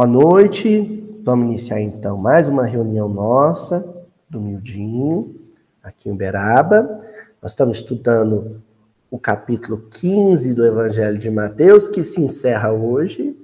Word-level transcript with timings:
Boa 0.00 0.08
noite. 0.08 1.20
Vamos 1.22 1.44
iniciar 1.44 1.78
então 1.78 2.16
mais 2.16 2.48
uma 2.48 2.64
reunião 2.64 3.06
nossa 3.06 3.86
do 4.30 4.40
Mildinho, 4.40 5.38
aqui 5.82 6.08
em 6.08 6.12
Uberaba. 6.12 7.06
Nós 7.42 7.52
estamos 7.52 7.76
estudando 7.76 8.62
o 9.10 9.18
capítulo 9.18 9.90
15 9.90 10.54
do 10.54 10.64
Evangelho 10.64 11.18
de 11.18 11.30
Mateus, 11.30 11.86
que 11.86 12.02
se 12.02 12.18
encerra 12.18 12.72
hoje. 12.72 13.36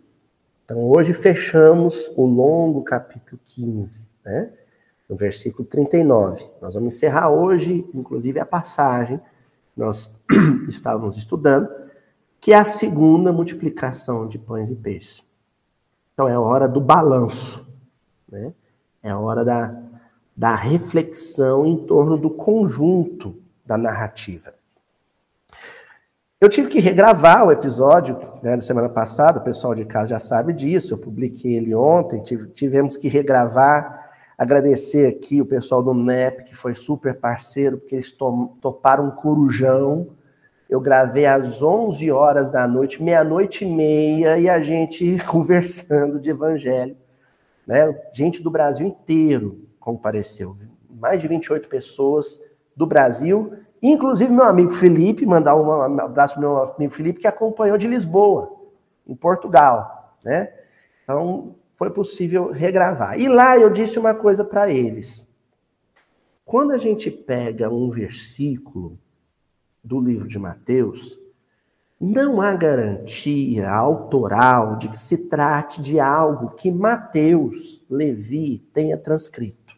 Então, 0.65 0.83
hoje 0.83 1.13
fechamos 1.13 2.11
o 2.17 2.25
longo 2.25 2.83
capítulo 2.83 3.39
15, 3.45 4.01
né? 4.25 4.51
No 5.07 5.15
versículo 5.15 5.69
39. 5.69 6.43
Nós 6.63 6.73
vamos 6.73 6.95
encerrar 6.95 7.29
hoje, 7.29 7.87
inclusive, 7.95 8.41
a 8.41 8.47
passagem 8.47 9.19
que 9.19 9.79
nós 9.79 10.11
estávamos 10.71 11.19
estudando, 11.19 11.69
que 12.41 12.55
é 12.55 12.57
a 12.57 12.65
segunda 12.65 13.31
multiplicação 13.31 14.27
de 14.27 14.39
pães 14.39 14.71
e 14.71 14.75
peixes. 14.75 15.26
Então, 16.17 16.27
é 16.27 16.39
hora 16.39 16.67
do 16.67 16.81
balanço, 16.81 17.71
né? 18.27 18.55
É 19.03 19.15
hora 19.15 19.45
da, 19.45 19.79
da 20.35 20.55
reflexão 20.55 21.67
em 21.67 21.77
torno 21.85 22.17
do 22.17 22.31
conjunto 22.31 23.37
da 23.67 23.77
narrativa. 23.77 24.55
Eu 26.41 26.49
tive 26.49 26.71
que 26.71 26.81
regravar 26.81 27.47
o 27.47 27.53
episódio 27.53 28.19
né, 28.43 28.57
da 28.57 28.63
semana 28.63 28.89
passada, 28.89 29.41
o 29.41 29.45
pessoal 29.45 29.75
de 29.75 29.85
casa 29.85 30.09
já 30.09 30.19
sabe 30.19 30.55
disso, 30.55 30.95
eu 30.95 30.99
publiquei 30.99 31.55
ele 31.55 31.75
ontem, 31.75 32.23
tivemos 32.55 32.97
que 32.97 33.09
regravar, 33.09 34.09
agradecer 34.39 35.09
aqui 35.09 35.43
o 35.43 35.47
pessoal 35.47 35.83
do 35.83 35.93
NEP, 35.93 36.45
que 36.45 36.57
foi 36.57 36.75
super 36.75 37.21
parceiro, 37.21 37.77
porque 37.77 37.95
eles 37.95 38.11
toparam 38.11 39.09
um 39.09 39.11
corujão, 39.11 40.09
eu 40.69 40.81
gravei 40.81 41.27
às 41.27 41.63
11 41.63 42.11
horas 42.11 42.51
da 42.51 42.67
noite, 42.67 43.03
meia-noite 43.03 43.65
e 43.65 43.69
meia, 43.69 44.39
e 44.39 44.49
a 44.49 44.61
gente 44.61 45.19
conversando 45.27 46.19
de 46.19 46.31
evangelho, 46.31 46.97
né? 47.67 47.97
gente 48.13 48.43
do 48.43 48.51
Brasil 48.51 48.87
inteiro 48.87 49.67
compareceu, 49.79 50.57
mais 50.91 51.21
de 51.21 51.29
28 51.29 51.69
pessoas 51.69 52.41
do 52.77 52.87
Brasil, 52.87 53.53
Inclusive, 53.83 54.33
meu 54.33 54.45
amigo 54.45 54.71
Felipe, 54.71 55.27
mandar 55.27 55.55
um 55.55 55.71
abraço 56.01 56.35
para 56.35 56.41
meu 56.41 56.57
amigo 56.59 56.93
Felipe, 56.93 57.21
que 57.21 57.27
acompanhou 57.27 57.77
de 57.77 57.87
Lisboa, 57.87 58.53
em 59.07 59.15
Portugal. 59.15 60.17
Né? 60.25 60.53
Então, 61.05 61.55
foi 61.75 61.91
possível 61.91 62.51
regravar. 62.51 63.19
E 63.19 63.29
lá 63.29 63.57
eu 63.57 63.71
disse 63.71 63.99
uma 63.99 64.15
coisa 64.15 64.45
para 64.45 64.71
eles. 64.71 65.29
Quando 66.45 66.73
a 66.73 66.79
gente 66.79 67.11
pega 67.11 67.69
um 67.71 67.89
versículo 67.89 68.99
do 69.87 70.01
livro 70.01 70.27
de 70.27 70.39
Mateus, 70.39 71.19
não 71.99 72.41
há 72.41 72.53
garantia 72.53 73.71
autoral 73.71 74.77
de 74.77 74.89
que 74.89 74.99
se 74.99 75.17
trate 75.29 75.81
de 75.81 75.99
algo 75.99 76.51
que 76.51 76.71
Mateus, 76.71 77.83
Levi, 77.89 78.59
tenha 78.73 78.99
transcrito 78.99 79.75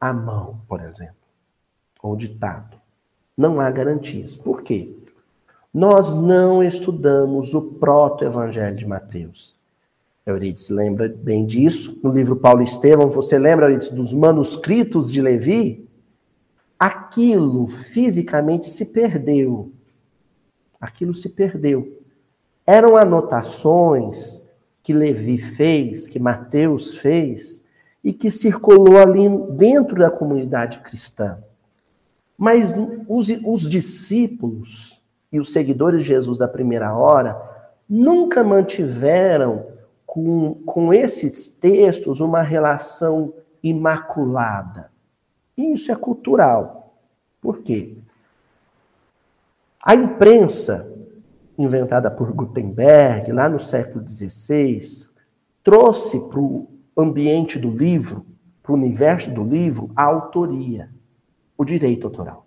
à 0.00 0.12
mão, 0.12 0.60
por 0.66 0.80
exemplo, 0.80 1.16
ou 2.02 2.16
ditado. 2.16 2.80
Não 3.36 3.60
há 3.60 3.70
garantias. 3.70 4.36
Por 4.36 4.62
quê? 4.62 4.96
Nós 5.72 6.14
não 6.14 6.62
estudamos 6.62 7.52
o 7.52 7.62
proto-evangelho 7.62 8.76
de 8.76 8.86
Mateus. 8.86 9.56
Euridice 10.24 10.72
lembra 10.72 11.08
bem 11.08 11.44
disso. 11.44 11.98
No 12.02 12.12
livro 12.12 12.36
Paulo 12.36 12.62
Estevão, 12.62 13.10
você 13.10 13.38
lembra, 13.38 13.66
Euridice, 13.66 13.94
dos 13.94 14.14
manuscritos 14.14 15.10
de 15.10 15.20
Levi? 15.20 15.89
Aquilo 16.80 17.66
fisicamente 17.66 18.66
se 18.66 18.86
perdeu. 18.86 19.70
Aquilo 20.80 21.14
se 21.14 21.28
perdeu. 21.28 22.00
Eram 22.66 22.96
anotações 22.96 24.42
que 24.82 24.94
Levi 24.94 25.36
fez, 25.36 26.06
que 26.06 26.18
Mateus 26.18 26.96
fez, 26.96 27.62
e 28.02 28.14
que 28.14 28.30
circulou 28.30 28.96
ali 28.96 29.28
dentro 29.50 29.96
da 29.96 30.10
comunidade 30.10 30.80
cristã. 30.80 31.44
Mas 32.34 32.74
os, 33.06 33.28
os 33.44 33.68
discípulos 33.68 35.02
e 35.30 35.38
os 35.38 35.52
seguidores 35.52 36.00
de 36.00 36.08
Jesus 36.08 36.38
da 36.38 36.48
primeira 36.48 36.96
hora 36.96 37.38
nunca 37.86 38.42
mantiveram 38.42 39.66
com, 40.06 40.54
com 40.64 40.94
esses 40.94 41.46
textos 41.46 42.20
uma 42.20 42.40
relação 42.40 43.34
imaculada. 43.62 44.90
Isso 45.72 45.90
é 45.90 45.96
cultural. 45.96 46.94
Por 47.40 47.58
quê? 47.58 47.96
A 49.82 49.94
imprensa, 49.94 50.90
inventada 51.58 52.10
por 52.10 52.32
Gutenberg, 52.32 53.32
lá 53.32 53.48
no 53.48 53.58
século 53.58 54.06
XVI, 54.06 54.80
trouxe 55.62 56.20
para 56.20 56.40
o 56.40 56.68
ambiente 56.96 57.58
do 57.58 57.70
livro, 57.70 58.26
para 58.62 58.72
o 58.72 58.74
universo 58.74 59.30
do 59.30 59.42
livro, 59.42 59.90
a 59.96 60.04
autoria 60.04 60.90
o 61.60 61.64
direito 61.64 62.06
autoral. 62.06 62.46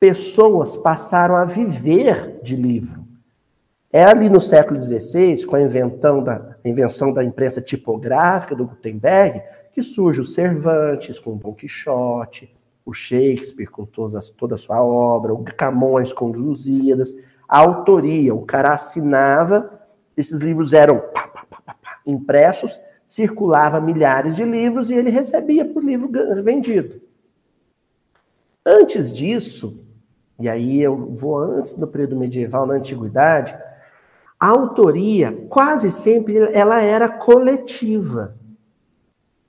Pessoas 0.00 0.74
passaram 0.78 1.36
a 1.36 1.44
viver 1.44 2.40
de 2.42 2.56
livro. 2.56 3.06
É 3.92 4.02
ali 4.02 4.30
no 4.30 4.40
século 4.40 4.80
XVI, 4.80 5.44
com 5.44 5.54
a 5.54 5.60
da, 5.60 6.56
a 6.64 6.66
invenção 6.66 7.12
da 7.12 7.22
imprensa 7.22 7.60
tipográfica 7.60 8.56
do 8.56 8.64
Gutenberg, 8.64 9.42
que 9.72 9.82
surge 9.82 10.20
o 10.20 10.24
Cervantes 10.24 11.18
com 11.18 11.32
o 11.32 11.36
Don 11.36 11.54
Quixote, 11.54 12.54
o 12.84 12.92
Shakespeare 12.92 13.70
com 13.70 13.84
toda 13.84 14.18
a, 14.18 14.22
toda 14.36 14.54
a 14.54 14.58
sua 14.58 14.84
obra, 14.84 15.32
o 15.32 15.42
Camões 15.42 16.12
com 16.12 16.30
os 16.30 16.38
Lusíadas, 16.38 17.14
a 17.48 17.58
autoria, 17.58 18.34
o 18.34 18.42
cara 18.42 18.72
assinava, 18.72 19.80
esses 20.16 20.40
livros 20.40 20.72
eram 20.72 20.98
pá, 20.98 21.26
pá, 21.28 21.46
pá, 21.48 21.76
impressos, 22.06 22.80
circulava 23.06 23.80
milhares 23.80 24.36
de 24.36 24.44
livros 24.44 24.90
e 24.90 24.94
ele 24.94 25.10
recebia 25.10 25.64
por 25.64 25.84
livro 25.84 26.10
vendido. 26.42 27.00
Antes 28.64 29.12
disso, 29.12 29.84
e 30.38 30.48
aí 30.48 30.80
eu 30.80 31.12
vou 31.12 31.38
antes 31.38 31.74
do 31.74 31.86
período 31.86 32.16
medieval, 32.16 32.66
na 32.66 32.74
antiguidade, 32.74 33.56
a 34.38 34.48
autoria 34.48 35.46
quase 35.48 35.90
sempre 35.90 36.36
ela 36.52 36.80
era 36.80 37.08
coletiva. 37.08 38.36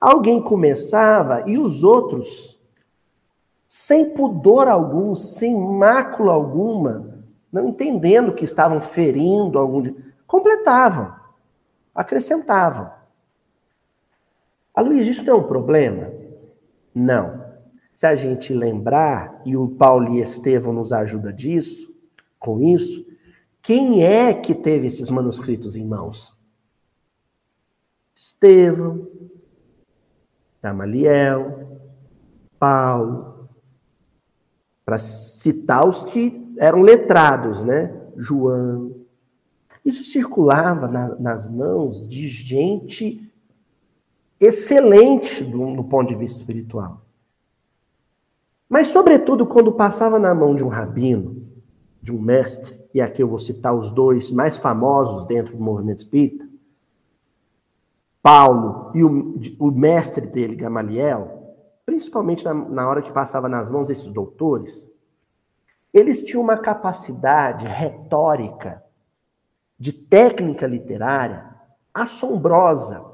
Alguém 0.04 0.38
começava 0.38 1.44
e 1.46 1.56
os 1.56 1.82
outros, 1.82 2.60
sem 3.66 4.10
pudor 4.10 4.68
algum, 4.68 5.14
sem 5.14 5.58
mácula 5.58 6.34
alguma, 6.34 7.24
não 7.50 7.70
entendendo 7.70 8.34
que 8.34 8.44
estavam 8.44 8.82
ferindo 8.82 9.58
algum, 9.58 9.94
completavam, 10.26 11.10
acrescentavam. 11.94 12.92
A 14.74 14.82
Luiz, 14.82 15.06
isso 15.06 15.24
não 15.24 15.36
é 15.36 15.36
um 15.38 15.48
problema? 15.48 16.12
Não. 16.94 17.42
Se 17.94 18.06
a 18.06 18.14
gente 18.14 18.52
lembrar, 18.52 19.40
e 19.42 19.56
o 19.56 19.68
Paulo 19.68 20.12
e 20.12 20.20
Estevão 20.20 20.74
nos 20.74 20.92
ajuda 20.92 21.32
disso, 21.32 21.90
com 22.38 22.60
isso, 22.60 23.06
quem 23.62 24.04
é 24.04 24.34
que 24.34 24.54
teve 24.54 24.86
esses 24.86 25.08
manuscritos 25.08 25.76
em 25.76 25.86
mãos? 25.86 26.36
Estevão, 28.14 29.08
Gamaliel, 30.64 31.78
Paulo, 32.58 33.50
para 34.82 34.98
citar 34.98 35.86
os 35.86 36.04
que 36.04 36.54
eram 36.56 36.80
letrados, 36.80 37.62
né? 37.62 37.94
João. 38.16 38.94
Isso 39.84 40.02
circulava 40.04 40.88
na, 40.88 41.14
nas 41.16 41.46
mãos 41.50 42.08
de 42.08 42.28
gente 42.28 43.30
excelente 44.40 45.44
do, 45.44 45.76
do 45.76 45.84
ponto 45.84 46.08
de 46.08 46.14
vista 46.14 46.38
espiritual. 46.38 47.02
Mas, 48.66 48.88
sobretudo, 48.88 49.46
quando 49.46 49.70
passava 49.70 50.18
na 50.18 50.34
mão 50.34 50.54
de 50.54 50.64
um 50.64 50.68
rabino, 50.68 51.46
de 52.00 52.10
um 52.10 52.18
mestre, 52.18 52.80
e 52.94 53.02
aqui 53.02 53.22
eu 53.22 53.28
vou 53.28 53.38
citar 53.38 53.76
os 53.76 53.90
dois 53.90 54.30
mais 54.30 54.56
famosos 54.56 55.26
dentro 55.26 55.54
do 55.54 55.62
movimento 55.62 55.98
espírita, 55.98 56.43
Paulo 58.24 58.90
e 58.94 59.04
o, 59.04 59.38
o 59.58 59.70
mestre 59.70 60.26
dele, 60.26 60.56
Gamaliel, 60.56 61.58
principalmente 61.84 62.42
na, 62.42 62.54
na 62.54 62.88
hora 62.88 63.02
que 63.02 63.12
passava 63.12 63.50
nas 63.50 63.68
mãos 63.68 63.88
desses 63.88 64.08
doutores, 64.08 64.90
eles 65.92 66.24
tinham 66.24 66.42
uma 66.42 66.56
capacidade 66.56 67.66
retórica, 67.66 68.82
de 69.78 69.92
técnica 69.92 70.66
literária 70.66 71.54
assombrosa, 71.92 73.04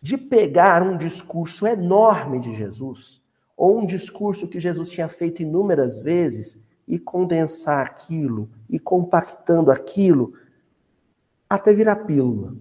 de 0.00 0.16
pegar 0.16 0.84
um 0.84 0.96
discurso 0.96 1.66
enorme 1.66 2.38
de 2.38 2.54
Jesus 2.54 3.20
ou 3.56 3.80
um 3.80 3.84
discurso 3.84 4.46
que 4.46 4.60
Jesus 4.60 4.88
tinha 4.88 5.08
feito 5.08 5.42
inúmeras 5.42 5.98
vezes 5.98 6.62
e 6.86 6.96
condensar 6.96 7.84
aquilo 7.84 8.48
e 8.70 8.78
compactando 8.78 9.72
aquilo 9.72 10.32
até 11.50 11.74
virar 11.74 11.96
pílula. 11.96 12.54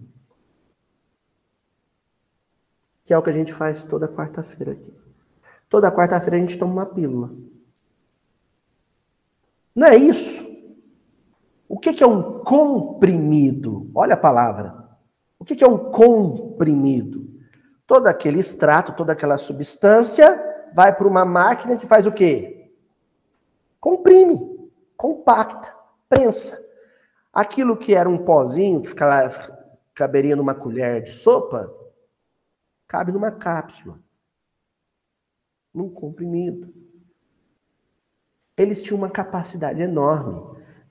Que 3.04 3.14
é 3.14 3.18
o 3.18 3.22
que 3.22 3.30
a 3.30 3.34
gente 3.34 3.54
faz 3.54 3.84
toda 3.84 4.08
quarta-feira 4.08 4.72
aqui. 4.74 4.94
Toda 5.70 5.92
quarta-feira 5.92 6.38
a 6.38 6.40
gente 6.40 6.58
toma 6.58 6.74
uma 6.74 6.86
pílula. 6.86 7.32
Não 9.76 9.88
é 9.88 9.96
isso? 9.96 10.46
O 11.68 11.80
que 11.80 12.04
é 12.04 12.08
um 12.08 12.40
comprimido? 12.44 13.90
Olha 13.96 14.14
a 14.14 14.18
palavra. 14.18 14.84
O 15.40 15.46
que 15.46 15.64
é 15.64 15.68
um 15.68 15.78
comprimido? 15.92 17.28
Todo 17.86 18.08
aquele 18.08 18.40
extrato, 18.40 18.94
toda 18.94 19.14
aquela 19.14 19.38
substância 19.38 20.42
vai 20.74 20.96
para 20.96 21.08
uma 21.08 21.26
máquina 21.26 21.76
que 21.76 21.86
faz 21.86 22.08
o 22.08 22.12
quê? 22.12 22.72
Comprime, 23.80 24.70
compacta, 24.96 25.76
prensa. 26.08 26.58
Aquilo 27.34 27.76
que 27.76 27.94
era 27.94 28.08
um 28.08 28.20
pozinho, 28.20 28.82
que 28.82 28.90
fica 28.90 29.06
lá, 29.06 29.30
caberia 29.94 30.36
numa 30.36 30.54
colher 30.54 31.02
de 31.02 31.12
sopa, 31.12 31.74
cabe 32.94 33.12
numa 33.12 33.32
cápsula, 33.32 34.00
num 35.74 35.90
comprimido. 35.90 36.72
Eles 38.56 38.84
tinham 38.84 39.00
uma 39.00 39.10
capacidade 39.10 39.82
enorme 39.82 40.40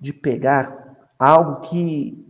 de 0.01 0.13
pegar 0.13 1.07
algo 1.17 1.61
que 1.61 2.21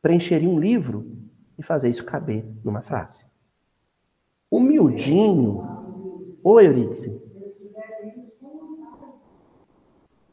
preencheria 0.00 0.48
um 0.48 0.58
livro 0.58 1.16
e 1.56 1.62
fazer 1.62 1.90
isso 1.90 2.04
caber 2.04 2.44
numa 2.64 2.82
frase. 2.82 3.24
Humildinho. 4.50 6.40
Oi, 6.42 6.66
Eurídice. 6.66 7.22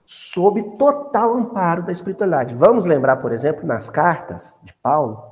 Sob 0.03 0.75
total 0.75 1.35
amparo 1.35 1.85
da 1.85 1.91
espiritualidade. 1.91 2.55
Vamos 2.55 2.85
lembrar, 2.85 3.17
por 3.17 3.31
exemplo, 3.31 3.63
nas 3.63 3.91
cartas 3.91 4.59
de 4.63 4.73
Paulo, 4.73 5.28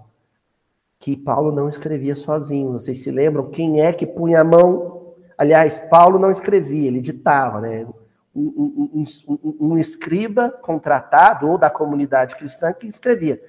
que 1.00 1.16
Paulo 1.16 1.52
não 1.52 1.70
escrevia 1.70 2.16
sozinho. 2.16 2.72
Vocês 2.72 3.02
se 3.02 3.12
lembram 3.12 3.50
quem 3.50 3.82
é 3.82 3.94
que 3.94 4.06
punha 4.06 4.42
a 4.42 4.44
mão? 4.44 5.16
Aliás, 5.38 5.80
Paulo 5.80 6.18
não 6.18 6.32
escrevia, 6.32 6.88
ele 6.88 7.00
ditava, 7.00 7.62
né? 7.62 7.86
Um, 8.36 9.04
um, 9.04 9.06
um, 9.30 9.58
um 9.72 9.78
escriba 9.78 10.52
contratado 10.52 11.48
ou 11.48 11.58
da 11.58 11.70
comunidade 11.70 12.36
cristã 12.36 12.72
que 12.72 12.88
escrevia. 12.88 13.42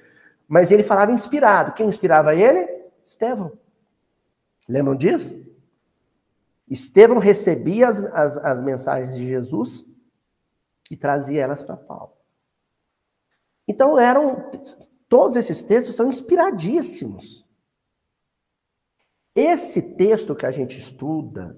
Mas 0.47 0.71
ele 0.71 0.81
falava 0.81 1.11
inspirado. 1.11 1.73
Quem 1.73 1.87
inspirava 1.87 2.33
ele? 2.35 2.67
Estevão. 3.03 3.51
Lembram 4.67 4.95
disso? 4.95 5.45
Estevão 6.67 7.17
recebia 7.17 7.87
as, 7.89 7.99
as, 7.99 8.37
as 8.37 8.61
mensagens 8.61 9.15
de 9.15 9.25
Jesus 9.25 9.85
e 10.89 10.95
trazia 10.95 11.41
elas 11.41 11.63
para 11.63 11.77
Paulo. 11.77 12.13
Então 13.67 13.99
eram 13.99 14.49
todos 15.09 15.35
esses 15.35 15.63
textos 15.63 15.95
são 15.95 16.07
inspiradíssimos. 16.07 17.45
Esse 19.35 19.81
texto 19.95 20.35
que 20.35 20.45
a 20.45 20.51
gente 20.51 20.77
estuda, 20.77 21.57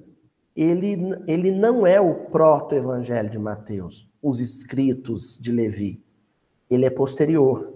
ele, 0.56 0.98
ele 1.28 1.52
não 1.52 1.86
é 1.86 2.00
o 2.00 2.26
proto-evangelho 2.30 3.30
de 3.30 3.38
Mateus, 3.38 4.10
os 4.22 4.40
escritos 4.40 5.38
de 5.38 5.52
Levi. 5.52 6.04
Ele 6.70 6.86
é 6.86 6.90
posterior 6.90 7.72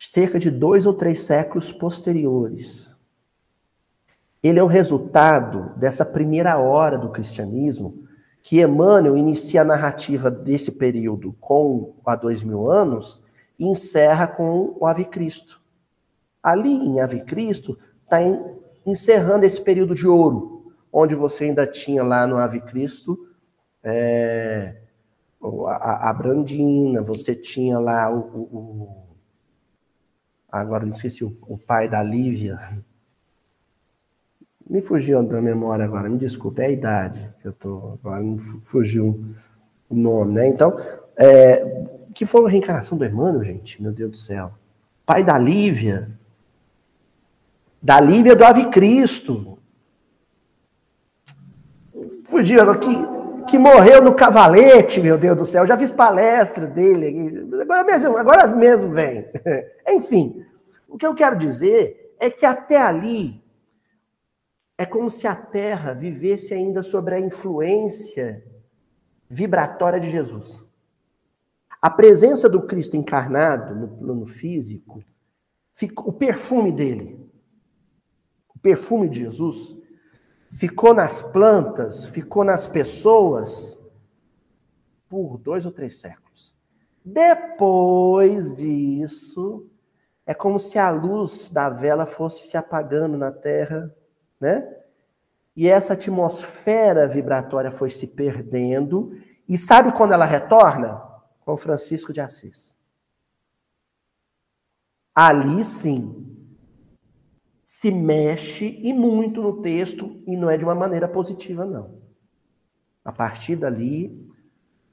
cerca 0.00 0.38
de 0.38 0.50
dois 0.50 0.86
ou 0.86 0.94
três 0.94 1.20
séculos 1.20 1.70
posteriores. 1.70 2.96
Ele 4.42 4.58
é 4.58 4.62
o 4.62 4.66
resultado 4.66 5.78
dessa 5.78 6.06
primeira 6.06 6.58
hora 6.58 6.96
do 6.96 7.10
cristianismo, 7.10 8.04
que 8.42 8.62
Emmanuel 8.62 9.18
inicia 9.18 9.60
a 9.60 9.64
narrativa 9.64 10.30
desse 10.30 10.72
período 10.72 11.34
com 11.38 11.94
há 12.06 12.16
dois 12.16 12.42
mil 12.42 12.70
anos 12.70 13.20
e 13.60 13.66
encerra 13.66 14.26
com 14.26 14.74
o 14.80 14.86
Ave 14.86 15.04
Cristo. 15.04 15.60
Ali 16.42 16.72
em 16.72 17.00
Ave 17.00 17.20
Cristo 17.20 17.78
está 18.02 18.18
encerrando 18.86 19.44
esse 19.44 19.60
período 19.60 19.94
de 19.94 20.08
ouro, 20.08 20.72
onde 20.90 21.14
você 21.14 21.44
ainda 21.44 21.66
tinha 21.66 22.02
lá 22.02 22.26
no 22.26 22.38
Ave 22.38 22.62
Cristo 22.62 23.28
é, 23.84 24.76
a, 25.66 26.08
a, 26.08 26.12
Brandina, 26.14 27.02
você 27.02 27.34
tinha 27.34 27.78
lá 27.78 28.10
o, 28.10 28.18
o 28.18 29.10
Agora 30.50 30.84
não 30.84 30.92
esqueci 30.92 31.22
o, 31.22 31.36
o 31.42 31.56
pai 31.56 31.88
da 31.88 32.02
Lívia. 32.02 32.58
Me 34.68 34.80
fugiu 34.80 35.22
da 35.22 35.40
memória 35.40 35.84
agora, 35.84 36.08
me 36.08 36.18
desculpe, 36.18 36.60
é 36.60 36.66
a 36.66 36.70
idade 36.70 37.34
que 37.40 37.46
eu 37.46 37.52
tô. 37.52 37.98
Agora 38.02 38.22
me 38.22 38.40
fugiu 38.40 39.34
o 39.88 39.94
nome, 39.94 40.34
né? 40.34 40.48
Então, 40.48 40.76
é, 41.16 41.86
que 42.14 42.26
foi 42.26 42.44
a 42.44 42.48
reencarnação 42.48 42.96
do 42.96 43.04
Emmanuel, 43.04 43.44
gente? 43.44 43.80
Meu 43.80 43.92
Deus 43.92 44.10
do 44.10 44.16
céu. 44.16 44.52
Pai 45.06 45.24
da 45.24 45.38
Lívia. 45.38 46.10
Da 47.82 48.00
Lívia 48.00 48.36
do 48.36 48.44
Ave 48.44 48.68
Cristo. 48.70 49.58
Fugiu 52.24 52.60
agora 52.60 52.78
que, 52.78 53.50
que 53.50 53.58
morreu 53.58 54.02
no 54.02 54.14
cavalete, 54.14 55.00
meu 55.00 55.18
Deus 55.18 55.36
do 55.36 55.44
céu. 55.44 55.62
Eu 55.62 55.66
já 55.66 55.76
fiz 55.76 55.90
palestra 55.90 56.66
dele. 56.66 57.48
Agora 57.60 57.84
mesmo, 57.84 58.16
agora 58.16 58.46
mesmo 58.46 58.90
vem. 58.90 59.26
Enfim, 59.88 60.44
o 60.88 60.96
que 60.96 61.06
eu 61.06 61.14
quero 61.14 61.36
dizer 61.36 62.14
é 62.20 62.30
que 62.30 62.44
até 62.44 62.80
ali 62.80 63.42
é 64.76 64.86
como 64.86 65.10
se 65.10 65.26
a 65.26 65.34
Terra 65.34 65.92
vivesse 65.92 66.54
ainda 66.54 66.82
sobre 66.82 67.14
a 67.14 67.20
influência 67.20 68.44
vibratória 69.28 70.00
de 70.00 70.10
Jesus. 70.10 70.64
A 71.80 71.88
presença 71.88 72.48
do 72.48 72.62
Cristo 72.62 72.96
encarnado 72.96 73.74
no 73.74 73.88
plano 73.88 74.26
físico, 74.26 75.02
o 76.04 76.12
perfume 76.12 76.70
dele, 76.70 77.18
o 78.54 78.58
perfume 78.58 79.08
de 79.08 79.20
Jesus, 79.20 79.76
ficou 80.50 80.92
nas 80.92 81.22
plantas, 81.22 82.04
ficou 82.04 82.44
nas 82.44 82.66
pessoas 82.66 83.80
por 85.08 85.38
dois 85.38 85.64
ou 85.64 85.72
três 85.72 85.98
séculos. 85.98 86.54
Depois 87.02 88.54
disso, 88.54 89.66
é 90.26 90.34
como 90.34 90.60
se 90.60 90.78
a 90.78 90.90
luz 90.90 91.48
da 91.50 91.70
vela 91.70 92.04
fosse 92.04 92.46
se 92.46 92.56
apagando 92.56 93.16
na 93.16 93.32
Terra, 93.32 93.94
né? 94.38 94.76
E 95.56 95.66
essa 95.66 95.94
atmosfera 95.94 97.08
vibratória 97.08 97.70
foi 97.70 97.90
se 97.90 98.06
perdendo. 98.06 99.12
E 99.48 99.58
sabe 99.58 99.92
quando 99.92 100.12
ela 100.12 100.24
retorna? 100.24 101.09
Com 101.50 101.56
Francisco 101.56 102.12
de 102.12 102.20
Assis. 102.20 102.76
Ali 105.12 105.64
sim 105.64 106.36
se 107.64 107.90
mexe 107.90 108.78
e 108.84 108.92
muito 108.92 109.42
no 109.42 109.60
texto 109.60 110.22
e 110.28 110.36
não 110.36 110.48
é 110.48 110.56
de 110.56 110.64
uma 110.64 110.76
maneira 110.76 111.08
positiva 111.08 111.66
não. 111.66 112.00
A 113.04 113.10
partir 113.10 113.56
dali, 113.56 114.32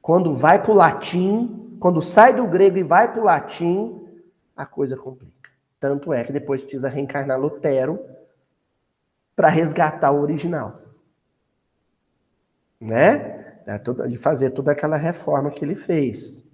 quando 0.02 0.34
vai 0.34 0.60
para 0.60 0.72
o 0.72 0.76
latim, 0.76 1.78
quando 1.80 2.02
sai 2.02 2.34
do 2.34 2.48
grego 2.48 2.80
e 2.80 2.84
vai 2.84 3.12
para 3.12 3.22
o 3.22 3.26
latim, 3.26 4.04
a 4.56 4.66
coisa 4.66 4.98
complica. 4.98 5.52
Tanto 5.80 6.12
é 6.12 6.24
que 6.24 6.34
depois 6.34 6.64
precisa 6.64 6.90
reencarnar 6.90 7.40
Lutero 7.40 8.04
para 9.36 9.50
resgatar 9.50 10.10
o 10.10 10.22
original. 10.22 10.82
Né? 12.82 13.62
De 14.10 14.18
fazer 14.18 14.50
toda 14.50 14.72
aquela 14.72 14.98
reforma 14.98 15.52
que 15.52 15.64
ele 15.64 15.76
fez. 15.76 16.47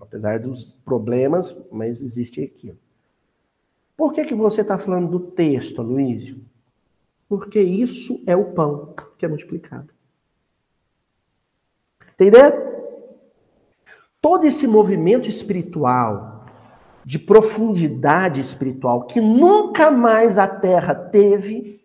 Apesar 0.00 0.38
dos 0.38 0.72
problemas, 0.84 1.56
mas 1.70 2.00
existe 2.00 2.42
aquilo. 2.42 2.78
Por 3.96 4.12
que, 4.12 4.24
que 4.24 4.34
você 4.34 4.60
está 4.60 4.78
falando 4.78 5.08
do 5.08 5.20
texto, 5.20 5.82
Luiz? 5.82 6.36
Porque 7.28 7.60
isso 7.60 8.22
é 8.26 8.36
o 8.36 8.52
pão 8.52 8.94
que 9.18 9.24
é 9.24 9.28
multiplicado. 9.28 9.88
Entendeu? 12.14 12.66
Todo 14.20 14.44
esse 14.44 14.66
movimento 14.66 15.28
espiritual 15.28 16.46
de 17.04 17.18
profundidade 17.18 18.40
espiritual 18.40 19.06
que 19.06 19.20
nunca 19.20 19.90
mais 19.90 20.38
a 20.38 20.48
Terra 20.48 20.94
teve, 20.94 21.80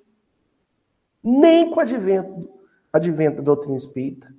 nem 1.24 1.70
com 1.70 1.78
o 1.78 1.80
advento, 1.82 2.50
advento 2.92 3.38
da 3.38 3.44
doutrina 3.44 3.78
espírita. 3.78 4.34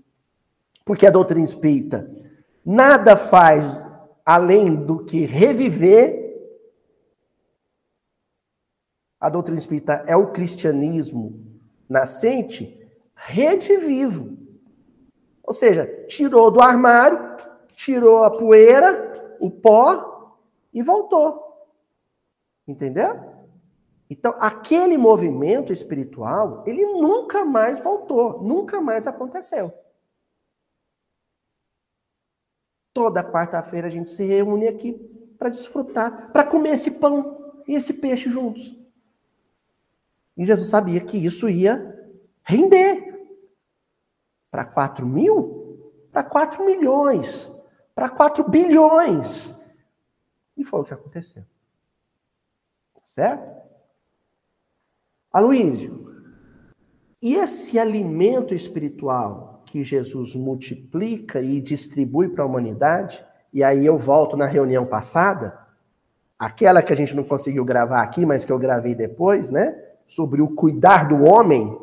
Porque 0.84 1.06
a 1.06 1.10
doutrina 1.10 1.44
espírita 1.44 2.10
nada 2.64 3.16
faz 3.16 3.76
além 4.24 4.74
do 4.74 5.04
que 5.04 5.26
reviver. 5.26 6.20
A 9.20 9.28
doutrina 9.28 9.58
espírita 9.58 10.04
é 10.06 10.16
o 10.16 10.32
cristianismo 10.32 11.40
nascente 11.88 12.78
redivivo. 13.14 14.36
Ou 15.42 15.52
seja, 15.52 15.86
tirou 16.08 16.50
do 16.50 16.60
armário, 16.60 17.36
tirou 17.74 18.24
a 18.24 18.30
poeira, 18.30 19.36
o 19.40 19.50
pó, 19.50 20.38
e 20.72 20.82
voltou. 20.82 21.40
Entendeu? 22.66 23.32
Então, 24.08 24.34
aquele 24.38 24.96
movimento 24.96 25.72
espiritual, 25.72 26.62
ele 26.66 26.84
nunca 26.84 27.44
mais 27.44 27.80
voltou, 27.80 28.42
nunca 28.42 28.80
mais 28.80 29.06
aconteceu. 29.06 29.72
Toda 32.92 33.24
quarta-feira 33.24 33.88
a 33.88 33.90
gente 33.90 34.10
se 34.10 34.24
reúne 34.24 34.68
aqui 34.68 34.92
para 35.38 35.48
desfrutar, 35.48 36.30
para 36.30 36.44
comer 36.44 36.74
esse 36.74 36.92
pão 36.92 37.62
e 37.66 37.74
esse 37.74 37.94
peixe 37.94 38.28
juntos. 38.28 38.76
E 40.36 40.44
Jesus 40.44 40.68
sabia 40.68 41.00
que 41.00 41.16
isso 41.16 41.48
ia 41.48 42.10
render. 42.42 43.10
Para 44.50 44.64
4 44.64 45.06
mil? 45.06 46.06
Para 46.10 46.22
4 46.22 46.64
milhões. 46.64 47.52
Para 47.94 48.08
4 48.08 48.48
bilhões. 48.48 49.56
E 50.56 50.64
foi 50.64 50.80
o 50.80 50.84
que 50.84 50.94
aconteceu. 50.94 51.44
Certo? 53.04 53.62
Aloísio, 55.32 56.02
e 57.22 57.34
esse 57.34 57.78
alimento 57.78 58.54
espiritual 58.54 59.51
que 59.72 59.82
Jesus 59.82 60.34
multiplica 60.34 61.40
e 61.40 61.58
distribui 61.58 62.28
para 62.28 62.44
a 62.44 62.46
humanidade, 62.46 63.24
e 63.50 63.64
aí 63.64 63.86
eu 63.86 63.96
volto 63.96 64.36
na 64.36 64.44
reunião 64.44 64.84
passada, 64.84 65.58
aquela 66.38 66.82
que 66.82 66.92
a 66.92 66.96
gente 66.96 67.16
não 67.16 67.24
conseguiu 67.24 67.64
gravar 67.64 68.02
aqui, 68.02 68.26
mas 68.26 68.44
que 68.44 68.52
eu 68.52 68.58
gravei 68.58 68.94
depois, 68.94 69.50
né? 69.50 69.74
Sobre 70.06 70.42
o 70.42 70.54
cuidar 70.54 71.08
do 71.08 71.24
homem, 71.24 71.74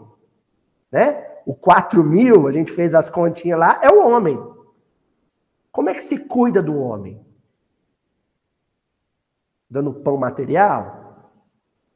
né? 0.91 1.29
O 1.47 1.55
4 1.55 2.03
mil, 2.03 2.47
a 2.47 2.51
gente 2.51 2.71
fez 2.71 2.93
as 2.93 3.09
continhas 3.09 3.59
lá, 3.59 3.79
é 3.81 3.89
o 3.89 4.07
homem. 4.07 4.39
Como 5.71 5.89
é 5.89 5.95
que 5.95 6.03
se 6.03 6.19
cuida 6.27 6.61
do 6.61 6.77
homem? 6.77 7.19
Dando 9.67 9.95
pão 9.95 10.15
material? 10.15 11.33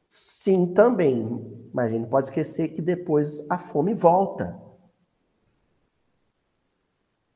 Sim, 0.08 0.74
também. 0.74 1.68
Mas 1.72 1.86
a 1.86 1.90
gente 1.90 2.02
não 2.02 2.08
pode 2.08 2.26
esquecer 2.26 2.70
que 2.70 2.82
depois 2.82 3.46
a 3.48 3.58
fome 3.58 3.94
volta. 3.94 4.63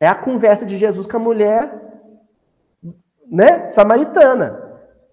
É 0.00 0.06
a 0.06 0.14
conversa 0.14 0.64
de 0.64 0.78
Jesus 0.78 1.06
com 1.06 1.16
a 1.16 1.20
mulher, 1.20 1.72
né, 3.26 3.68
samaritana. 3.70 4.68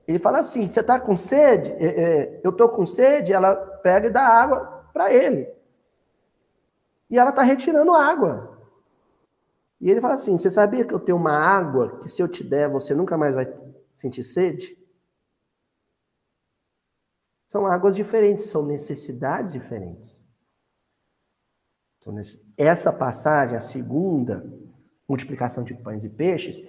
Ele 0.08 0.20
fala 0.20 0.40
assim: 0.40 0.70
você 0.70 0.80
está 0.80 1.00
com 1.00 1.18
sede? 1.18 1.72
É, 1.72 1.86
é, 1.86 2.42
eu 2.44 2.52
estou 2.52 2.70
com 2.70 2.86
sede. 2.86 3.34
Ela 3.34 3.56
pega 3.56 4.08
e 4.08 4.12
dá 4.12 4.22
água 4.22 4.88
para 4.94 5.12
ele. 5.12 5.52
E 7.10 7.18
ela 7.18 7.32
está 7.32 7.42
retirando 7.42 7.94
água. 7.94 8.60
E 9.82 9.90
ele 9.90 10.02
fala 10.02 10.14
assim: 10.14 10.38
você 10.38 10.52
sabia 10.52 10.86
que 10.86 10.94
eu 10.94 11.00
tenho 11.00 11.18
uma 11.18 11.38
água 11.38 11.98
que 11.98 12.08
se 12.08 12.22
eu 12.22 12.28
te 12.28 12.44
der 12.44 12.70
você 12.70 12.94
nunca 12.94 13.18
mais 13.18 13.34
vai 13.34 13.52
sentir 13.96 14.24
sede? 14.24 14.78
São 17.48 17.66
águas 17.66 17.96
diferentes, 17.96 18.46
são 18.46 18.66
necessidades 18.66 19.52
diferentes. 19.52 20.26
Essa 22.58 22.94
passagem, 22.94 23.58
a 23.58 23.62
segunda, 23.62 24.46
multiplicação 25.08 25.64
de 25.64 25.74
pães 25.74 26.04
e 26.04 26.10
peixes, 26.10 26.62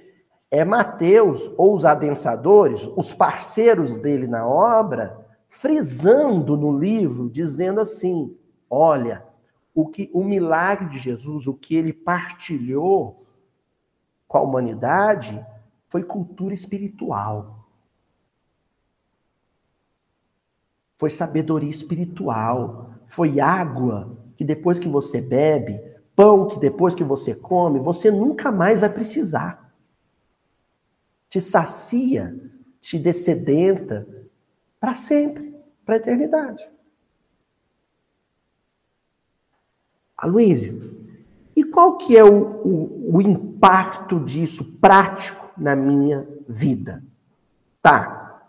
é 0.50 0.64
Mateus, 0.64 1.50
ou 1.56 1.74
os 1.74 1.84
adensadores, 1.84 2.88
os 2.96 3.12
parceiros 3.12 3.98
dele 3.98 4.26
na 4.26 4.46
obra, 4.46 5.26
frisando 5.48 6.56
no 6.56 6.78
livro, 6.78 7.28
dizendo 7.28 7.80
assim: 7.80 8.36
olha, 8.70 9.26
o 9.74 9.86
que 9.88 10.10
o 10.12 10.24
milagre 10.24 10.88
de 10.88 10.98
Jesus, 10.98 11.46
o 11.46 11.54
que 11.54 11.74
ele 11.74 11.92
partilhou 11.92 13.26
com 14.28 14.38
a 14.38 14.42
humanidade, 14.42 15.44
foi 15.88 16.02
cultura 16.02 16.54
espiritual. 16.54 17.68
Foi 20.98 21.10
sabedoria 21.10 21.68
espiritual, 21.68 22.90
foi 23.06 23.38
água 23.38 24.16
que 24.34 24.44
depois 24.44 24.78
que 24.78 24.88
você 24.88 25.20
bebe, 25.20 25.78
pão 26.16 26.48
que 26.48 26.58
depois 26.58 26.94
que 26.94 27.04
você 27.04 27.34
come, 27.34 27.78
você 27.78 28.10
nunca 28.10 28.50
mais 28.50 28.80
vai 28.80 28.90
precisar 28.90 29.66
te 31.28 31.40
sacia, 31.40 32.34
te 32.80 32.98
descedenta 32.98 34.06
para 34.80 34.94
sempre, 34.94 35.54
para 35.84 35.94
a 35.96 35.98
eternidade. 35.98 36.66
Aloysio, 40.16 40.96
e 41.54 41.64
qual 41.64 41.98
que 41.98 42.16
é 42.16 42.24
o, 42.24 42.42
o, 42.64 43.16
o 43.16 43.22
impacto 43.22 44.18
disso 44.20 44.78
prático 44.78 45.52
na 45.58 45.76
minha 45.76 46.26
vida? 46.48 47.04
Tá, 47.82 48.42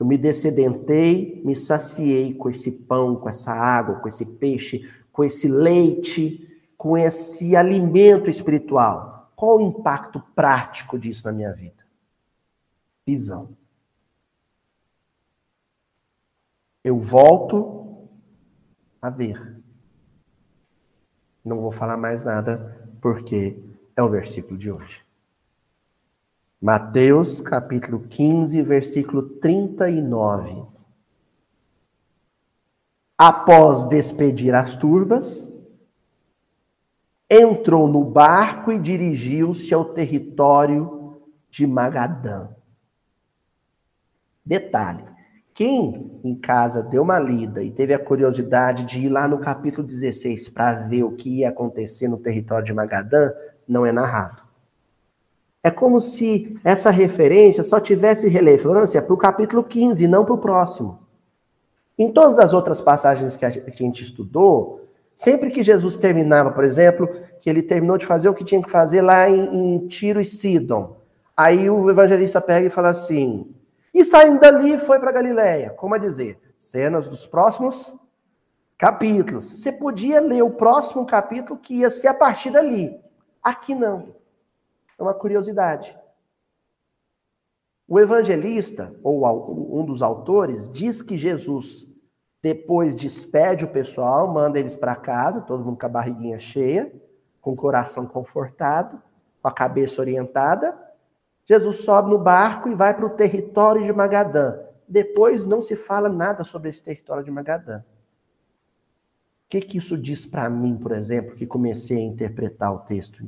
eu 0.00 0.06
me 0.06 0.16
descedentei, 0.16 1.42
me 1.44 1.54
saciei 1.54 2.32
com 2.32 2.48
esse 2.48 2.70
pão, 2.72 3.16
com 3.16 3.28
essa 3.28 3.52
água, 3.52 3.96
com 3.96 4.08
esse 4.08 4.24
peixe, 4.24 4.88
com 5.12 5.24
esse 5.24 5.48
leite, 5.48 6.47
com 6.78 6.96
esse 6.96 7.54
alimento 7.54 8.30
espiritual. 8.30 9.30
Qual 9.36 9.58
o 9.58 9.60
impacto 9.60 10.18
prático 10.34 10.98
disso 10.98 11.26
na 11.26 11.32
minha 11.32 11.52
vida? 11.52 11.88
visão. 13.08 13.56
Eu 16.84 16.98
volto 16.98 18.06
a 19.00 19.08
ver. 19.08 19.62
Não 21.42 21.58
vou 21.58 21.72
falar 21.72 21.96
mais 21.96 22.22
nada, 22.22 22.86
porque 23.00 23.58
é 23.96 24.02
o 24.02 24.10
versículo 24.10 24.58
de 24.58 24.70
hoje. 24.70 25.02
Mateus 26.60 27.40
capítulo 27.40 28.00
15, 28.00 28.60
versículo 28.60 29.22
39. 29.22 30.66
Após 33.16 33.86
despedir 33.86 34.54
as 34.54 34.76
turbas, 34.76 35.47
entrou 37.30 37.86
no 37.86 38.04
barco 38.04 38.72
e 38.72 38.78
dirigiu-se 38.78 39.74
ao 39.74 39.84
território 39.86 41.20
de 41.50 41.66
Magadã. 41.66 42.48
Detalhe: 44.44 45.04
quem 45.52 46.20
em 46.24 46.34
casa 46.34 46.82
deu 46.82 47.02
uma 47.02 47.18
lida 47.18 47.62
e 47.62 47.70
teve 47.70 47.92
a 47.92 47.98
curiosidade 47.98 48.84
de 48.84 49.06
ir 49.06 49.08
lá 49.08 49.28
no 49.28 49.38
capítulo 49.38 49.86
16 49.86 50.48
para 50.48 50.86
ver 50.88 51.02
o 51.02 51.12
que 51.12 51.40
ia 51.40 51.50
acontecer 51.50 52.08
no 52.08 52.16
território 52.16 52.64
de 52.64 52.72
Magadã, 52.72 53.30
não 53.66 53.84
é 53.84 53.92
narrado. 53.92 54.42
É 55.62 55.70
como 55.70 56.00
se 56.00 56.58
essa 56.64 56.90
referência 56.90 57.62
só 57.62 57.80
tivesse 57.80 58.28
relevância 58.28 59.02
para 59.02 59.12
o 59.12 59.18
capítulo 59.18 59.64
15 59.64 60.04
e 60.04 60.08
não 60.08 60.24
para 60.24 60.34
o 60.34 60.38
próximo. 60.38 61.00
Em 61.98 62.12
todas 62.12 62.38
as 62.38 62.52
outras 62.52 62.80
passagens 62.80 63.36
que 63.36 63.44
a 63.44 63.50
gente 63.50 64.02
estudou, 64.02 64.87
sempre 65.18 65.50
que 65.50 65.64
Jesus 65.64 65.96
terminava, 65.96 66.52
por 66.52 66.62
exemplo, 66.62 67.08
que 67.40 67.50
ele 67.50 67.60
terminou 67.60 67.98
de 67.98 68.06
fazer 68.06 68.28
o 68.28 68.34
que 68.34 68.44
tinha 68.44 68.62
que 68.62 68.70
fazer 68.70 69.02
lá 69.02 69.28
em, 69.28 69.74
em 69.74 69.88
Tiro 69.88 70.20
e 70.20 70.24
Sidon, 70.24 70.96
aí 71.36 71.68
o 71.68 71.90
evangelista 71.90 72.40
pega 72.40 72.68
e 72.68 72.70
fala 72.70 72.90
assim: 72.90 73.52
e 73.92 74.04
saindo 74.04 74.38
dali 74.38 74.78
foi 74.78 75.00
para 75.00 75.10
Galiléia. 75.10 75.70
Como 75.70 75.92
a 75.92 75.98
dizer, 75.98 76.38
cenas 76.56 77.08
dos 77.08 77.26
próximos 77.26 77.92
capítulos. 78.76 79.44
Você 79.44 79.72
podia 79.72 80.20
ler 80.20 80.42
o 80.42 80.52
próximo 80.52 81.04
capítulo 81.04 81.58
que 81.58 81.80
ia 81.80 81.90
ser 81.90 82.06
a 82.06 82.14
partir 82.14 82.50
dali. 82.50 82.96
Aqui 83.42 83.74
não. 83.74 84.14
É 84.96 85.02
uma 85.02 85.14
curiosidade. 85.14 85.98
O 87.88 87.98
evangelista, 87.98 88.94
ou 89.02 89.80
um 89.80 89.84
dos 89.84 90.00
autores, 90.00 90.70
diz 90.70 91.02
que 91.02 91.16
Jesus 91.16 91.88
depois 92.42 92.94
despede 92.94 93.64
o 93.64 93.72
pessoal, 93.72 94.32
manda 94.32 94.58
eles 94.58 94.76
para 94.76 94.94
casa, 94.94 95.40
todo 95.40 95.64
mundo 95.64 95.78
com 95.78 95.86
a 95.86 95.88
barriguinha 95.90 96.38
cheia, 96.38 96.92
com 97.40 97.52
o 97.52 97.56
coração 97.56 98.06
confortado, 98.06 99.02
com 99.42 99.48
a 99.48 99.52
cabeça 99.52 100.00
orientada, 100.00 100.76
Jesus 101.48 101.80
sobe 101.80 102.10
no 102.10 102.18
barco 102.18 102.68
e 102.68 102.74
vai 102.74 102.94
para 102.94 103.06
o 103.06 103.10
território 103.10 103.82
de 103.82 103.90
Magadã. 103.90 104.60
Depois 104.86 105.46
não 105.46 105.62
se 105.62 105.74
fala 105.74 106.10
nada 106.10 106.44
sobre 106.44 106.68
esse 106.68 106.82
território 106.82 107.24
de 107.24 107.30
Magadã. 107.30 107.78
O 107.78 107.82
que, 109.48 109.62
que 109.62 109.78
isso 109.78 109.96
diz 109.96 110.26
para 110.26 110.50
mim, 110.50 110.76
por 110.76 110.92
exemplo, 110.92 111.34
que 111.34 111.46
comecei 111.46 111.96
a 111.96 112.06
interpretar 112.06 112.74
o 112.74 112.80
texto? 112.80 113.26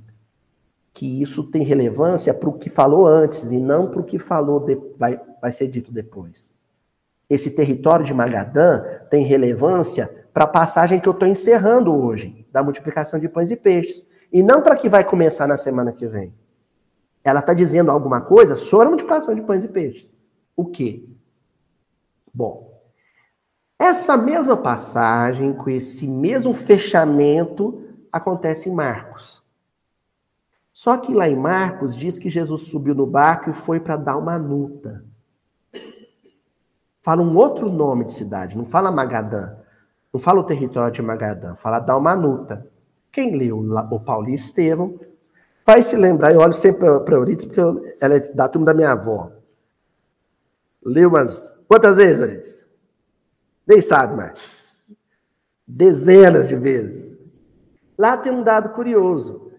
Que 0.92 1.22
isso 1.22 1.50
tem 1.50 1.62
relevância 1.62 2.34
para 2.34 2.50
o 2.50 2.58
que 2.58 2.68
falou 2.68 3.06
antes 3.06 3.50
e 3.52 3.58
não 3.58 3.90
para 3.90 4.00
o 4.00 4.04
que 4.04 4.18
falou 4.18 4.60
de, 4.60 4.76
vai, 4.98 5.18
vai 5.40 5.50
ser 5.50 5.68
dito 5.68 5.90
depois. 5.90 6.52
Esse 7.30 7.52
território 7.52 8.04
de 8.04 8.12
Magadã 8.12 8.82
tem 9.08 9.22
relevância 9.22 10.12
para 10.34 10.44
a 10.44 10.48
passagem 10.48 10.98
que 10.98 11.08
eu 11.08 11.12
estou 11.12 11.28
encerrando 11.28 11.94
hoje, 11.94 12.44
da 12.50 12.60
multiplicação 12.60 13.20
de 13.20 13.28
pães 13.28 13.52
e 13.52 13.56
peixes. 13.56 14.04
E 14.32 14.42
não 14.42 14.60
para 14.60 14.74
que 14.74 14.88
vai 14.88 15.04
começar 15.04 15.46
na 15.46 15.56
semana 15.56 15.92
que 15.92 16.08
vem. 16.08 16.34
Ela 17.22 17.38
está 17.38 17.54
dizendo 17.54 17.90
alguma 17.90 18.20
coisa 18.20 18.56
sobre 18.56 18.86
a 18.86 18.90
multiplicação 18.90 19.34
de 19.34 19.42
pães 19.42 19.62
e 19.62 19.68
peixes. 19.68 20.12
O 20.56 20.66
quê? 20.66 21.08
Bom, 22.34 22.70
essa 23.78 24.16
mesma 24.16 24.56
passagem, 24.56 25.52
com 25.52 25.70
esse 25.70 26.06
mesmo 26.06 26.52
fechamento, 26.52 27.82
acontece 28.12 28.68
em 28.68 28.74
Marcos. 28.74 29.42
Só 30.72 30.96
que 30.96 31.14
lá 31.14 31.28
em 31.28 31.36
Marcos 31.36 31.96
diz 31.96 32.18
que 32.18 32.30
Jesus 32.30 32.62
subiu 32.62 32.94
no 32.94 33.06
barco 33.06 33.50
e 33.50 33.52
foi 33.52 33.80
para 33.80 33.96
Dalmanuta. 33.96 35.04
Fala 37.02 37.22
um 37.22 37.36
outro 37.36 37.70
nome 37.70 38.04
de 38.04 38.12
cidade, 38.12 38.58
não 38.58 38.66
fala 38.66 38.92
Magadã, 38.92 39.56
não 40.12 40.20
fala 40.20 40.40
o 40.40 40.44
território 40.44 40.92
de 40.92 41.02
Magadã, 41.02 41.54
fala 41.54 41.78
Dalmanuta. 41.78 42.66
Quem 43.10 43.36
leu 43.36 43.58
o 43.58 44.00
Paulo 44.00 44.28
e 44.28 44.34
Estevão 44.34 44.98
Vai 45.64 45.82
se 45.82 45.96
lembrar, 45.96 46.32
eu 46.32 46.40
olho 46.40 46.52
sempre 46.52 46.80
para 47.00 47.14
Euridice, 47.14 47.46
porque 47.46 47.60
ela 48.00 48.16
é 48.16 48.20
da 48.20 48.48
turma 48.48 48.66
da 48.66 48.74
minha 48.74 48.92
avó. 48.92 49.30
Leu 50.84 51.08
umas. 51.08 51.56
Quantas 51.68 51.96
vezes, 51.96 52.18
Euridice? 52.18 52.66
Nem 53.66 53.80
sabe 53.80 54.16
mais. 54.16 54.56
Dezenas 55.66 56.48
de 56.48 56.56
vezes. 56.56 57.16
Lá 57.96 58.16
tem 58.16 58.32
um 58.32 58.42
dado 58.42 58.70
curioso. 58.70 59.49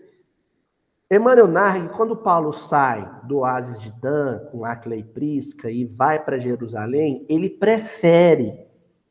Emmanuel 1.11 1.49
que 1.73 1.89
quando 1.95 2.15
Paulo 2.15 2.53
sai 2.53 3.09
do 3.23 3.39
oásis 3.39 3.81
de 3.81 3.91
Dan 3.91 4.39
com 4.51 4.63
Acla 4.63 4.95
e 4.95 5.03
Prisca 5.03 5.69
e 5.69 5.83
vai 5.83 6.23
para 6.23 6.39
Jerusalém, 6.39 7.25
ele 7.27 7.49
prefere 7.49 8.65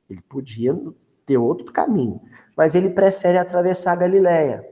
Ele 0.08 0.22
podia 0.22 0.74
ter 1.26 1.36
outro 1.36 1.72
caminho, 1.72 2.20
mas 2.56 2.74
ele 2.74 2.90
prefere 2.90 3.38
atravessar 3.38 3.92
a 3.92 3.96
Galileia, 3.96 4.66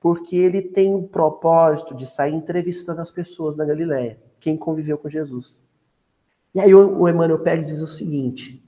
porque 0.00 0.34
ele 0.34 0.60
tem 0.60 0.94
o 0.94 1.02
propósito 1.02 1.94
de 1.94 2.06
sair 2.06 2.34
entrevistando 2.34 3.00
as 3.00 3.12
pessoas 3.12 3.56
na 3.56 3.64
Galileia, 3.64 4.18
quem 4.40 4.56
conviveu 4.56 4.98
com 4.98 5.08
Jesus. 5.08 5.62
E 6.54 6.60
aí 6.60 6.74
o, 6.74 7.00
o 7.00 7.08
Emmanuel 7.08 7.40
Pérez 7.40 7.66
diz 7.66 7.80
o 7.80 7.86
seguinte: 7.86 8.64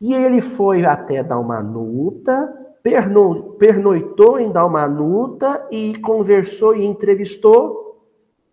e 0.00 0.14
ele 0.14 0.40
foi 0.40 0.84
até 0.84 1.24
Dalmanuta, 1.24 2.67
perno, 2.88 3.52
pernoitou 3.58 4.38
em 4.38 4.50
Dalmanuta 4.50 5.68
e 5.70 5.98
conversou 5.98 6.74
e 6.74 6.86
entrevistou 6.86 8.02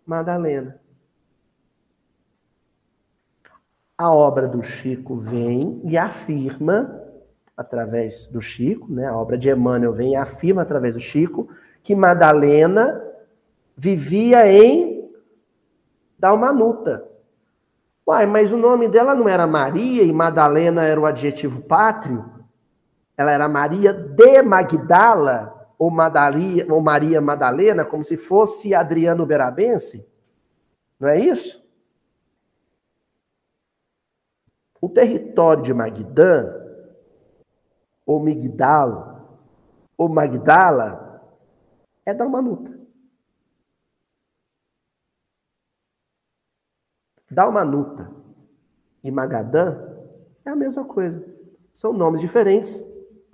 Madalena. 0.04 0.78
A 3.96 4.14
obra 4.14 4.46
do 4.46 4.62
Chico 4.62 5.16
vem 5.16 5.80
e 5.84 5.96
afirma, 5.96 7.02
através 7.56 8.26
do 8.26 8.42
Chico, 8.42 8.92
né? 8.92 9.06
a 9.06 9.16
obra 9.16 9.38
de 9.38 9.48
Emmanuel 9.48 9.94
vem 9.94 10.12
e 10.12 10.16
afirma 10.16 10.60
através 10.60 10.92
do 10.92 11.00
Chico, 11.00 11.48
que 11.82 11.96
Madalena 11.96 13.02
vivia 13.74 14.46
em 14.46 15.10
Dalmanuta. 16.18 17.08
Uai, 18.06 18.26
mas 18.26 18.52
o 18.52 18.58
nome 18.58 18.86
dela 18.86 19.14
não 19.14 19.26
era 19.26 19.46
Maria 19.46 20.02
e 20.02 20.12
Madalena 20.12 20.84
era 20.84 21.00
o 21.00 21.06
adjetivo 21.06 21.62
pátrio? 21.62 22.35
Ela 23.16 23.32
era 23.32 23.48
Maria 23.48 23.92
de 23.92 24.42
Magdala 24.42 25.74
ou, 25.78 25.90
Madalia, 25.90 26.66
ou 26.70 26.80
Maria 26.80 27.20
Madalena, 27.20 27.84
como 27.84 28.04
se 28.04 28.16
fosse 28.16 28.74
Adriano 28.74 29.24
Berabense? 29.26 30.06
Não 30.98 31.08
é 31.08 31.18
isso? 31.18 31.66
O 34.80 34.88
território 34.88 35.62
de 35.62 35.74
Magdã, 35.74 36.54
ou 38.04 38.20
Migdalo, 38.20 39.20
ou 39.96 40.08
Magdala, 40.08 41.22
é 42.04 42.14
da 42.14 42.26
Manuta. 42.28 42.76
Dalmanuta 47.28 48.10
e 49.02 49.10
Magadã 49.10 49.76
é 50.44 50.50
a 50.50 50.56
mesma 50.56 50.84
coisa. 50.84 51.24
São 51.72 51.92
nomes 51.92 52.20
diferentes 52.20 52.82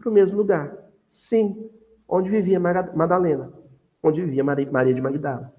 para 0.03 0.11
o 0.11 0.13
mesmo 0.13 0.37
lugar. 0.37 0.77
Sim, 1.09 1.71
onde 2.07 2.29
vivia 2.29 2.61
Madalena, 2.61 3.53
onde 4.03 4.21
vivia 4.21 4.45
Maria 4.45 4.95
de 4.95 5.01
Magdala. 5.01 5.53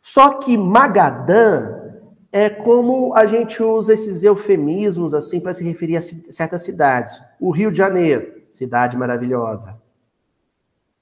Só 0.00 0.38
que 0.38 0.56
Magadã 0.56 1.76
é 2.30 2.48
como 2.48 3.14
a 3.14 3.26
gente 3.26 3.62
usa 3.62 3.92
esses 3.92 4.22
eufemismos 4.22 5.12
assim 5.12 5.40
para 5.40 5.52
se 5.52 5.64
referir 5.64 5.96
a 5.96 6.02
certas 6.02 6.62
cidades. 6.62 7.20
O 7.40 7.50
Rio 7.50 7.70
de 7.70 7.78
Janeiro, 7.78 8.42
cidade 8.50 8.96
maravilhosa. 8.96 9.76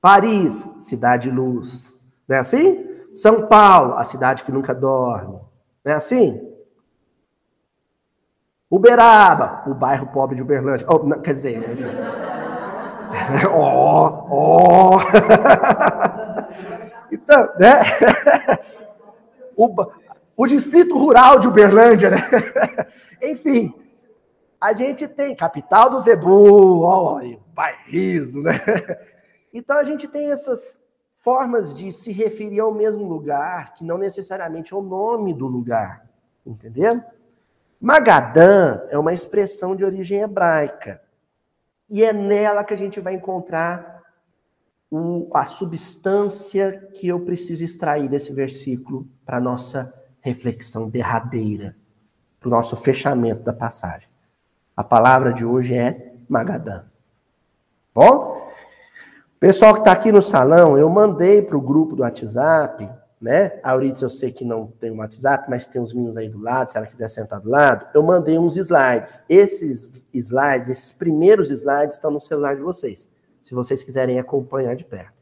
Paris, 0.00 0.68
cidade 0.78 1.30
luz. 1.30 2.00
Não 2.28 2.36
é 2.36 2.40
assim? 2.40 2.84
São 3.12 3.46
Paulo, 3.46 3.94
a 3.94 4.04
cidade 4.04 4.44
que 4.44 4.52
nunca 4.52 4.74
dorme. 4.74 5.40
Não 5.84 5.92
é 5.92 5.94
assim? 5.94 6.40
Uberaba, 8.70 9.62
o 9.66 9.74
bairro 9.74 10.06
pobre 10.08 10.36
de 10.36 10.42
Uberlândia. 10.42 10.86
Oh, 10.90 11.04
não, 11.04 11.20
quer 11.20 11.34
dizer. 11.34 11.62
Ó, 13.52 14.26
ó. 14.28 15.00
então, 17.10 17.48
né? 17.58 17.80
O, 19.58 19.74
o 20.36 20.46
distrito 20.46 20.98
rural 20.98 21.38
de 21.38 21.48
Uberlândia, 21.48 22.10
né? 22.10 22.18
Enfim, 23.22 23.72
a 24.60 24.74
gente 24.74 25.08
tem 25.08 25.34
capital 25.34 25.88
do 25.88 25.98
Zebu, 25.98 26.82
ó, 26.82 27.22
bairrismo, 27.54 28.42
né? 28.42 28.52
Então 29.50 29.78
a 29.78 29.84
gente 29.84 30.06
tem 30.06 30.30
essas 30.30 30.78
formas 31.14 31.74
de 31.74 31.90
se 31.90 32.12
referir 32.12 32.60
ao 32.60 32.74
mesmo 32.74 33.08
lugar, 33.08 33.72
que 33.72 33.82
não 33.82 33.96
necessariamente 33.96 34.74
é 34.74 34.76
o 34.76 34.82
nome 34.82 35.32
do 35.32 35.46
lugar, 35.46 36.06
entendeu? 36.44 37.02
Magadã 37.80 38.82
é 38.88 38.98
uma 38.98 39.12
expressão 39.12 39.76
de 39.76 39.84
origem 39.84 40.20
hebraica. 40.20 41.02
E 41.88 42.02
é 42.02 42.12
nela 42.12 42.64
que 42.64 42.74
a 42.74 42.76
gente 42.76 43.00
vai 43.00 43.14
encontrar 43.14 44.02
o, 44.90 45.30
a 45.34 45.44
substância 45.44 46.90
que 46.94 47.08
eu 47.08 47.20
preciso 47.20 47.64
extrair 47.64 48.08
desse 48.08 48.32
versículo 48.32 49.06
para 49.24 49.40
nossa 49.40 49.92
reflexão 50.20 50.88
derradeira, 50.88 51.76
para 52.40 52.48
o 52.48 52.50
nosso 52.50 52.76
fechamento 52.76 53.42
da 53.42 53.52
passagem. 53.52 54.08
A 54.76 54.82
palavra 54.82 55.32
de 55.32 55.44
hoje 55.44 55.74
é 55.74 56.14
Magadã. 56.28 56.84
Bom? 57.94 58.36
Pessoal 59.38 59.74
que 59.74 59.80
está 59.80 59.92
aqui 59.92 60.10
no 60.10 60.22
salão, 60.22 60.76
eu 60.76 60.88
mandei 60.88 61.42
para 61.42 61.56
o 61.56 61.60
grupo 61.60 61.94
do 61.94 62.02
WhatsApp, 62.02 62.90
né? 63.20 63.58
A 63.62 63.72
Euridice 63.72 64.02
eu 64.02 64.10
sei 64.10 64.30
que 64.30 64.44
não 64.44 64.66
tem 64.66 64.90
o 64.90 64.96
WhatsApp, 64.96 65.48
mas 65.48 65.66
tem 65.66 65.80
uns 65.80 65.92
meninos 65.92 66.16
aí 66.16 66.28
do 66.28 66.38
lado, 66.38 66.70
se 66.70 66.76
ela 66.76 66.86
quiser 66.86 67.08
sentar 67.08 67.40
do 67.40 67.48
lado. 67.48 67.86
Eu 67.94 68.02
mandei 68.02 68.38
uns 68.38 68.56
slides. 68.56 69.22
Esses 69.28 70.06
slides, 70.12 70.68
esses 70.68 70.92
primeiros 70.92 71.50
slides 71.50 71.96
estão 71.96 72.10
no 72.10 72.20
celular 72.20 72.54
de 72.54 72.62
vocês, 72.62 73.08
se 73.42 73.54
vocês 73.54 73.82
quiserem 73.82 74.18
acompanhar 74.18 74.74
de 74.74 74.84
perto. 74.84 75.16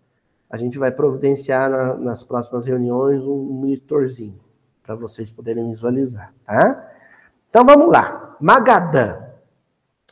A 0.51 0.57
gente 0.57 0.79
vai 0.79 0.93
providenciar 0.93 1.71
na, 1.71 1.95
nas 1.95 2.25
próximas 2.25 2.67
reuniões 2.67 3.23
um 3.23 3.37
monitorzinho 3.37 4.39
para 4.83 4.95
vocês 4.95 5.31
poderem 5.31 5.67
visualizar, 5.69 6.33
tá? 6.45 6.91
Então 7.49 7.65
vamos 7.65 7.91
lá. 7.91 8.37
Magadã. 8.41 9.23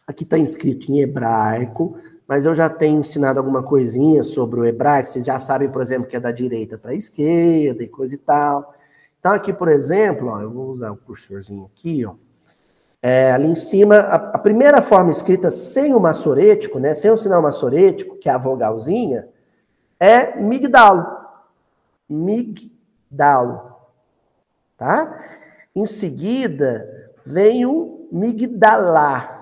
Aqui 0.07 0.25
está 0.25 0.38
escrito 0.38 0.90
em 0.90 1.01
hebraico, 1.01 1.97
mas 2.33 2.47
eu 2.47 2.55
já 2.55 2.66
tenho 2.66 3.01
ensinado 3.01 3.38
alguma 3.38 3.62
coisinha 3.62 4.23
sobre 4.23 4.59
o 4.59 4.64
hebraico, 4.64 5.11
vocês 5.11 5.27
já 5.27 5.38
sabem, 5.38 5.68
por 5.68 5.83
exemplo, 5.83 6.09
que 6.09 6.16
é 6.16 6.21
da 6.21 6.33
direita 6.33 6.79
para 6.79 6.92
a 6.92 6.95
esquerda 6.95 7.83
e 7.83 7.87
coisa 7.87 8.14
e 8.14 8.16
tal. 8.16 8.75
Então, 9.21 9.33
aqui, 9.33 9.53
por 9.53 9.68
exemplo, 9.68 10.29
ó, 10.29 10.40
eu 10.40 10.51
vou 10.51 10.71
usar 10.71 10.90
o 10.90 10.97
cursorzinho 10.97 11.71
aqui, 11.71 12.07
ó. 12.07 12.14
É, 13.03 13.33
ali 13.33 13.49
em 13.49 13.55
cima, 13.55 13.97
a, 13.97 14.14
a, 14.14 14.38
primeira 14.38 14.81
forma 14.81 15.11
escrita 15.11 15.51
sem 15.51 15.95
o 15.95 16.01
maçorético, 16.01 16.79
né, 16.79 16.95
sem 16.95 17.11
o 17.11 17.18
sinal 17.18 17.42
maçorético, 17.42 18.16
que 18.16 18.31
é 18.31 18.33
a 18.33 18.38
vogalzinha, 18.38 19.29
é 20.01 20.35
migdalo. 20.40 21.07
Migdalo. 22.09 23.77
Tá? 24.79 25.23
Em 25.77 25.85
seguida, 25.85 27.12
vem 27.27 27.66
o 27.66 28.09
migdalá. 28.11 29.41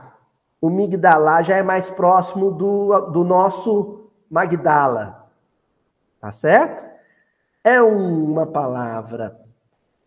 O 0.60 0.68
Migdalá 0.68 1.42
já 1.42 1.56
é 1.56 1.62
mais 1.62 1.88
próximo 1.88 2.50
do, 2.50 3.00
do 3.10 3.24
nosso 3.24 4.10
Magdala. 4.30 5.30
Tá 6.20 6.30
certo? 6.30 6.84
É 7.64 7.80
uma 7.80 8.46
palavra 8.46 9.40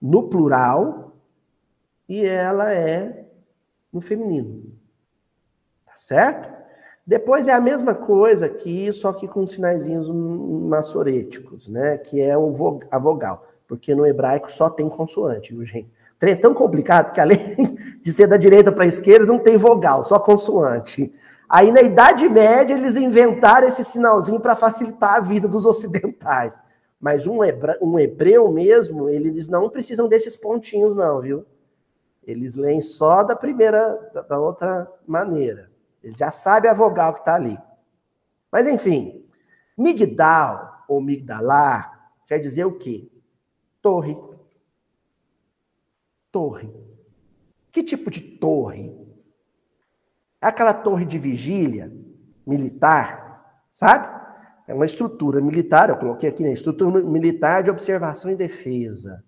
no 0.01 0.29
plural 0.29 1.13
e 2.07 2.25
ela 2.25 2.71
é 2.71 3.25
no 3.91 4.01
feminino. 4.01 4.73
Tá 5.85 5.93
certo? 5.95 6.51
Depois 7.05 7.47
é 7.47 7.53
a 7.53 7.59
mesma 7.59 7.93
coisa 7.93 8.45
aqui, 8.45 8.91
só 8.93 9.11
que 9.11 9.27
com 9.27 9.45
sinaizinhos 9.45 10.09
maçoréticos, 10.09 11.67
né? 11.67 11.97
Que 11.97 12.21
é 12.21 12.33
a 12.33 12.99
vogal. 12.99 13.45
Porque 13.67 13.93
no 13.93 14.05
hebraico 14.05 14.51
só 14.51 14.69
tem 14.69 14.87
consoante, 14.89 15.53
viu, 15.53 15.65
gente? 15.65 15.91
Trem 16.23 16.35
é 16.35 16.37
tão 16.37 16.53
complicado 16.53 17.11
que 17.11 17.19
além 17.19 17.75
de 18.01 18.13
ser 18.13 18.27
da 18.27 18.37
direita 18.37 18.71
para 18.71 18.85
a 18.85 18.87
esquerda, 18.87 19.25
não 19.25 19.39
tem 19.39 19.57
vogal, 19.57 20.05
só 20.05 20.17
consoante. 20.17 21.13
Aí 21.49 21.69
na 21.69 21.81
Idade 21.81 22.29
Média 22.29 22.73
eles 22.73 22.95
inventaram 22.95 23.67
esse 23.67 23.83
sinalzinho 23.83 24.39
para 24.39 24.55
facilitar 24.55 25.15
a 25.15 25.19
vida 25.19 25.49
dos 25.49 25.65
ocidentais. 25.67 26.57
Mas 26.97 27.27
um, 27.27 27.43
hebra, 27.43 27.77
um 27.81 27.99
hebreu 27.99 28.49
mesmo, 28.49 29.09
eles 29.09 29.49
não 29.49 29.69
precisam 29.69 30.07
desses 30.07 30.37
pontinhos, 30.37 30.95
não, 30.95 31.19
viu? 31.19 31.45
Eles 32.25 32.55
leem 32.55 32.79
só 32.79 33.21
da 33.21 33.35
primeira, 33.35 33.99
da, 34.29 34.39
outra 34.39 34.89
maneira. 35.05 35.69
Eles 36.01 36.17
já 36.17 36.31
sabem 36.31 36.71
a 36.71 36.73
vogal 36.73 37.11
que 37.11 37.19
está 37.19 37.35
ali. 37.35 37.57
Mas 38.49 38.65
enfim, 38.65 39.25
migdal 39.77 40.85
ou 40.87 41.01
migdalá 41.01 41.91
quer 42.25 42.39
dizer 42.39 42.63
o 42.63 42.77
quê? 42.77 43.09
Torre 43.81 44.17
torre. 46.33 46.73
Que 47.71 47.83
tipo 47.83 48.09
de 48.09 48.19
torre? 48.19 48.91
É 50.41 50.47
aquela 50.47 50.73
torre 50.73 51.05
de 51.05 51.17
vigília 51.17 51.93
militar, 52.45 53.63
sabe? 53.71 54.21
É 54.67 54.73
uma 54.73 54.85
estrutura 54.85 55.39
militar, 55.39 55.89
eu 55.89 55.97
coloquei 55.97 56.27
aqui, 56.27 56.43
né? 56.43 56.51
Estrutura 56.51 57.01
militar 57.01 57.63
de 57.63 57.69
observação 57.69 58.31
e 58.31 58.35
defesa. 58.35 59.23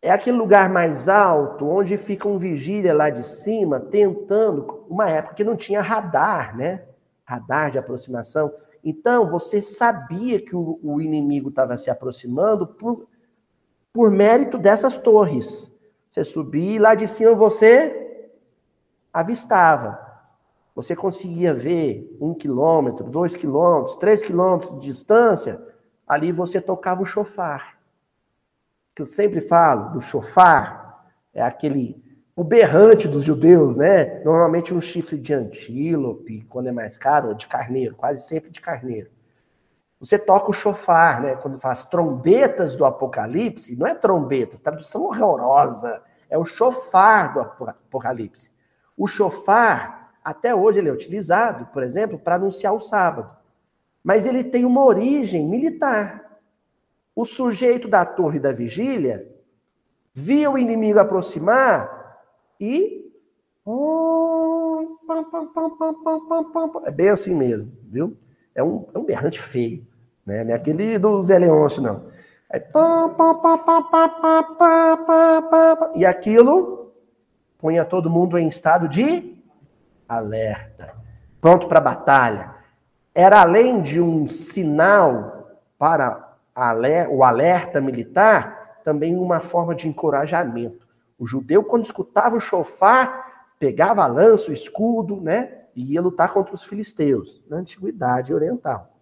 É 0.00 0.10
aquele 0.10 0.36
lugar 0.36 0.70
mais 0.70 1.08
alto 1.08 1.66
onde 1.66 1.96
fica 1.96 2.28
um 2.28 2.38
vigília 2.38 2.94
lá 2.94 3.10
de 3.10 3.24
cima 3.24 3.80
tentando, 3.80 4.86
uma 4.88 5.10
época 5.10 5.34
que 5.34 5.44
não 5.44 5.56
tinha 5.56 5.80
radar, 5.80 6.56
né? 6.56 6.84
Radar 7.24 7.70
de 7.70 7.78
aproximação. 7.78 8.52
Então, 8.84 9.28
você 9.28 9.60
sabia 9.60 10.40
que 10.40 10.54
o, 10.54 10.78
o 10.82 11.00
inimigo 11.00 11.48
estava 11.48 11.76
se 11.76 11.90
aproximando 11.90 12.66
por, 12.66 13.08
por 13.98 14.12
mérito 14.12 14.56
dessas 14.58 14.96
torres. 14.96 15.74
Você 16.08 16.22
subia 16.22 16.76
e 16.76 16.78
lá 16.78 16.94
de 16.94 17.08
cima 17.08 17.34
você 17.34 18.30
avistava. 19.12 19.98
você 20.72 20.94
conseguia 20.94 21.52
ver 21.52 22.16
um 22.20 22.32
quilômetro, 22.32 23.10
dois 23.10 23.34
quilômetros, 23.34 23.96
três 23.96 24.22
quilômetros 24.22 24.76
de 24.76 24.86
distância, 24.86 25.60
ali 26.06 26.30
você 26.30 26.60
tocava 26.60 27.02
o 27.02 27.04
chofar. 27.04 27.80
Que 28.94 29.02
eu 29.02 29.06
sempre 29.06 29.40
falo 29.40 29.94
do 29.94 30.00
chofar, 30.00 31.04
é 31.34 31.42
aquele 31.42 32.00
o 32.36 32.44
berrante 32.44 33.08
dos 33.08 33.24
judeus, 33.24 33.76
né? 33.76 34.22
Normalmente 34.22 34.72
um 34.72 34.80
chifre 34.80 35.18
de 35.18 35.34
antílope, 35.34 36.44
quando 36.48 36.68
é 36.68 36.72
mais 36.72 36.96
caro, 36.96 37.30
ou 37.30 37.34
de 37.34 37.48
carneiro, 37.48 37.96
quase 37.96 38.24
sempre 38.28 38.48
de 38.48 38.60
carneiro. 38.60 39.10
Você 40.00 40.18
toca 40.18 40.50
o 40.50 40.54
chofar, 40.54 41.20
né? 41.20 41.34
Quando 41.36 41.58
faz 41.58 41.84
trombetas 41.84 42.76
do 42.76 42.84
Apocalipse, 42.84 43.76
não 43.76 43.86
é 43.86 43.94
trombetas, 43.94 44.60
tradução 44.60 45.04
horrorosa, 45.04 46.02
é 46.30 46.38
o 46.38 46.44
chofar 46.44 47.32
do 47.34 47.40
Apocalipse. 47.40 48.50
O 48.96 49.06
chofar, 49.06 50.12
até 50.22 50.54
hoje, 50.54 50.78
ele 50.78 50.88
é 50.88 50.92
utilizado, 50.92 51.66
por 51.66 51.82
exemplo, 51.82 52.18
para 52.18 52.36
anunciar 52.36 52.74
o 52.74 52.80
sábado. 52.80 53.30
Mas 54.02 54.24
ele 54.24 54.44
tem 54.44 54.64
uma 54.64 54.84
origem 54.84 55.46
militar. 55.46 56.38
O 57.14 57.24
sujeito 57.24 57.88
da 57.88 58.04
torre 58.04 58.38
da 58.38 58.52
vigília 58.52 59.28
via 60.14 60.50
o 60.50 60.56
inimigo 60.56 61.00
aproximar 61.00 62.18
e. 62.60 63.04
É 66.86 66.90
bem 66.90 67.08
assim 67.08 67.34
mesmo, 67.34 67.72
viu? 67.84 68.16
É 68.58 68.62
um, 68.62 68.88
é 68.92 68.98
um 68.98 69.04
berrante 69.04 69.40
feio, 69.40 69.86
né? 70.26 70.42
Não 70.42 70.50
é 70.50 70.54
aquele 70.54 70.98
do 70.98 71.22
Zé 71.22 71.38
Leôncio, 71.38 71.80
não. 71.80 72.06
Aí, 72.50 72.60
e 75.94 76.04
aquilo 76.04 76.92
punha 77.56 77.84
todo 77.84 78.10
mundo 78.10 78.36
em 78.36 78.48
estado 78.48 78.88
de 78.88 79.40
alerta, 80.08 80.96
pronto 81.40 81.68
para 81.68 81.80
batalha. 81.80 82.56
Era 83.14 83.42
além 83.42 83.80
de 83.80 84.00
um 84.00 84.26
sinal 84.26 85.52
para 85.78 86.36
o 87.10 87.22
alerta 87.22 87.80
militar, 87.80 88.80
também 88.82 89.16
uma 89.16 89.38
forma 89.38 89.72
de 89.72 89.88
encorajamento. 89.88 90.84
O 91.16 91.28
judeu, 91.28 91.62
quando 91.62 91.84
escutava 91.84 92.36
o 92.36 92.40
chofar, 92.40 93.46
pegava 93.56 94.02
a 94.02 94.08
lança, 94.08 94.50
o 94.50 94.54
escudo, 94.54 95.20
né? 95.20 95.57
E 95.78 95.92
ia 95.92 96.02
lutar 96.02 96.32
contra 96.32 96.52
os 96.52 96.64
filisteus, 96.64 97.40
na 97.48 97.58
antiguidade 97.58 98.34
oriental. 98.34 98.98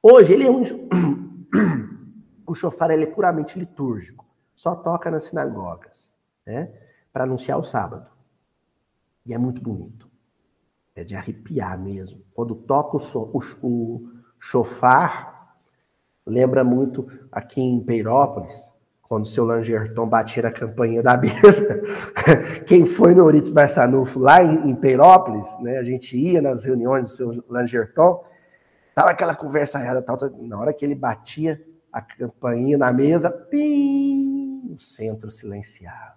Hoje, 0.00 0.32
ele 0.32 0.46
é 0.46 0.50
um. 0.50 0.62
o 2.46 2.54
chofar 2.54 2.92
ele 2.92 3.02
é 3.02 3.06
puramente 3.06 3.58
litúrgico, 3.58 4.24
só 4.54 4.76
toca 4.76 5.10
nas 5.10 5.24
sinagogas, 5.24 6.12
né? 6.46 6.72
Para 7.12 7.24
anunciar 7.24 7.58
o 7.58 7.64
sábado. 7.64 8.08
E 9.26 9.34
é 9.34 9.38
muito 9.38 9.60
bonito. 9.60 10.08
É 10.94 11.02
de 11.02 11.16
arrepiar 11.16 11.76
mesmo. 11.76 12.22
Quando 12.32 12.54
toca 12.54 12.96
o, 12.96 13.00
so, 13.00 13.32
o, 13.34 13.40
o 13.66 14.08
chofar, 14.38 15.58
lembra 16.24 16.62
muito 16.62 17.10
aqui 17.32 17.60
em 17.60 17.82
Peirópolis, 17.82 18.72
quando 19.14 19.26
o 19.26 19.28
seu 19.28 19.44
Langerton 19.44 20.08
batia 20.08 20.42
na 20.42 20.50
campainha 20.50 21.00
da 21.00 21.16
mesa. 21.16 21.80
Quem 22.66 22.84
foi 22.84 23.14
no 23.14 23.20
Euritos 23.20 23.52
Barçanufo 23.52 24.18
lá 24.18 24.42
em, 24.42 24.70
em 24.70 24.74
Peirópolis, 24.74 25.56
né? 25.60 25.78
A 25.78 25.84
gente 25.84 26.18
ia 26.18 26.42
nas 26.42 26.64
reuniões 26.64 27.02
do 27.02 27.08
seu 27.10 27.44
Langerton, 27.48 28.24
tava 28.92 29.10
aquela 29.10 29.36
conversa 29.36 29.78
errada, 29.78 30.02
tal, 30.02 30.16
tal, 30.16 30.30
na 30.40 30.58
hora 30.58 30.72
que 30.72 30.84
ele 30.84 30.96
batia 30.96 31.64
a 31.92 32.02
campainha 32.02 32.76
na 32.76 32.92
mesa, 32.92 33.30
pim, 33.30 34.68
o 34.74 34.78
centro 34.80 35.30
silenciava. 35.30 36.16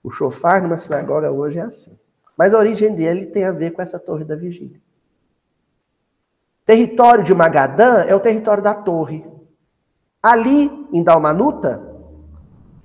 O 0.00 0.08
chofar 0.08 0.62
numa 0.62 0.76
sinagoga 0.76 1.32
hoje 1.32 1.58
é 1.58 1.62
assim. 1.62 1.98
Mas 2.38 2.54
a 2.54 2.58
origem 2.58 2.94
dele 2.94 3.26
tem 3.26 3.44
a 3.44 3.50
ver 3.50 3.72
com 3.72 3.82
essa 3.82 3.98
torre 3.98 4.24
da 4.24 4.36
vigília. 4.36 4.80
Território 6.64 7.24
de 7.24 7.34
Magadã 7.34 8.04
é 8.04 8.14
o 8.14 8.20
território 8.20 8.62
da 8.62 8.72
torre. 8.72 9.26
Ali, 10.22 10.70
em 10.92 11.02
Dalmanuta, 11.02 11.93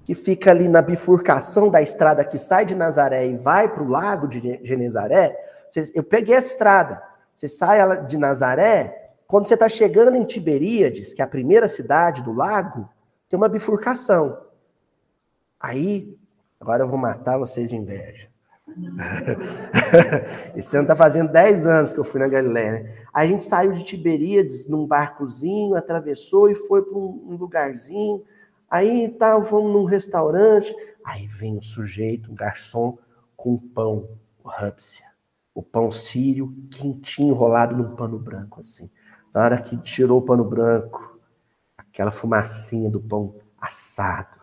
que 0.10 0.16
fica 0.16 0.50
ali 0.50 0.68
na 0.68 0.82
bifurcação 0.82 1.70
da 1.70 1.84
estrada 1.84 2.26
que 2.26 2.40
sai 2.40 2.66
de 2.66 2.74
Nazaré 2.74 3.28
e 3.28 3.38
vai 3.38 3.72
para 3.72 3.84
o 3.84 3.88
lago 3.88 4.28
de 4.28 4.60
Genezaré, 4.64 5.38
eu 5.94 6.04
peguei 6.04 6.34
essa 6.34 6.48
estrada. 6.48 7.00
Você 7.36 7.48
sai 7.48 8.08
de 8.08 8.18
Nazaré, 8.18 9.12
quando 9.28 9.48
você 9.48 9.54
está 9.54 9.70
chegando 9.70 10.16
em 10.16 10.26
Tiberíades, 10.26 11.14
que 11.14 11.22
é 11.22 11.26
a 11.26 11.28
primeira 11.28 11.68
cidade 11.68 12.24
do 12.24 12.34
lago, 12.34 12.90
tem 13.30 13.38
uma 13.38 13.48
bifurcação. 13.48 14.36
Aí, 15.60 16.18
agora 16.60 16.82
eu 16.82 16.88
vou 16.88 16.98
matar 16.98 17.38
vocês 17.38 17.70
de 17.70 17.76
inveja. 17.76 18.30
Esse 20.58 20.76
ano 20.76 20.86
está 20.86 20.96
fazendo 20.96 21.32
10 21.32 21.68
anos 21.68 21.94
que 21.94 22.00
eu 22.00 22.04
fui 22.04 22.20
na 22.20 22.28
Galiléia. 22.28 22.72
Né? 22.72 22.96
A 23.14 23.28
gente 23.28 23.44
saiu 23.44 23.74
de 23.74 23.84
Tiberíades 23.84 24.68
num 24.68 24.88
barcozinho, 24.88 25.76
atravessou 25.76 26.50
e 26.50 26.56
foi 26.56 26.82
para 26.82 26.98
um 26.98 27.38
lugarzinho 27.40 28.24
Aí 28.70 29.10
tá, 29.10 29.38
vamos 29.38 29.74
num 29.74 29.86
restaurante, 29.86 30.76
aí 31.04 31.26
vem 31.26 31.58
o 31.58 31.64
sujeito, 31.64 32.32
um 32.32 32.36
garçom, 32.36 32.98
com 33.36 33.58
pão, 33.58 34.10
o 34.44 34.50
hubsia, 34.50 35.06
o 35.56 35.64
pão 35.64 35.92
sírio, 35.92 36.54
quentinho, 36.70 37.34
enrolado 37.34 37.76
num 37.76 37.96
pano 37.96 38.20
branco, 38.20 38.60
assim. 38.60 38.90
Na 39.34 39.42
hora 39.42 39.62
que 39.62 39.78
tirou 39.78 40.20
o 40.20 40.22
pano 40.22 40.44
branco, 40.44 41.20
aquela 41.78 42.12
fumacinha 42.12 42.90
do 42.90 43.00
pão 43.00 43.36
assado. 43.60 44.40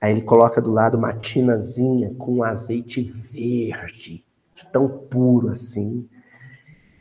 Aí 0.00 0.10
ele 0.10 0.22
coloca 0.22 0.60
do 0.60 0.72
lado 0.72 0.96
uma 0.96 1.12
tinazinha 1.12 2.12
com 2.14 2.42
azeite 2.42 3.02
verde, 3.02 4.24
tão 4.72 4.88
puro 4.88 5.48
assim. 5.48 6.08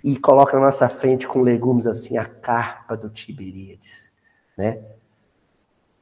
E 0.04 0.18
coloca 0.18 0.58
na 0.58 0.66
nossa 0.66 0.88
frente 0.90 1.28
com 1.28 1.42
legumes 1.42 1.88
assim, 1.88 2.18
a 2.18 2.26
carpa 2.26 2.96
do 2.96 3.10
Tiberíades, 3.10 4.12
né? 4.58 4.84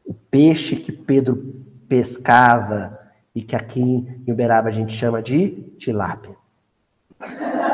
O 0.10 0.14
peixe 0.16 0.76
que 0.76 0.92
Pedro 0.92 1.64
pescava 1.88 3.00
e 3.34 3.44
que 3.44 3.56
aqui 3.56 3.80
em 4.26 4.32
Uberaba 4.32 4.68
a 4.68 4.72
gente 4.72 4.92
chama 4.92 5.22
de 5.22 5.72
tilápia. 5.78 6.36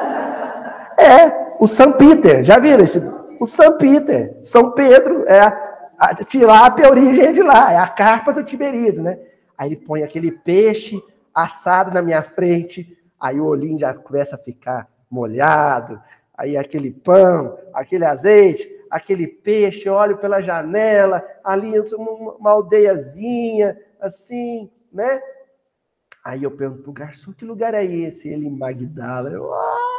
É, 0.98 1.58
o 1.60 1.68
São 1.68 1.92
Peter, 1.92 2.42
já 2.42 2.58
viram 2.58 2.82
esse? 2.82 3.00
O 3.40 3.46
São 3.46 3.78
Peter, 3.78 4.40
São 4.42 4.72
Pedro, 4.72 5.26
é 5.28 5.42
a, 5.42 5.58
a 6.00 6.16
tilápia, 6.16 6.88
a 6.88 6.90
origem 6.90 7.26
é 7.26 7.32
de 7.34 7.44
lá, 7.44 7.74
é 7.74 7.78
a 7.78 7.88
carpa 7.88 8.32
do 8.34 8.42
Tiberíades, 8.42 9.02
né? 9.02 9.20
Aí 9.58 9.68
ele 9.68 9.76
põe 9.76 10.04
aquele 10.04 10.32
peixe 10.32 11.04
assado 11.34 11.92
na 11.92 12.02
minha 12.02 12.24
frente, 12.24 12.98
aí 13.20 13.40
o 13.40 13.46
olhinho 13.46 13.78
já 13.78 13.94
começa 13.94 14.38
a 14.38 14.40
ficar 14.40 14.88
molhado, 15.12 16.02
aí 16.36 16.56
aquele 16.58 16.92
pão, 16.92 17.60
aquele 17.74 18.06
azeite, 18.06 18.68
aquele 18.90 19.28
peixe, 19.28 19.90
olho 19.90 20.18
pela 20.18 20.42
janela, 20.42 21.24
ali 21.44 21.74
uma 21.98 22.52
aldeiazinha, 22.52 23.78
assim, 24.00 24.70
né? 24.92 25.22
Aí 26.24 26.44
eu 26.44 26.52
pergunto 26.52 26.84
pro 26.84 26.92
garçom, 26.92 27.32
que 27.32 27.46
lugar 27.46 27.74
é 27.74 27.86
esse? 27.86 28.28
Ele 28.28 28.48
em 28.48 28.58
Magdala. 28.58 29.30
Eu, 29.30 29.54
ah! 29.54 29.96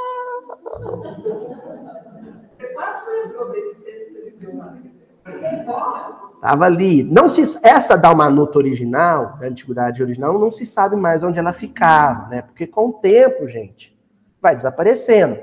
Tava 6.40 6.64
ali. 6.64 7.02
Não 7.02 7.28
se, 7.28 7.42
essa 7.62 7.96
Dalmanuta 7.96 8.58
original, 8.58 9.36
da 9.38 9.46
antiguidade 9.46 10.02
original, 10.02 10.38
não 10.38 10.50
se 10.50 10.66
sabe 10.66 10.96
mais 10.96 11.22
onde 11.22 11.38
ela 11.38 11.52
ficava, 11.52 12.28
né? 12.28 12.42
Porque 12.42 12.66
com 12.66 12.88
o 12.88 12.92
tempo, 12.92 13.46
gente, 13.46 13.96
vai 14.40 14.54
desaparecendo. 14.54 15.38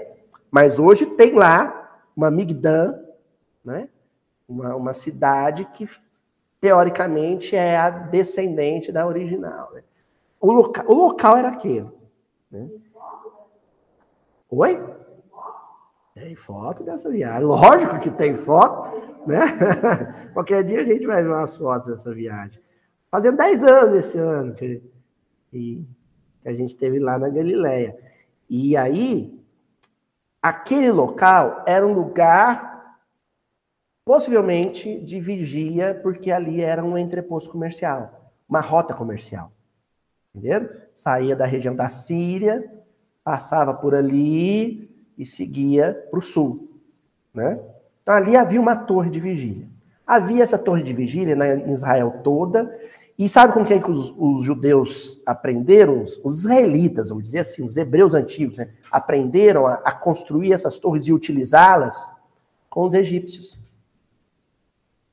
Mas 0.51 0.79
hoje 0.79 1.05
tem 1.05 1.33
lá 1.33 2.01
uma 2.15 2.29
Migdan 2.29 2.93
né? 3.63 3.89
Uma, 4.47 4.75
uma 4.75 4.93
cidade 4.93 5.65
que, 5.65 5.87
teoricamente, 6.59 7.55
é 7.55 7.77
a 7.77 7.89
descendente 7.89 8.91
da 8.91 9.07
original. 9.07 9.71
Né? 9.73 9.83
O, 10.39 10.51
loca, 10.51 10.83
o 10.89 10.93
local 10.93 11.37
era 11.37 11.49
aquele. 11.49 11.89
Né? 12.51 12.69
Oi? 14.49 14.83
Tem 16.13 16.35
foto 16.35 16.83
dessa 16.83 17.09
viagem. 17.09 17.43
Lógico 17.43 17.99
que 17.99 18.11
tem 18.11 18.35
foto, 18.35 19.25
né? 19.25 19.39
Qualquer 20.33 20.63
dia 20.63 20.81
a 20.81 20.83
gente 20.83 21.07
vai 21.07 21.23
ver 21.23 21.29
umas 21.29 21.55
fotos 21.55 21.87
dessa 21.87 22.13
viagem. 22.13 22.61
Fazendo 23.09 23.37
10 23.37 23.63
anos 23.63 23.97
esse 23.97 24.17
ano 24.17 24.53
que, 24.53 24.83
que 25.49 25.83
a 26.45 26.53
gente 26.53 26.75
teve 26.75 26.99
lá 26.99 27.17
na 27.17 27.29
Galileia. 27.29 27.97
E 28.49 28.77
aí, 28.77 29.43
aquele 30.41 30.91
local 30.91 31.63
era 31.65 31.85
um 31.85 31.93
lugar 31.93 32.72
Possivelmente 34.05 34.99
de 34.99 35.19
vigia, 35.19 35.97
porque 36.03 36.29
ali 36.29 36.61
era 36.61 36.83
um 36.83 36.97
entreposto 36.97 37.49
comercial, 37.49 38.31
uma 38.47 38.59
rota 38.59 38.93
comercial. 38.93 39.51
Entenderam? 40.35 40.69
Saía 40.93 41.35
da 41.35 41.45
região 41.45 41.75
da 41.75 41.87
Síria, 41.89 42.69
passava 43.23 43.73
por 43.73 43.95
ali 43.95 44.89
e 45.17 45.25
seguia 45.25 45.93
para 46.09 46.19
o 46.19 46.21
sul. 46.21 46.69
Né? 47.33 47.59
Então 48.01 48.13
ali 48.13 48.35
havia 48.35 48.59
uma 48.59 48.75
torre 48.75 49.09
de 49.09 49.19
vigília. 49.19 49.67
Havia 50.05 50.43
essa 50.43 50.57
torre 50.57 50.83
de 50.83 50.91
vigília 50.91 51.35
na 51.35 51.55
Israel 51.55 52.19
toda, 52.23 52.77
E 53.17 53.29
sabe 53.29 53.53
com 53.53 53.63
quem 53.63 53.79
que 53.79 53.91
os, 53.91 54.13
os 54.17 54.43
judeus 54.43 55.21
aprenderam? 55.25 56.03
Os 56.23 56.39
israelitas, 56.39 57.09
vamos 57.09 57.23
dizer 57.23 57.39
assim, 57.39 57.65
os 57.65 57.77
hebreus 57.77 58.15
antigos, 58.15 58.57
né? 58.57 58.69
aprenderam 58.91 59.67
a, 59.67 59.75
a 59.75 59.91
construir 59.91 60.51
essas 60.51 60.79
torres 60.79 61.05
e 61.05 61.13
utilizá-las 61.13 62.11
com 62.69 62.85
os 62.85 62.93
egípcios. 62.95 63.62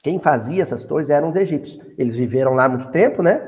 Quem 0.03 0.19
fazia 0.19 0.63
essas 0.63 0.85
torres 0.85 1.11
eram 1.11 1.29
os 1.29 1.37
egípcios. 1.37 1.85
Eles 1.99 2.17
viveram 2.17 2.55
lá 2.55 2.69
muito 2.69 2.91
tempo, 2.91 3.23
né? 3.23 3.47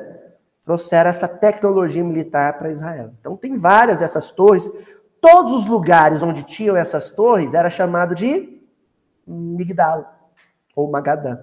Trouxeram 0.64 1.10
essa 1.10 1.26
tecnologia 1.26 2.04
militar 2.04 2.58
para 2.58 2.70
Israel. 2.70 3.12
Então 3.18 3.36
tem 3.36 3.56
várias 3.56 4.00
dessas 4.00 4.30
torres. 4.30 4.70
Todos 5.20 5.52
os 5.52 5.66
lugares 5.66 6.22
onde 6.22 6.42
tinham 6.42 6.76
essas 6.76 7.10
torres 7.10 7.54
era 7.54 7.70
chamado 7.70 8.14
de 8.14 8.60
Migdal 9.26 10.30
ou 10.76 10.90
Magadã. 10.90 11.38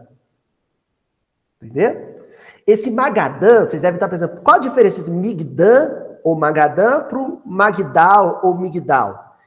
Entendeu? 1.61 2.19
Esse 2.65 2.91
Magadã, 2.91 3.65
vocês 3.65 3.81
devem 3.81 3.95
estar 3.95 4.07
pensando, 4.07 4.41
qual 4.41 4.57
a 4.57 4.59
diferença 4.59 5.01
entre 5.01 5.11
Migdã 5.11 6.05
ou 6.23 6.35
Magadã 6.35 7.03
para 7.03 7.17
o 7.17 7.41
Magdal 7.45 8.41
ou 8.43 8.55
Migdal? 8.55 9.37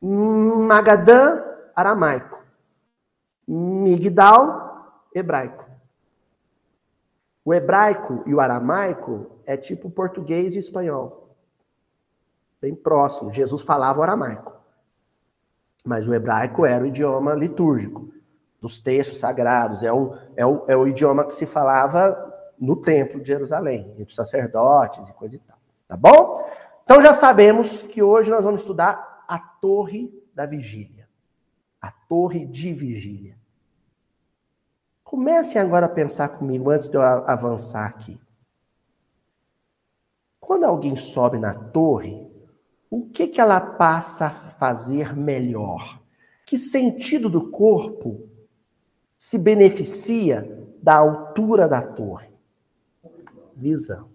Magadã, 0.00 1.42
aramaico. 1.74 2.42
Migdal, 3.46 4.61
hebraico. 5.14 5.66
O 7.44 7.52
hebraico 7.52 8.22
e 8.26 8.34
o 8.34 8.40
aramaico 8.40 9.40
é 9.44 9.56
tipo 9.56 9.90
português 9.90 10.54
e 10.54 10.58
espanhol. 10.58 11.36
Bem 12.60 12.74
próximo. 12.74 13.32
Jesus 13.32 13.62
falava 13.62 13.98
o 13.98 14.02
aramaico. 14.02 14.54
Mas 15.84 16.08
o 16.08 16.14
hebraico 16.14 16.64
era 16.64 16.84
o 16.84 16.86
idioma 16.86 17.34
litúrgico, 17.34 18.08
dos 18.60 18.78
textos 18.78 19.18
sagrados. 19.18 19.82
É 19.82 19.92
o, 19.92 20.14
é 20.36 20.46
o, 20.46 20.64
é 20.68 20.76
o 20.76 20.86
idioma 20.86 21.24
que 21.24 21.34
se 21.34 21.44
falava 21.44 22.32
no 22.56 22.76
templo 22.76 23.20
de 23.20 23.26
Jerusalém, 23.26 23.90
entre 23.90 24.04
os 24.04 24.14
sacerdotes 24.14 25.08
e 25.08 25.12
coisa 25.12 25.34
e 25.34 25.38
tal. 25.40 25.58
Tá 25.88 25.96
bom? 25.96 26.48
Então 26.84 27.02
já 27.02 27.12
sabemos 27.12 27.82
que 27.82 28.00
hoje 28.00 28.30
nós 28.30 28.44
vamos 28.44 28.60
estudar 28.60 29.24
a 29.26 29.38
torre 29.38 30.12
da 30.32 30.46
vigília. 30.46 31.08
A 31.80 31.90
torre 31.90 32.46
de 32.46 32.72
vigília. 32.72 33.41
Comecem 35.12 35.60
agora 35.60 35.84
a 35.84 35.90
pensar 35.90 36.30
comigo 36.30 36.70
antes 36.70 36.88
de 36.88 36.96
eu 36.96 37.02
avançar 37.02 37.84
aqui. 37.84 38.18
Quando 40.40 40.64
alguém 40.64 40.96
sobe 40.96 41.38
na 41.38 41.52
torre, 41.52 42.26
o 42.88 43.10
que, 43.10 43.28
que 43.28 43.38
ela 43.38 43.60
passa 43.60 44.28
a 44.28 44.30
fazer 44.30 45.14
melhor? 45.14 46.00
Que 46.46 46.56
sentido 46.56 47.28
do 47.28 47.50
corpo 47.50 48.26
se 49.14 49.36
beneficia 49.36 50.66
da 50.82 50.96
altura 50.96 51.68
da 51.68 51.82
torre? 51.82 52.32
visão. 53.54 54.08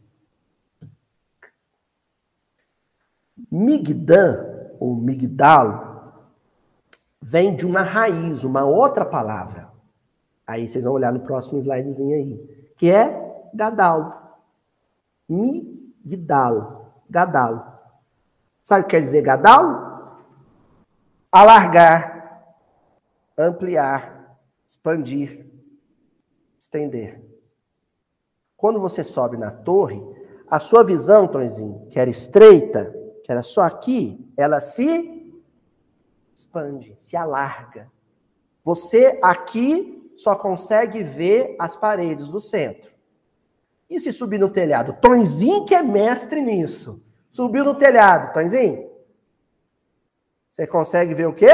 Migdan, 3.51 4.73
ou 4.79 4.95
migdal, 4.95 6.33
vem 7.21 7.55
de 7.55 7.67
uma 7.67 7.81
raiz, 7.81 8.43
uma 8.43 8.65
outra 8.65 9.05
palavra. 9.05 9.66
Aí 10.47 10.65
vocês 10.65 10.85
vão 10.85 10.93
olhar 10.93 11.11
no 11.11 11.19
próximo 11.19 11.59
slidezinho 11.59 12.15
aí, 12.15 12.71
que 12.77 12.89
é 12.89 13.49
gadal. 13.53 14.39
Migdal, 15.27 17.03
gadal. 17.09 18.01
Sabe 18.63 18.81
o 18.81 18.83
que 18.85 18.91
quer 18.91 19.01
dizer 19.01 19.21
gadal? 19.21 20.23
Alargar, 21.29 22.55
ampliar, 23.37 24.37
expandir, 24.65 25.45
estender. 26.57 27.21
Quando 28.55 28.79
você 28.79 29.03
sobe 29.03 29.35
na 29.35 29.51
torre, 29.51 30.01
a 30.49 30.59
sua 30.59 30.83
visão, 30.83 31.27
Tonzinho, 31.27 31.87
que 31.91 31.99
era 31.99 32.09
estreita, 32.09 32.95
que 33.23 33.31
era 33.31 33.43
só 33.43 33.61
aqui, 33.61 34.31
ela 34.37 34.61
se 34.61 35.33
expande, 36.33 36.93
se 36.95 37.17
alarga. 37.17 37.91
Você 38.63 39.19
aqui 39.21 40.06
só 40.17 40.35
consegue 40.35 41.03
ver 41.03 41.55
as 41.59 41.75
paredes 41.75 42.27
do 42.27 42.41
centro. 42.41 42.91
E 43.87 43.99
se 43.99 44.11
subir 44.11 44.39
no 44.39 44.49
telhado? 44.49 44.97
Tonzinho 44.99 45.63
que 45.63 45.75
é 45.75 45.83
mestre 45.83 46.41
nisso. 46.41 47.01
Subiu 47.29 47.63
no 47.63 47.75
telhado, 47.75 48.33
Tonzinho. 48.33 48.89
Você 50.49 50.65
consegue 50.65 51.13
ver 51.13 51.27
o 51.27 51.33
quê? 51.33 51.53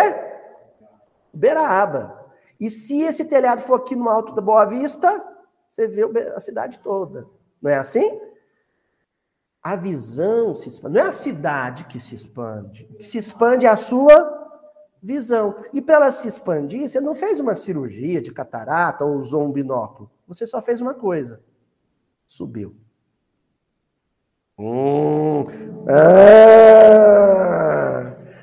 Beraba. 1.33 2.31
E 2.57 2.69
se 2.69 3.01
esse 3.01 3.25
telhado 3.25 3.61
for 3.61 3.81
aqui 3.81 3.97
no 3.97 4.07
alto 4.07 4.33
da 4.33 4.41
Boa 4.41 4.65
Vista, 4.65 5.23
você 5.67 5.85
vê 5.85 6.03
a 6.33 6.39
cidade 6.39 6.79
toda. 6.79 7.27
Não 7.61 7.69
é 7.69 7.77
assim? 7.77 8.17
A 9.61 9.75
visão 9.75 10.55
se 10.55 10.69
expande. 10.69 10.95
Não 10.95 11.05
é 11.05 11.09
a 11.09 11.11
cidade 11.11 11.83
que 11.83 11.99
se 11.99 12.15
expande. 12.15 12.87
O 12.91 12.95
que 12.95 13.03
se 13.03 13.17
expande 13.17 13.65
é 13.65 13.69
a 13.69 13.75
sua 13.75 14.42
visão. 15.03 15.55
E 15.73 15.81
para 15.81 15.95
ela 15.95 16.11
se 16.11 16.27
expandir, 16.27 16.87
você 16.87 17.01
não 17.01 17.13
fez 17.13 17.39
uma 17.39 17.53
cirurgia 17.53 18.21
de 18.21 18.31
catarata 18.31 19.03
ou 19.03 19.17
usou 19.17 19.43
um 19.43 19.51
binóculo. 19.51 20.09
Você 20.27 20.47
só 20.47 20.61
fez 20.61 20.79
uma 20.81 20.93
coisa: 20.93 21.43
subiu. 22.25 22.75
Hum, 24.57 25.43
ah, 25.89 26.93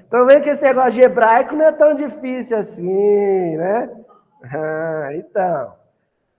então 0.06 0.26
vem 0.26 0.42
que 0.42 0.48
esse 0.50 0.62
negócio 0.62 0.92
de 0.92 1.00
hebraico 1.00 1.54
não 1.54 1.64
é 1.64 1.72
tão 1.72 1.94
difícil 1.94 2.58
assim, 2.58 3.56
né? 3.56 3.88
Ah, 4.42 5.10
então. 5.14 5.74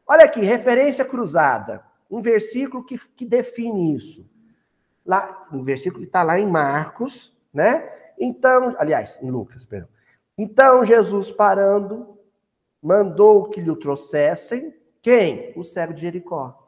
Olha 0.06 0.26
aqui, 0.26 0.42
referência 0.42 1.06
cruzada. 1.06 1.84
Um 2.10 2.22
versículo 2.22 2.84
que, 2.84 2.98
que 3.16 3.26
define 3.26 3.96
isso. 3.96 4.30
Lá, 5.06 5.48
um 5.54 5.64
versículo 5.64 6.02
que 6.02 6.08
está 6.10 6.22
lá 6.22 6.38
em 6.38 6.46
Marcos, 6.46 7.34
né? 7.54 7.90
Então, 8.20 8.76
aliás, 8.78 9.18
em 9.22 9.32
Lucas, 9.32 9.66
perdão. 9.66 9.90
Então 10.42 10.84
Jesus 10.84 11.30
parando, 11.30 12.18
mandou 12.82 13.48
que 13.48 13.62
lhe 13.62 13.76
trouxessem 13.76 14.74
quem? 15.00 15.54
O 15.56 15.64
cego 15.64 15.94
de 15.94 16.02
Jericó. 16.02 16.68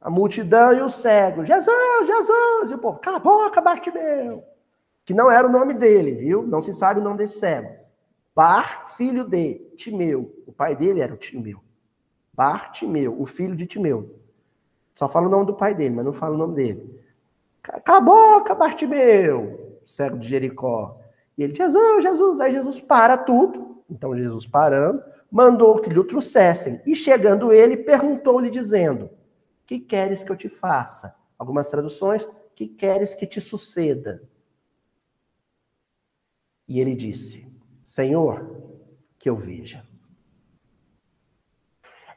A 0.00 0.08
multidão 0.08 0.72
e 0.72 0.80
o 0.80 0.88
cego. 0.88 1.44
Jesus, 1.44 2.06
Jesus! 2.06 2.70
E 2.70 2.74
o 2.74 2.78
povo, 2.78 2.98
cala 2.98 3.18
a 3.18 3.20
boca, 3.20 3.60
Bartimeu! 3.60 4.42
Que 5.04 5.12
não 5.12 5.30
era 5.30 5.46
o 5.46 5.52
nome 5.52 5.74
dele, 5.74 6.14
viu? 6.14 6.46
Não 6.46 6.62
se 6.62 6.72
sabe 6.72 6.98
o 6.98 7.02
nome 7.02 7.18
desse 7.18 7.40
cego. 7.40 7.76
Bar, 8.34 8.96
filho 8.96 9.24
de 9.24 9.58
Timeu. 9.76 10.34
O 10.46 10.52
pai 10.52 10.74
dele 10.74 11.02
era 11.02 11.12
o 11.12 11.18
Timeu. 11.18 11.60
Bartimeu, 12.32 13.20
o 13.20 13.26
filho 13.26 13.54
de 13.54 13.66
Timeu. 13.66 14.18
Só 14.94 15.10
fala 15.10 15.26
o 15.26 15.30
nome 15.30 15.44
do 15.44 15.54
pai 15.54 15.74
dele, 15.74 15.94
mas 15.94 16.06
não 16.06 16.12
fala 16.14 16.34
o 16.34 16.38
nome 16.38 16.54
dele. 16.54 17.04
Cala 17.62 17.98
a 17.98 18.00
boca, 18.00 18.54
Bartimeu, 18.54 19.78
cego 19.84 20.16
de 20.16 20.26
Jericó. 20.26 21.01
E 21.36 21.44
ele, 21.44 21.54
Jesus, 21.54 22.02
Jesus. 22.02 22.40
Aí 22.40 22.52
Jesus 22.52 22.80
para 22.80 23.16
tudo. 23.16 23.82
Então 23.88 24.16
Jesus 24.16 24.46
parando, 24.46 25.02
mandou 25.30 25.80
que 25.80 25.90
lhe 25.90 26.04
trouxessem. 26.04 26.80
E 26.86 26.94
chegando 26.94 27.52
ele, 27.52 27.76
perguntou-lhe, 27.76 28.50
dizendo: 28.50 29.10
Que 29.66 29.78
queres 29.78 30.22
que 30.22 30.30
eu 30.30 30.36
te 30.36 30.48
faça? 30.48 31.14
Algumas 31.38 31.68
traduções, 31.68 32.26
que 32.54 32.66
queres 32.66 33.14
que 33.14 33.26
te 33.26 33.40
suceda? 33.40 34.22
E 36.68 36.80
ele 36.80 36.94
disse: 36.94 37.46
Senhor, 37.84 38.46
que 39.18 39.28
eu 39.28 39.36
veja. 39.36 39.84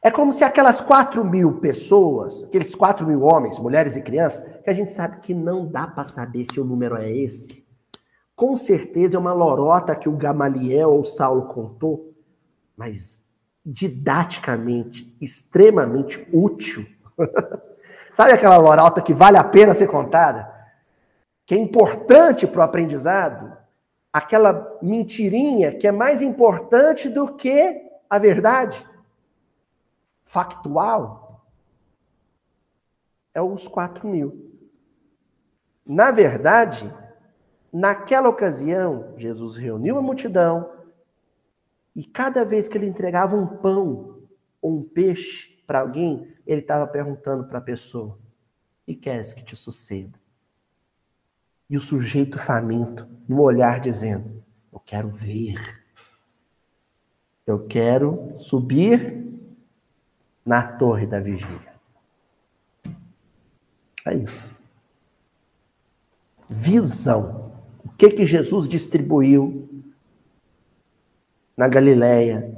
É 0.02 0.10
como 0.10 0.32
se 0.32 0.44
aquelas 0.44 0.80
4 0.80 1.24
mil 1.24 1.58
pessoas, 1.58 2.44
aqueles 2.44 2.74
4 2.74 3.04
mil 3.04 3.22
homens, 3.22 3.58
mulheres 3.58 3.96
e 3.96 4.02
crianças, 4.02 4.62
que 4.62 4.70
a 4.70 4.72
gente 4.72 4.90
sabe 4.92 5.18
que 5.18 5.34
não 5.34 5.66
dá 5.66 5.86
para 5.86 6.04
saber 6.04 6.46
se 6.50 6.60
o 6.60 6.64
número 6.64 6.96
é 6.96 7.10
esse. 7.10 7.65
Com 8.36 8.56
certeza 8.56 9.16
é 9.16 9.20
uma 9.20 9.32
lorota 9.32 9.96
que 9.96 10.08
o 10.08 10.16
Gamaliel 10.16 10.92
ou 10.92 11.04
Saulo 11.04 11.46
contou, 11.46 12.14
mas 12.76 13.20
didaticamente 13.64 15.16
extremamente 15.20 16.28
útil. 16.32 16.86
sabe 18.12 18.32
aquela 18.32 18.58
lorota 18.58 19.02
que 19.02 19.12
vale 19.12 19.38
a 19.38 19.44
pena 19.44 19.74
ser 19.74 19.88
contada? 19.88 20.54
Que 21.44 21.54
é 21.54 21.58
importante 21.58 22.46
para 22.46 22.60
o 22.60 22.62
aprendizado? 22.62 23.56
Aquela 24.12 24.78
mentirinha 24.80 25.72
que 25.72 25.86
é 25.86 25.92
mais 25.92 26.22
importante 26.22 27.08
do 27.08 27.34
que 27.34 27.82
a 28.08 28.18
verdade? 28.18 28.86
factual 30.26 31.46
é 33.32 33.40
os 33.40 33.68
4 33.68 34.06
mil. 34.08 34.52
Na 35.86 36.10
verdade, 36.10 36.92
naquela 37.76 38.28
ocasião, 38.28 39.12
Jesus 39.18 39.56
reuniu 39.56 39.98
a 39.98 40.02
multidão 40.02 40.72
e 41.94 42.04
cada 42.04 42.44
vez 42.44 42.68
que 42.68 42.78
ele 42.78 42.86
entregava 42.86 43.36
um 43.36 43.46
pão 43.46 44.22
ou 44.62 44.78
um 44.78 44.82
peixe 44.82 45.62
para 45.66 45.80
alguém, 45.80 46.34
ele 46.46 46.62
estava 46.62 46.86
perguntando 46.86 47.44
para 47.44 47.58
a 47.58 47.62
pessoa: 47.62 48.18
E 48.86 48.94
queres 48.94 49.34
que 49.34 49.44
te 49.44 49.54
suceda? 49.54 50.18
E 51.68 51.76
o 51.76 51.80
sujeito 51.80 52.38
faminto, 52.38 53.06
no 53.28 53.42
olhar, 53.42 53.78
dizendo: 53.80 54.42
Eu 54.72 54.80
quero 54.80 55.08
ver. 55.08 55.84
Eu 57.46 57.66
quero 57.66 58.32
subir 58.36 59.24
na 60.44 60.62
torre 60.62 61.06
da 61.06 61.20
vigília. 61.20 61.74
É 64.06 64.14
isso. 64.14 64.54
Visão. 66.48 67.45
O 67.86 67.96
que 67.96 68.10
que 68.10 68.26
Jesus 68.26 68.68
distribuiu 68.68 69.68
na 71.56 71.68
Galileia, 71.68 72.52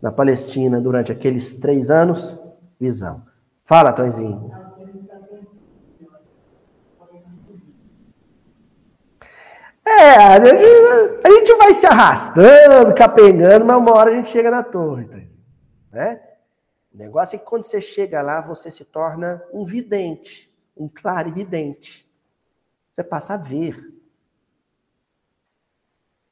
na 0.00 0.12
Palestina, 0.12 0.78
durante 0.80 1.10
aqueles 1.10 1.56
três 1.56 1.90
anos? 1.90 2.38
Visão. 2.78 3.24
Fala, 3.64 3.92
Tonzinho. 3.94 4.52
É, 9.86 10.16
a 10.16 10.38
gente, 10.38 10.64
a 11.24 11.30
gente 11.30 11.54
vai 11.56 11.72
se 11.72 11.86
arrastando, 11.86 12.94
capengando, 12.94 13.64
mas 13.64 13.76
uma 13.76 13.92
hora 13.94 14.10
a 14.10 14.14
gente 14.14 14.28
chega 14.28 14.50
na 14.50 14.62
torre, 14.62 15.08
né? 15.90 16.20
O 16.92 16.98
negócio 16.98 17.36
é 17.36 17.38
que 17.38 17.44
quando 17.44 17.64
você 17.64 17.80
chega 17.80 18.20
lá, 18.20 18.40
você 18.40 18.70
se 18.70 18.84
torna 18.84 19.42
um 19.52 19.64
vidente, 19.64 20.52
um 20.76 20.88
clarividente. 20.88 22.08
Você 22.94 23.02
passa 23.02 23.34
a 23.34 23.36
ver. 23.36 23.94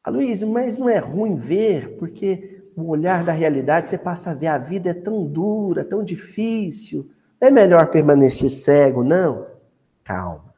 Aloysio, 0.04 0.48
mas 0.48 0.76
não 0.78 0.88
é 0.88 0.98
ruim 0.98 1.34
ver, 1.34 1.96
porque 1.96 2.62
o 2.76 2.88
olhar 2.88 3.24
da 3.24 3.32
realidade 3.32 3.86
você 3.86 3.98
passa 3.98 4.30
a 4.30 4.34
ver 4.34 4.48
a 4.48 4.58
vida 4.58 4.90
é 4.90 4.94
tão 4.94 5.24
dura, 5.24 5.84
tão 5.84 6.02
difícil. 6.02 7.10
É 7.40 7.50
melhor 7.50 7.86
permanecer 7.88 8.50
cego, 8.50 9.04
não? 9.04 9.46
Calma. 10.02 10.52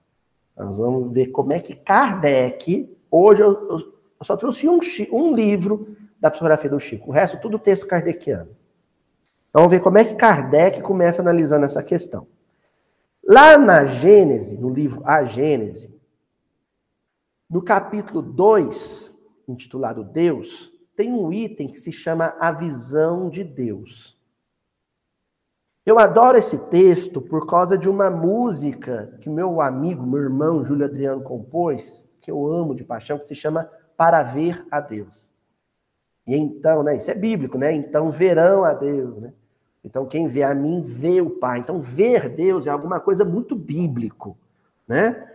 Nós 0.56 0.78
vamos 0.78 1.12
ver 1.12 1.26
como 1.26 1.52
é 1.52 1.58
que 1.58 1.74
Kardec, 1.74 2.96
hoje 3.10 3.42
eu, 3.42 3.68
eu 3.68 3.94
só 4.22 4.36
trouxe 4.36 4.68
um, 4.68 4.78
um 5.12 5.34
livro 5.34 5.96
da 6.20 6.30
psicografia 6.30 6.70
do 6.70 6.80
Chico, 6.80 7.10
o 7.10 7.12
resto 7.12 7.40
tudo 7.40 7.58
texto 7.58 7.86
kardeciano. 7.86 8.56
Vamos 9.52 9.70
ver 9.70 9.80
como 9.80 9.98
é 9.98 10.04
que 10.04 10.14
Kardec 10.14 10.80
começa 10.80 11.20
analisando 11.20 11.64
essa 11.64 11.82
questão. 11.82 12.26
Lá 13.26 13.58
na 13.58 13.84
Gênese, 13.84 14.58
no 14.58 14.68
livro 14.68 15.02
A 15.04 15.24
Gênese, 15.24 15.94
no 17.48 17.62
capítulo 17.62 18.22
2, 18.22 19.03
intitulado 19.48 20.04
Deus, 20.04 20.72
tem 20.96 21.12
um 21.12 21.32
item 21.32 21.68
que 21.68 21.78
se 21.78 21.90
chama 21.90 22.36
a 22.38 22.52
visão 22.52 23.28
de 23.28 23.42
Deus. 23.42 24.16
Eu 25.84 25.98
adoro 25.98 26.38
esse 26.38 26.58
texto 26.68 27.20
por 27.20 27.46
causa 27.46 27.76
de 27.76 27.88
uma 27.90 28.10
música 28.10 29.18
que 29.20 29.28
meu 29.28 29.60
amigo, 29.60 30.06
meu 30.06 30.20
irmão 30.20 30.64
Júlio 30.64 30.86
Adriano 30.86 31.22
compôs, 31.22 32.06
que 32.20 32.30
eu 32.30 32.46
amo 32.46 32.74
de 32.74 32.82
paixão, 32.82 33.18
que 33.18 33.26
se 33.26 33.34
chama 33.34 33.70
Para 33.96 34.22
Ver 34.22 34.66
a 34.70 34.80
Deus. 34.80 35.30
E 36.26 36.34
então, 36.36 36.82
né, 36.82 36.96
isso 36.96 37.10
é 37.10 37.14
bíblico, 37.14 37.58
né? 37.58 37.72
Então 37.74 38.10
verão 38.10 38.64
a 38.64 38.72
Deus, 38.72 39.20
né? 39.20 39.34
Então 39.84 40.06
quem 40.06 40.26
vê 40.26 40.42
a 40.42 40.54
mim 40.54 40.80
vê 40.80 41.20
o 41.20 41.28
Pai. 41.28 41.58
Então 41.58 41.78
ver 41.80 42.30
Deus 42.30 42.66
é 42.66 42.70
alguma 42.70 42.98
coisa 42.98 43.22
muito 43.22 43.54
bíblico, 43.54 44.38
né? 44.88 45.30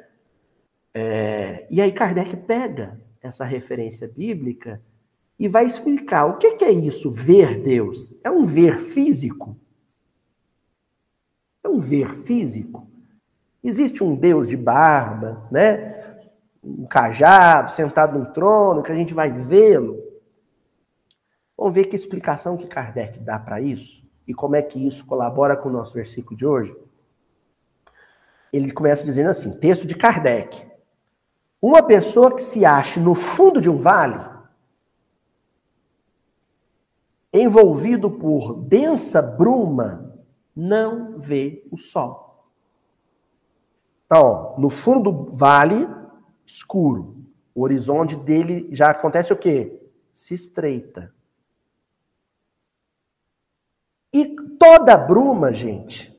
É, 0.91 1.67
e 1.69 1.80
aí 1.80 1.91
Kardec 1.91 2.36
pega 2.38 3.00
essa 3.21 3.43
referência 3.43 4.08
bíblica 4.08 4.82
e 5.39 5.47
vai 5.47 5.65
explicar 5.65 6.25
o 6.25 6.38
que, 6.38 6.63
é 6.63 6.71
isso, 6.71 7.10
ver 7.10 7.62
Deus. 7.62 8.13
É 8.23 8.29
um 8.29 8.43
ver 8.45 8.79
físico? 8.79 9.58
É 11.63 11.69
um 11.69 11.79
ver 11.79 12.13
físico. 12.15 12.89
Existe 13.63 14.03
um 14.03 14.15
Deus 14.15 14.47
de 14.47 14.58
barba, 14.58 15.47
né? 15.49 16.19
Um 16.62 16.86
cajado, 16.86 17.71
sentado 17.71 18.17
num 18.17 18.25
trono, 18.25 18.84
que 18.84 18.91
a 18.91 18.95
gente 18.95 19.13
vai 19.13 19.32
vê-lo. 19.32 19.97
Vamos 21.58 21.73
ver 21.73 21.86
que 21.86 21.95
explicação 21.95 22.58
que 22.58 22.67
Kardec 22.67 23.19
dá 23.19 23.39
para 23.39 23.62
isso 23.62 24.03
e 24.27 24.34
como 24.34 24.55
é 24.55 24.62
que 24.62 24.86
isso 24.86 25.05
colabora 25.05 25.58
com 25.58 25.69
o 25.69 25.71
nosso 25.71 25.93
versículo 25.93 26.38
de 26.38 26.45
hoje. 26.45 26.75
Ele 28.51 28.71
começa 28.71 29.05
dizendo 29.05 29.29
assim: 29.29 29.51
texto 29.51 29.88
de 29.88 29.95
Kardec. 29.95 30.68
Uma 31.62 31.84
pessoa 31.84 32.34
que 32.34 32.41
se 32.41 32.65
ache 32.65 33.00
no 33.00 33.13
fundo 33.13 33.60
de 33.60 33.69
um 33.69 33.78
vale, 33.78 34.19
envolvido 37.34 38.10
por 38.10 38.56
densa 38.63 39.22
bruma, 39.22 40.15
não 40.56 41.17
vê 41.17 41.67
o 41.72 41.78
sol. 41.78 42.50
Então, 44.06 44.22
ó, 44.22 44.60
no 44.60 44.69
fundo 44.69 45.12
do 45.12 45.32
vale, 45.32 45.88
escuro. 46.45 47.17
O 47.54 47.62
horizonte 47.62 48.15
dele 48.15 48.67
já 48.72 48.89
acontece 48.89 49.32
o 49.32 49.38
quê? 49.38 49.82
Se 50.12 50.34
estreita. 50.34 51.13
E 54.12 54.36
toda 54.58 54.98
bruma, 54.98 55.54
gente, 55.54 56.17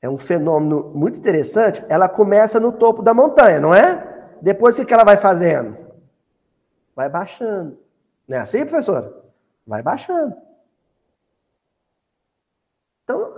é 0.00 0.08
um 0.08 0.18
fenômeno 0.18 0.92
muito 0.94 1.18
interessante. 1.18 1.84
Ela 1.88 2.08
começa 2.08 2.60
no 2.60 2.70
topo 2.70 3.02
da 3.02 3.12
montanha, 3.12 3.58
não 3.58 3.74
é? 3.74 4.11
Depois 4.42 4.76
o 4.76 4.84
que 4.84 4.92
ela 4.92 5.04
vai 5.04 5.16
fazendo? 5.16 5.76
Vai 6.96 7.08
baixando. 7.08 7.78
Não 8.26 8.38
é 8.38 8.40
assim, 8.40 8.66
professor? 8.66 9.22
Vai 9.64 9.82
baixando. 9.82 10.36
Então, 13.04 13.34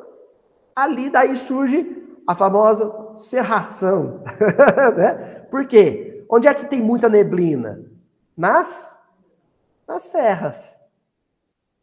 ali 0.75 1.11
daí 1.11 1.37
surge 1.37 2.03
a 2.27 2.35
famosa 2.35 3.19
serração. 3.19 4.23
né? 4.97 5.41
Por 5.51 5.67
quê? 5.67 6.25
Onde 6.31 6.49
é 6.49 6.55
que 6.55 6.67
tem 6.67 6.81
muita 6.81 7.09
neblina? 7.11 7.85
Nas, 8.35 8.99
nas 9.87 10.05
serras. 10.05 10.79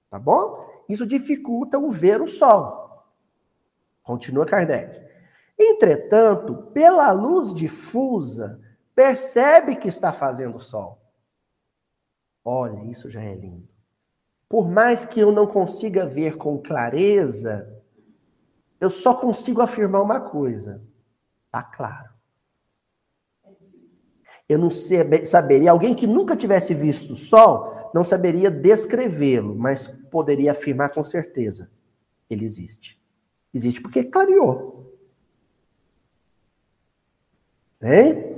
Tá 0.10 0.18
bom? 0.18 0.68
Isso 0.90 1.06
dificulta 1.06 1.78
o 1.78 1.92
ver 1.92 2.22
o 2.22 2.28
sol. 2.28 3.06
Continua 4.02 4.48
Kardec. 4.48 5.00
Entretanto, 5.58 6.56
pela 6.74 7.12
luz 7.12 7.54
difusa, 7.54 8.60
percebe 9.02 9.76
que 9.76 9.88
está 9.88 10.14
fazendo 10.14 10.60
sol. 10.60 11.02
Olha, 12.46 12.86
isso 12.86 13.10
já 13.10 13.20
é 13.20 13.34
lindo. 13.34 13.68
Por 14.48 14.70
mais 14.70 15.06
que 15.06 15.20
eu 15.20 15.32
não 15.32 15.48
consiga 15.48 16.06
ver 16.06 16.38
com 16.38 16.62
clareza, 16.62 17.82
eu 18.80 18.92
só 18.92 19.16
consigo 19.16 19.60
afirmar 19.60 20.04
uma 20.04 20.22
coisa. 20.22 20.84
Tá 21.50 21.64
claro. 21.64 22.12
Eu 24.48 24.60
não 24.60 24.70
saberia, 24.70 25.72
alguém 25.72 25.96
que 25.96 26.06
nunca 26.06 26.36
tivesse 26.36 26.76
visto 26.76 27.14
o 27.14 27.16
sol, 27.16 27.90
não 27.96 28.04
saberia 28.04 28.52
descrevê-lo, 28.52 29.56
mas 29.56 29.88
poderia 29.88 30.52
afirmar 30.52 30.90
com 30.90 31.04
certeza. 31.04 31.72
Ele 32.30 32.46
existe. 32.46 33.02
Existe 33.52 33.82
porque 33.82 34.04
clareou. 34.04 34.96
Hein? 37.82 38.31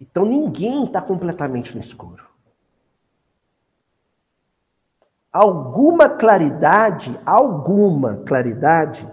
Então 0.00 0.24
ninguém 0.24 0.84
está 0.84 1.02
completamente 1.02 1.74
no 1.74 1.80
escuro. 1.80 2.26
Alguma 5.32 6.08
claridade, 6.08 7.18
alguma 7.26 8.18
claridade 8.18 9.08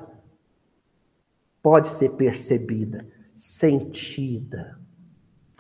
pode 1.62 1.88
ser 1.88 2.12
percebida, 2.12 3.06
sentida. 3.34 4.80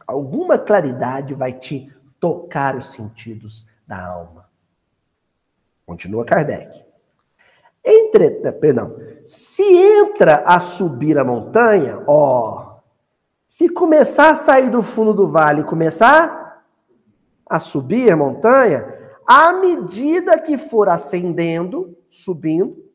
Alguma 0.07 0.57
claridade 0.57 1.33
vai 1.33 1.53
te 1.53 1.91
tocar 2.19 2.75
os 2.75 2.91
sentidos 2.91 3.67
da 3.87 4.05
alma. 4.05 4.49
Continua 5.85 6.25
Kardec. 6.25 6.83
Entretanto, 7.83 8.59
perdão, 8.59 8.95
se 9.23 9.61
entra 9.61 10.37
a 10.45 10.59
subir 10.59 11.17
a 11.17 11.23
montanha, 11.23 12.03
ó, 12.07 12.74
se 13.55 13.69
começar 13.69 14.31
a 14.31 14.35
sair 14.35 14.69
do 14.69 14.83
fundo 14.83 15.13
do 15.13 15.29
vale 15.29 15.61
e 15.61 15.63
começar 15.63 16.61
a 17.45 17.57
subir 17.57 18.11
a 18.11 18.17
montanha, 18.17 18.85
à 19.25 19.53
medida 19.53 20.37
que 20.37 20.57
for 20.57 20.89
ascendendo, 20.89 21.97
subindo, 22.09 22.91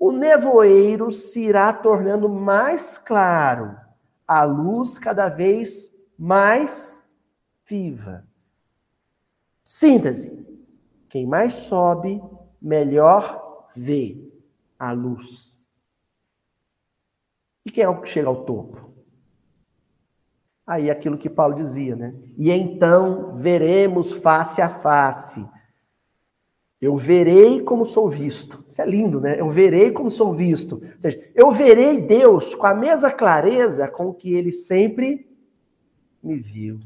o 0.00 0.10
nevoeiro 0.10 1.12
se 1.12 1.44
irá 1.44 1.72
tornando 1.72 2.28
mais 2.28 2.98
claro, 2.98 3.76
a 4.26 4.42
luz 4.42 4.98
cada 4.98 5.28
vez 5.28 5.96
mais 6.18 7.00
viva. 7.64 8.26
Síntese: 9.64 10.44
quem 11.08 11.24
mais 11.24 11.54
sobe, 11.54 12.20
melhor 12.60 13.64
vê 13.76 14.20
a 14.76 14.90
luz. 14.90 15.56
E 17.64 17.70
quem 17.70 17.84
é 17.84 17.88
o 17.88 18.00
que 18.00 18.08
chega 18.08 18.26
ao 18.26 18.44
topo? 18.44 18.89
Aí 20.70 20.90
aquilo 20.90 21.18
que 21.18 21.28
Paulo 21.28 21.56
dizia, 21.56 21.96
né? 21.96 22.14
E 22.38 22.50
então 22.50 23.32
veremos 23.32 24.12
face 24.12 24.62
a 24.62 24.68
face 24.68 25.44
eu 26.80 26.96
verei 26.96 27.62
como 27.62 27.84
sou 27.84 28.08
visto. 28.08 28.64
Isso 28.66 28.80
é 28.80 28.86
lindo, 28.86 29.20
né? 29.20 29.38
Eu 29.38 29.50
verei 29.50 29.90
como 29.90 30.10
sou 30.10 30.32
visto. 30.32 30.76
Ou 30.76 31.00
seja, 31.00 31.30
eu 31.34 31.50
verei 31.52 32.00
Deus 32.00 32.54
com 32.54 32.66
a 32.66 32.74
mesma 32.74 33.12
clareza 33.12 33.86
com 33.86 34.14
que 34.14 34.32
ele 34.32 34.50
sempre 34.50 35.28
me 36.22 36.38
viu. 36.38 36.80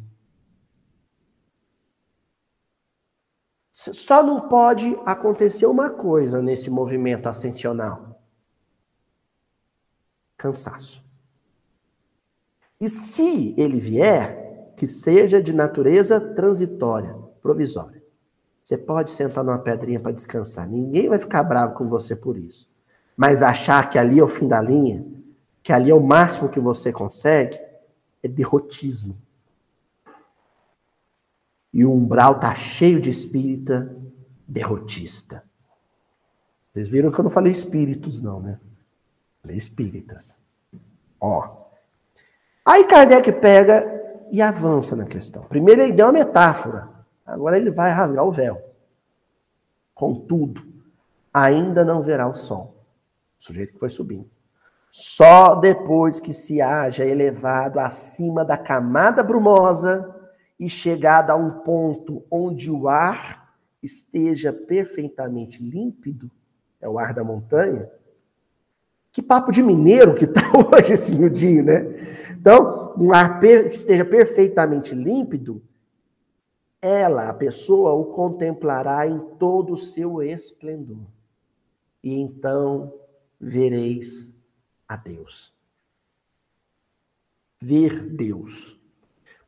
Só 3.73 4.23
não 4.23 4.49
pode 4.49 4.99
acontecer 5.05 5.67
uma 5.67 5.91
coisa 5.91 6.43
nesse 6.43 6.71
movimento 6.71 7.29
ascensional: 7.29 8.21
cansaço. 10.37 11.04
E 12.85 12.89
se 12.91 13.55
ele 13.57 13.81
vier, 13.81 14.75
que 14.77 14.87
seja 14.87 15.43
de 15.43 15.55
natureza 15.55 16.21
transitória, 16.21 17.17
provisória. 17.41 18.05
Você 18.63 18.77
pode 18.77 19.11
sentar 19.11 19.43
numa 19.43 19.59
pedrinha 19.59 19.99
para 19.99 20.13
descansar. 20.13 20.69
Ninguém 20.69 21.09
vai 21.09 21.19
ficar 21.19 21.43
bravo 21.45 21.73
com 21.73 21.89
você 21.89 22.15
por 22.15 22.37
isso. 22.37 22.69
Mas 23.17 23.41
achar 23.41 23.89
que 23.89 23.99
ali 23.99 24.19
é 24.19 24.23
o 24.23 24.29
fim 24.29 24.47
da 24.47 24.61
linha, 24.61 25.03
que 25.63 25.73
ali 25.73 25.91
é 25.91 25.95
o 25.95 26.03
máximo 26.03 26.51
que 26.51 26.61
você 26.61 26.93
consegue, 26.93 27.59
é 28.23 28.29
derrotismo. 28.29 29.17
E 31.73 31.87
o 31.87 31.91
umbral 31.91 32.39
tá 32.39 32.55
cheio 32.55 33.01
de 33.01 33.09
espírita 33.09 33.97
derrotista. 34.47 35.43
Vocês 36.71 36.91
viram 36.91 37.11
que 37.11 37.19
eu 37.19 37.25
não 37.25 37.31
falei 37.31 37.51
espíritos, 37.51 38.21
não, 38.21 38.43
né? 38.43 38.61
Falei 39.41 39.57
espíritas. 39.57 40.43
Ó. 41.19 41.64
Aí 42.65 42.85
Kardec 42.87 43.31
pega 43.33 43.85
e 44.31 44.41
avança 44.41 44.97
na 44.97 45.05
questão. 45.05 45.43
Primeiro 45.45 45.83
ele 45.83 45.93
deu 45.93 46.07
uma 46.07 46.13
metáfora. 46.13 46.89
Agora 47.27 47.57
ele 47.57 47.71
vai 47.71 47.91
rasgar 47.91 48.25
o 48.25 48.33
véu. 48.33 48.61
Contudo, 49.95 50.63
ainda 51.33 51.85
não 51.85 52.03
verá 52.03 52.27
o 52.27 52.35
sol. 52.35 52.75
O 53.39 53.45
sujeito 53.45 53.75
que 53.75 53.79
foi 53.79 53.91
subindo. 53.91 54.31
Só 54.91 55.57
depois 55.57 56.21
que 56.21 56.33
se 56.33 56.61
haja 56.63 57.05
elevado 57.05 57.81
acima 57.81 58.45
da 58.45 58.57
camada 58.57 59.23
brumosa 59.23 60.15
e 60.59 60.69
chegado 60.69 61.31
a 61.31 61.37
um 61.37 61.51
ponto 61.51 62.25
onde 62.31 62.71
o 62.71 62.89
ar 62.89 63.57
esteja 63.83 64.53
perfeitamente 64.53 65.63
límpido, 65.63 66.31
é 66.81 66.89
o 66.89 66.99
ar 66.99 67.13
da 67.13 67.25
montanha. 67.25 67.91
Que 69.13 69.23
papo 69.23 69.53
de 69.53 69.63
mineiro 69.63 70.15
que 70.15 70.25
está 70.25 70.43
hoje 70.55 70.93
esse 70.93 71.15
miudinho, 71.15 71.65
né? 71.65 71.83
Então, 72.45 72.95
um 72.99 73.11
ar 73.15 73.41
que 73.41 73.47
esteja 73.47 74.05
perfeitamente 74.05 74.95
límpido, 74.95 75.63
ela, 76.79 77.31
a 77.31 77.33
pessoa, 77.33 77.95
o 77.95 78.05
contemplará 78.05 79.09
em 79.09 79.19
todo 79.39 79.73
o 79.73 79.79
seu 79.79 80.23
esplendor. 80.23 81.07
E 82.03 82.13
então 82.13 82.93
vereis 83.41 84.39
a 84.87 84.95
Deus. 84.95 85.55
Ver 87.63 88.11
Deus. 88.11 88.79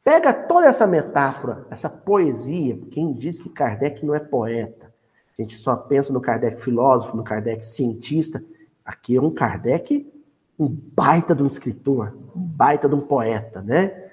Pega 0.03 0.33
toda 0.33 0.65
essa 0.65 0.87
metáfora, 0.87 1.67
essa 1.69 1.91
poesia, 1.91 2.79
quem 2.91 3.13
diz 3.13 3.39
que 3.39 3.51
Kardec 3.51 4.07
não 4.07 4.15
é 4.15 4.21
poeta, 4.21 4.91
a 5.39 5.43
gente 5.43 5.55
só 5.55 5.77
pensa 5.77 6.15
no 6.15 6.21
Kardec 6.23 6.59
filósofo, 6.59 7.15
no 7.15 7.25
Kardec 7.25 7.63
cientista, 7.63 8.43
aqui 8.83 9.17
é 9.17 9.21
um 9.21 9.35
Kardec, 9.35 10.11
um 10.59 10.69
baita 10.69 11.35
de 11.35 11.43
um 11.43 11.47
escritor, 11.47 12.17
um 12.35 12.41
baita 12.41 12.89
de 12.89 12.95
um 12.95 13.01
poeta, 13.01 13.63
né? 13.63 14.05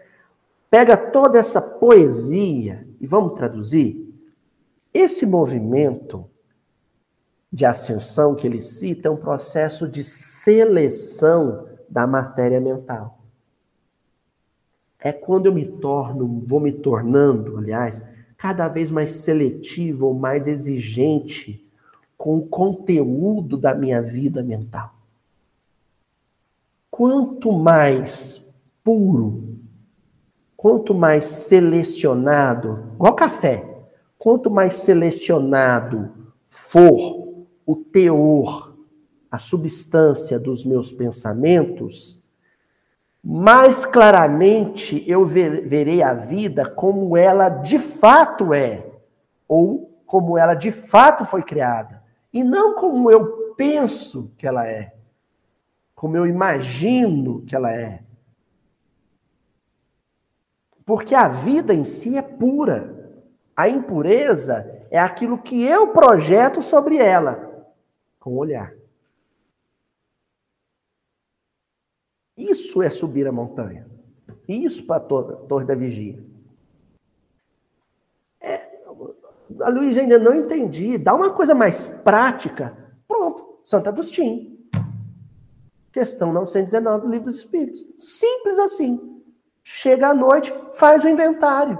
Pega 0.70 0.98
toda 0.98 1.38
essa 1.38 1.62
poesia 1.62 2.88
e 3.00 3.06
vamos 3.06 3.34
traduzir. 3.36 4.14
Esse 4.94 5.26
movimento 5.26 6.26
de 7.52 7.66
ascensão 7.66 8.36
que 8.36 8.48
ele 8.48 8.62
cita 8.62 9.08
é 9.08 9.12
um 9.12 9.18
processo 9.18 9.88
de 9.88 10.04
seleção 10.04 11.68
da 11.90 12.08
matéria 12.08 12.60
mental 12.60 13.24
é 15.04 15.12
quando 15.12 15.48
eu 15.48 15.54
me 15.54 15.66
torno, 15.66 16.42
vou 16.46 16.62
me 16.62 16.72
tornando, 16.72 17.58
aliás, 17.58 18.06
cada 18.38 18.70
vez 18.70 18.90
mais 18.90 19.12
seletivo 19.12 20.08
ou 20.08 20.14
mais 20.14 20.48
exigente 20.48 21.70
com 22.18 22.38
o 22.38 22.48
conteúdo 22.48 23.58
da 23.58 23.76
minha 23.76 24.02
vida 24.02 24.42
mental. 24.42 24.96
Quanto 26.96 27.52
mais 27.52 28.40
puro, 28.84 29.58
quanto 30.56 30.94
mais 30.94 31.26
selecionado, 31.26 32.92
igual 32.94 33.16
café, 33.16 33.68
quanto 34.20 34.52
mais 34.52 34.76
selecionado 34.76 36.12
for 36.46 37.48
o 37.66 37.76
teor, 37.76 38.76
a 39.32 39.40
substância 39.40 40.40
dos 40.40 40.64
meus 40.64 40.92
pensamentos, 40.92 42.22
mais 43.24 43.88
claramente 43.88 45.04
eu 45.10 45.26
verei 45.26 46.04
a 46.04 46.14
vida 46.14 46.70
como 46.70 47.18
ela 47.18 47.50
de 47.50 47.80
fato 47.80 48.54
é, 48.54 48.86
ou 49.48 50.00
como 50.06 50.38
ela 50.38 50.54
de 50.54 50.72
fato 50.72 51.26
foi 51.26 51.42
criada, 51.42 52.04
e 52.32 52.44
não 52.44 52.76
como 52.76 53.10
eu 53.10 53.56
penso 53.58 54.32
que 54.38 54.46
ela 54.46 54.68
é, 54.68 54.93
como 56.04 56.18
eu 56.18 56.28
imagino 56.28 57.46
que 57.46 57.56
ela 57.56 57.72
é. 57.74 58.04
Porque 60.86 61.16
a 61.16 61.30
vida 61.30 61.74
em 61.74 61.86
si 61.86 62.18
é 62.18 62.22
pura. 62.22 63.24
A 63.56 63.70
impureza 63.70 64.86
é 64.92 65.00
aquilo 65.00 65.42
que 65.42 65.64
eu 65.64 65.94
projeto 65.94 66.62
sobre 66.62 66.98
ela 66.98 67.74
com 68.20 68.34
o 68.34 68.36
olhar. 68.36 68.76
Isso 72.36 72.82
é 72.82 72.90
subir 72.90 73.26
a 73.26 73.32
montanha. 73.32 73.90
Isso 74.46 74.86
para 74.86 74.98
a 74.98 75.00
torre, 75.00 75.66
da 75.66 75.74
vigia. 75.74 76.22
É, 78.42 78.58
a 79.62 79.70
Luísa 79.70 80.02
ainda 80.02 80.20
não 80.20 80.36
entendi. 80.36 80.98
Dá 80.98 81.16
uma 81.16 81.30
coisa 81.30 81.56
mais 81.56 81.86
prática. 81.86 82.78
Pronto, 83.08 83.62
Santo 83.64 83.88
Agostinho. 83.88 84.53
Questão 85.94 86.34
919 86.34 87.06
do 87.06 87.12
Livro 87.12 87.26
dos 87.26 87.38
Espíritos. 87.38 87.86
Simples 87.96 88.58
assim. 88.58 89.22
Chega 89.64 90.10
à 90.10 90.14
noite, 90.14 90.54
faz 90.74 91.04
o 91.04 91.08
inventário. 91.08 91.80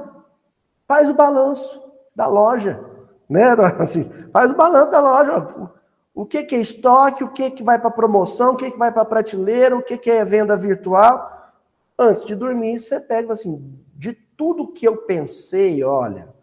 Faz 0.88 1.10
o 1.10 1.16
balanço 1.16 1.84
da 2.16 2.28
loja. 2.28 2.80
Né? 3.28 3.50
Assim, 3.80 4.04
faz 4.32 4.52
o 4.52 4.56
balanço 4.56 4.92
da 4.92 5.02
loja. 5.02 5.72
O 6.14 6.26
que, 6.26 6.44
que 6.44 6.56
é 6.56 6.60
estoque, 6.60 7.24
o 7.24 7.32
que, 7.32 7.50
que 7.50 7.64
vai 7.64 7.80
para 7.80 7.90
promoção, 7.90 8.54
o 8.54 8.56
que, 8.56 8.70
que 8.70 8.78
vai 8.78 8.92
para 8.92 9.04
prateleira, 9.04 9.76
o 9.76 9.82
que, 9.82 9.98
que 9.98 10.12
é 10.12 10.24
venda 10.24 10.56
virtual. 10.56 11.52
Antes 11.98 12.24
de 12.26 12.36
dormir, 12.36 12.80
você 12.80 13.00
pega 13.00 13.34
assim, 13.34 13.76
de 13.96 14.14
tudo 14.14 14.72
que 14.72 14.88
eu 14.88 14.98
pensei, 14.98 15.84
olha, 15.84 16.34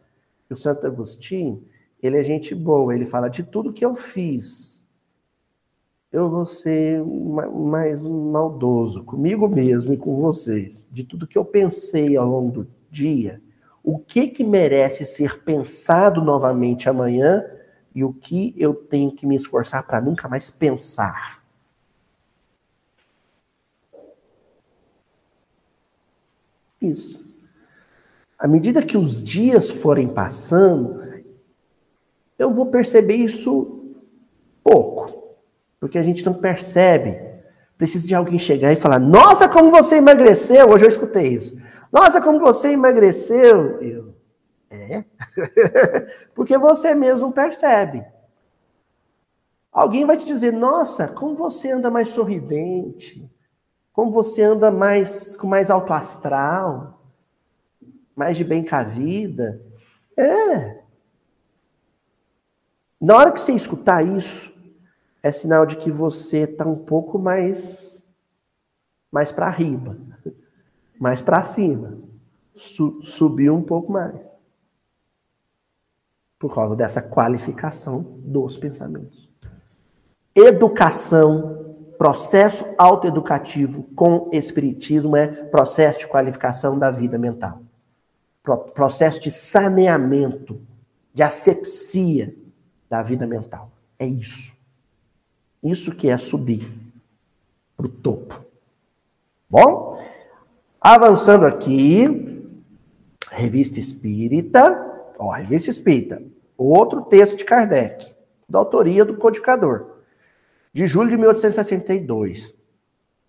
o 0.50 0.56
Santo 0.56 0.86
Agostinho, 0.86 1.64
ele 2.02 2.18
é 2.18 2.22
gente 2.22 2.54
boa, 2.54 2.94
ele 2.94 3.06
fala 3.06 3.30
de 3.30 3.44
tudo 3.44 3.72
que 3.72 3.84
eu 3.84 3.94
fiz. 3.94 4.79
Eu 6.12 6.28
vou 6.28 6.44
ser 6.44 7.04
mais 7.04 8.02
maldoso 8.02 9.04
comigo 9.04 9.48
mesmo 9.48 9.92
e 9.92 9.96
com 9.96 10.16
vocês. 10.16 10.86
De 10.90 11.04
tudo 11.04 11.26
que 11.26 11.38
eu 11.38 11.44
pensei 11.44 12.16
ao 12.16 12.28
longo 12.28 12.50
do 12.50 12.70
dia, 12.90 13.40
o 13.82 13.96
que 13.96 14.26
que 14.26 14.42
merece 14.42 15.06
ser 15.06 15.44
pensado 15.44 16.20
novamente 16.20 16.88
amanhã 16.88 17.44
e 17.94 18.02
o 18.02 18.12
que 18.12 18.52
eu 18.58 18.74
tenho 18.74 19.12
que 19.12 19.24
me 19.24 19.36
esforçar 19.36 19.86
para 19.86 20.00
nunca 20.00 20.28
mais 20.28 20.50
pensar. 20.50 21.40
Isso. 26.80 27.24
À 28.36 28.48
medida 28.48 28.82
que 28.82 28.96
os 28.96 29.22
dias 29.22 29.70
forem 29.70 30.08
passando, 30.08 31.22
eu 32.36 32.52
vou 32.52 32.66
perceber 32.66 33.16
isso 33.16 33.79
porque 35.90 35.98
a 35.98 36.04
gente 36.04 36.24
não 36.24 36.34
percebe. 36.34 37.20
Precisa 37.76 38.06
de 38.06 38.14
alguém 38.14 38.38
chegar 38.38 38.72
e 38.72 38.76
falar: 38.76 39.00
Nossa, 39.00 39.48
como 39.48 39.72
você 39.72 39.96
emagreceu! 39.96 40.70
Hoje 40.70 40.84
eu 40.84 40.88
escutei 40.88 41.34
isso. 41.34 41.60
Nossa, 41.90 42.20
como 42.20 42.38
você 42.38 42.68
emagreceu! 42.68 43.82
Eu, 43.82 44.14
é. 44.70 45.04
Porque 46.32 46.56
você 46.56 46.94
mesmo 46.94 47.32
percebe. 47.32 48.06
Alguém 49.72 50.06
vai 50.06 50.16
te 50.16 50.24
dizer: 50.24 50.52
"Nossa, 50.52 51.08
como 51.08 51.34
você 51.34 51.72
anda 51.72 51.90
mais 51.90 52.10
sorridente, 52.10 53.28
como 53.92 54.12
você 54.12 54.42
anda 54.42 54.70
mais 54.70 55.34
com 55.34 55.48
mais 55.48 55.70
alto 55.70 55.92
astral, 55.92 57.02
mais 58.14 58.36
de 58.36 58.44
bem 58.44 58.64
com 58.64 58.76
a 58.76 58.84
vida". 58.84 59.60
É. 60.16 60.82
Na 63.00 63.16
hora 63.16 63.32
que 63.32 63.40
você 63.40 63.52
escutar 63.52 64.06
isso, 64.06 64.59
é 65.22 65.32
sinal 65.32 65.66
de 65.66 65.76
que 65.76 65.90
você 65.90 66.40
está 66.40 66.66
um 66.66 66.76
pouco 66.76 67.18
mais 67.18 68.06
mais 69.10 69.32
para 69.32 69.50
riba, 69.50 69.96
mais 71.00 71.20
para 71.20 71.42
cima, 71.42 71.98
Su 72.54 73.00
subiu 73.00 73.54
um 73.54 73.62
pouco 73.62 73.90
mais 73.90 74.38
por 76.38 76.54
causa 76.54 76.74
dessa 76.74 77.02
qualificação 77.02 78.02
dos 78.18 78.56
pensamentos. 78.56 79.28
Educação, 80.34 81.76
processo 81.98 82.64
autoeducativo 82.78 83.82
com 83.94 84.30
espiritismo 84.32 85.16
é 85.16 85.26
processo 85.26 86.00
de 86.00 86.06
qualificação 86.06 86.78
da 86.78 86.90
vida 86.90 87.18
mental. 87.18 87.60
Processo 88.74 89.20
de 89.20 89.30
saneamento, 89.30 90.60
de 91.12 91.22
asepsia 91.22 92.34
da 92.88 93.02
vida 93.02 93.26
mental. 93.26 93.70
É 93.98 94.06
isso. 94.06 94.59
Isso 95.62 95.94
que 95.94 96.08
é 96.08 96.16
subir 96.16 96.72
para 97.76 97.86
o 97.86 97.88
topo. 97.88 98.44
Bom? 99.48 100.02
Avançando 100.80 101.44
aqui, 101.44 102.44
Revista 103.30 103.78
Espírita, 103.78 105.12
ó, 105.18 105.32
Revista 105.32 105.70
Espírita, 105.70 106.22
outro 106.56 107.02
texto 107.02 107.36
de 107.36 107.44
Kardec, 107.44 108.14
da 108.48 108.58
autoria 108.58 109.04
do 109.04 109.16
codificador, 109.16 109.98
de 110.72 110.86
julho 110.86 111.10
de 111.10 111.16
1862. 111.16 112.54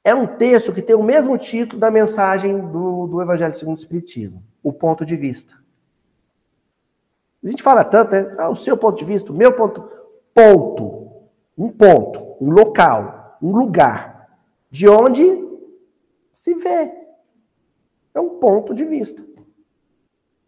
É 0.03 0.15
um 0.15 0.25
texto 0.25 0.73
que 0.73 0.81
tem 0.81 0.95
o 0.95 1.03
mesmo 1.03 1.37
título 1.37 1.79
da 1.79 1.91
mensagem 1.91 2.59
do, 2.59 3.07
do 3.07 3.21
Evangelho 3.21 3.53
segundo 3.53 3.77
o 3.77 3.79
Espiritismo, 3.79 4.43
o 4.63 4.73
ponto 4.73 5.05
de 5.05 5.15
vista. 5.15 5.55
A 7.43 7.47
gente 7.47 7.63
fala 7.63 7.83
tanto, 7.83 8.11
né? 8.11 8.35
Ah, 8.37 8.49
o 8.49 8.55
seu 8.55 8.77
ponto 8.77 8.97
de 8.97 9.05
vista, 9.05 9.31
o 9.31 9.35
meu 9.35 9.53
ponto. 9.53 9.89
Ponto. 10.33 11.00
Um 11.61 11.69
ponto, 11.69 12.43
um 12.43 12.49
local, 12.49 13.37
um 13.39 13.55
lugar. 13.55 14.35
De 14.71 14.89
onde 14.89 15.23
se 16.33 16.55
vê. 16.55 16.91
É 18.15 18.19
um 18.19 18.39
ponto 18.39 18.73
de 18.73 18.83
vista. 18.83 19.23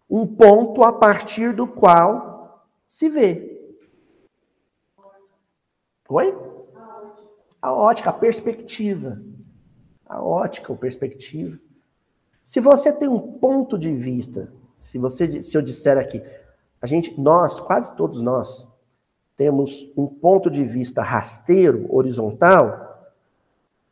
Um 0.09 0.25
ponto 0.25 0.83
a 0.83 0.91
partir 0.91 1.53
do 1.53 1.67
qual 1.67 2.67
se 2.87 3.09
vê. 3.09 3.77
Oi? 6.09 6.35
A 7.61 7.71
ótica, 7.71 8.09
a 8.09 8.13
perspectiva. 8.13 9.21
A 10.07 10.19
ótica, 10.19 10.73
a 10.73 10.75
perspectiva. 10.75 11.59
Se 12.43 12.59
você 12.59 12.91
tem 12.91 13.07
um 13.07 13.33
ponto 13.33 13.77
de 13.77 13.93
vista, 13.93 14.51
se 14.73 14.97
você 14.97 15.43
se 15.43 15.55
eu 15.55 15.61
disser 15.61 15.95
aqui, 15.95 16.23
a 16.81 16.87
gente, 16.87 17.21
nós, 17.21 17.59
quase 17.59 17.95
todos 17.95 18.19
nós, 18.19 18.67
temos 19.35 19.91
um 19.97 20.07
ponto 20.07 20.49
de 20.49 20.63
vista 20.63 21.01
rasteiro, 21.01 21.85
horizontal, 21.93 23.11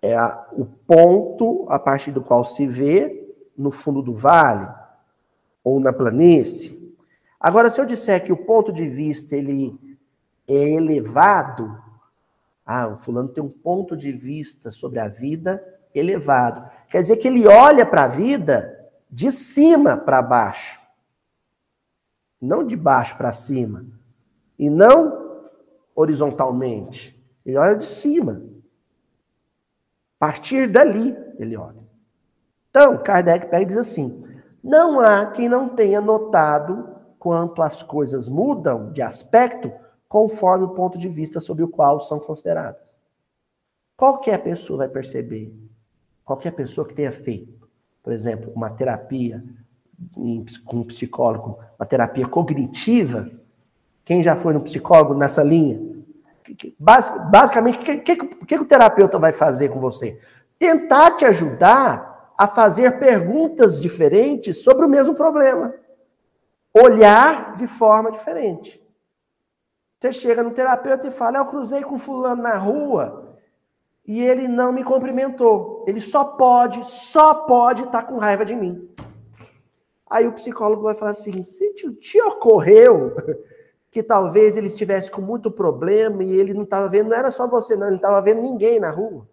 é 0.02 0.16
a, 0.16 0.48
o 0.54 0.66
ponto 0.66 1.66
a 1.70 1.78
partir 1.78 2.12
do 2.12 2.22
qual 2.22 2.44
se 2.46 2.68
vê 2.68 3.34
no 3.58 3.72
fundo 3.72 4.02
do 4.02 4.14
vale 4.14 4.72
ou 5.64 5.80
na 5.80 5.94
planície. 5.94 6.96
Agora, 7.40 7.70
se 7.70 7.80
eu 7.80 7.86
disser 7.86 8.24
que 8.24 8.32
o 8.32 8.38
ponto 8.38 8.72
de 8.72 8.88
vista 8.88 9.36
ele 9.36 9.78
é 10.48 10.72
elevado, 10.72 11.78
ah, 12.66 12.88
o 12.88 12.98
fulano 12.98 13.30
tem 13.30 13.44
um 13.44 13.50
ponto 13.50 13.96
de 13.96 14.12
vista 14.12 14.72
sobre 14.72 15.00
a 15.00 15.08
vida 15.08 15.64
elevado. 15.94 16.70
Quer 16.90 17.02
dizer 17.02 17.18
que 17.18 17.28
ele 17.28 17.48
olha 17.48 17.86
para 17.86 18.04
a 18.04 18.08
vida 18.08 18.90
de 19.10 19.32
cima 19.32 19.98
para 19.98 20.22
baixo 20.22 20.82
não 22.42 22.66
de 22.66 22.76
baixo 22.76 23.16
para 23.16 23.32
cima, 23.32 23.86
e 24.58 24.70
não 24.70 25.21
horizontalmente. 25.96 27.20
Ele 27.46 27.58
olha 27.58 27.76
de 27.76 27.86
cima. 27.86 28.44
A 30.20 30.28
partir 30.28 30.70
dali, 30.70 31.16
ele 31.40 31.58
olha. 31.58 31.82
Então, 32.70 33.02
Kardec 33.02 33.48
pega 33.48 33.64
e 33.64 33.66
diz 33.66 33.78
assim: 33.78 34.24
não 34.64 35.00
há 35.00 35.26
quem 35.26 35.50
não 35.50 35.70
tenha 35.70 36.00
notado 36.00 36.96
quanto 37.18 37.62
as 37.62 37.82
coisas 37.82 38.28
mudam 38.28 38.92
de 38.92 39.02
aspecto 39.02 39.72
conforme 40.08 40.66
o 40.66 40.70
ponto 40.70 40.98
de 40.98 41.08
vista 41.08 41.40
sob 41.40 41.64
o 41.64 41.68
qual 41.68 42.00
são 42.00 42.20
consideradas. 42.20 43.00
Qualquer 43.96 44.44
pessoa 44.44 44.80
vai 44.80 44.90
perceber, 44.90 45.54
qualquer 46.24 46.52
pessoa 46.52 46.88
que 46.88 46.94
tenha 46.94 47.12
feito, 47.12 47.70
por 48.04 48.12
exemplo, 48.12 48.52
uma 48.56 48.70
terapia 48.70 49.44
com 50.66 50.78
um 50.78 50.84
psicólogo, 50.84 51.60
uma 51.80 51.86
terapia 51.86 52.28
cognitiva, 52.28 53.32
quem 54.04 54.24
já 54.24 54.36
foi 54.36 54.54
no 54.54 54.62
psicólogo 54.62 55.14
nessa 55.14 55.44
linha? 55.44 55.80
Basicamente, 56.80 57.80
o 57.80 57.82
que, 57.82 57.98
que, 57.98 58.16
que, 58.16 58.56
o 58.56 58.66
terapeuta 58.66 59.20
vai 59.20 59.32
fazer 59.32 59.70
com 59.70 59.80
você? 59.80 60.20
Tentar 60.58 61.12
te 61.12 61.26
ajudar 61.26 62.34
a 62.38 62.48
fazer 62.48 63.00
perguntas 63.00 63.80
diferentes 63.80 64.64
sobre 64.64 64.86
o 64.86 64.90
mesmo 64.90 65.14
problema. 65.14 65.74
Olhar 66.74 67.56
de 67.56 67.68
forma 67.68 68.12
diferente. 68.12 68.82
Você 70.00 70.12
chega 70.12 70.42
no 70.42 70.52
terapeuta 70.52 71.08
e 71.08 71.12
fala: 71.12 71.38
Eu 71.38 71.46
cruzei 71.46 71.84
com 71.84 71.98
fulano 71.98 72.42
na 72.42 72.58
rua 72.58 73.38
e 74.06 74.22
ele 74.22 74.48
não 74.48 74.72
me 74.72 74.84
cumprimentou. 74.84 75.86
Ele 75.88 76.02
só 76.02 76.24
pode, 76.24 76.84
só 76.86 77.34
pode 77.34 77.84
estar 77.84 78.02
tá 78.02 78.08
com 78.08 78.18
raiva 78.18 78.44
de 78.44 78.56
mim. 78.56 78.90
Aí 80.10 80.28
o 80.28 80.34
psicólogo 80.34 80.84
vai 80.84 80.96
falar 80.96 81.12
assim: 81.12 81.42
se 81.44 81.74
te, 81.74 81.90
te 81.94 82.22
ocorreu 82.22 83.16
que 83.92 84.02
talvez 84.02 84.56
ele 84.56 84.68
estivesse 84.68 85.12
com 85.12 85.22
muito 85.22 85.52
problema 85.52 86.24
e 86.24 86.32
ele 86.32 86.54
não 86.54 86.64
estava 86.64 86.88
vendo, 86.88 87.10
não 87.10 87.18
era 87.18 87.30
só 87.30 87.46
você, 87.46 87.76
não, 87.76 87.88
ele 87.88 87.92
não 87.92 87.98
estava 87.98 88.22
vendo 88.22 88.42
ninguém 88.42 88.80
na 88.80 88.90
rua. 88.90 89.28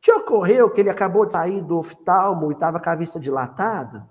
Te 0.00 0.10
ocorreu 0.10 0.70
que 0.70 0.80
ele 0.80 0.88
acabou 0.88 1.26
de 1.26 1.34
sair 1.34 1.60
do 1.60 1.76
oftalmo 1.76 2.50
e 2.50 2.54
estava 2.54 2.80
com 2.80 2.88
a 2.88 2.94
vista 2.94 3.20
dilatada? 3.20 4.08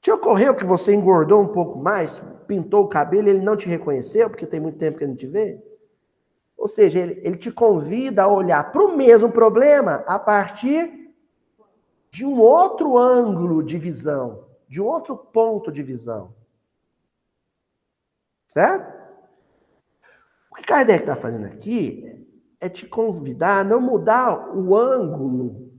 Te 0.00 0.10
ocorreu 0.12 0.54
que 0.54 0.64
você 0.64 0.94
engordou 0.94 1.40
um 1.40 1.48
pouco 1.48 1.78
mais, 1.78 2.22
pintou 2.46 2.84
o 2.84 2.88
cabelo 2.88 3.26
e 3.26 3.30
ele 3.30 3.44
não 3.44 3.56
te 3.56 3.68
reconheceu 3.68 4.30
porque 4.30 4.46
tem 4.46 4.60
muito 4.60 4.78
tempo 4.78 4.98
que 4.98 5.04
ele 5.04 5.12
não 5.12 5.18
te 5.18 5.26
vê? 5.26 5.60
Ou 6.56 6.68
seja, 6.68 7.00
ele, 7.00 7.20
ele 7.24 7.36
te 7.36 7.50
convida 7.50 8.22
a 8.22 8.28
olhar 8.28 8.70
para 8.70 8.84
o 8.84 8.96
mesmo 8.96 9.32
problema 9.32 10.04
a 10.06 10.18
partir 10.18 11.12
de 12.08 12.24
um 12.24 12.38
outro 12.38 12.96
ângulo 12.96 13.64
de 13.64 13.78
visão, 13.78 14.44
de 14.68 14.80
um 14.80 14.86
outro 14.86 15.16
ponto 15.16 15.72
de 15.72 15.82
visão. 15.82 16.32
Certo? 18.52 18.92
O 20.50 20.56
que 20.56 20.62
Kardec 20.62 21.00
está 21.00 21.16
fazendo 21.16 21.46
aqui 21.46 22.22
é 22.60 22.68
te 22.68 22.86
convidar 22.86 23.60
a 23.60 23.64
não 23.64 23.80
mudar 23.80 24.54
o 24.54 24.76
ângulo 24.76 25.72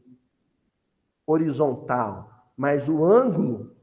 horizontal, 1.24 2.50
mas 2.58 2.90
o 2.90 3.06
ângulo 3.06 3.76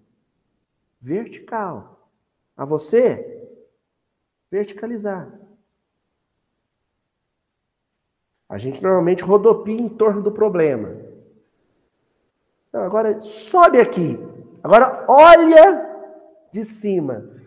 vertical. 1.00 2.10
A 2.56 2.64
você 2.64 3.48
verticalizar. 4.50 5.38
A 8.48 8.58
gente 8.58 8.82
normalmente 8.82 9.22
rodopia 9.22 9.80
em 9.80 9.88
torno 9.88 10.20
do 10.20 10.32
problema. 10.32 10.96
Agora 12.72 13.20
sobe 13.20 13.80
aqui. 13.80 14.18
Agora 14.64 15.06
olha 15.08 15.88
de 16.52 16.64
cima. 16.64 17.39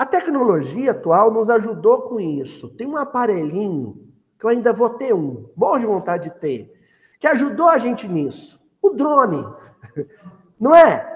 A 0.00 0.06
tecnologia 0.06 0.92
atual 0.92 1.30
nos 1.30 1.50
ajudou 1.50 2.00
com 2.00 2.18
isso. 2.18 2.70
Tem 2.70 2.86
um 2.86 2.96
aparelhinho 2.96 4.10
que 4.38 4.46
eu 4.46 4.48
ainda 4.48 4.72
vou 4.72 4.88
ter 4.88 5.12
um, 5.12 5.44
bom 5.54 5.78
de 5.78 5.84
vontade 5.84 6.30
de 6.30 6.40
ter, 6.40 6.72
que 7.18 7.26
ajudou 7.26 7.68
a 7.68 7.76
gente 7.76 8.08
nisso. 8.08 8.58
O 8.80 8.88
drone. 8.88 9.46
Não 10.58 10.74
é? 10.74 11.06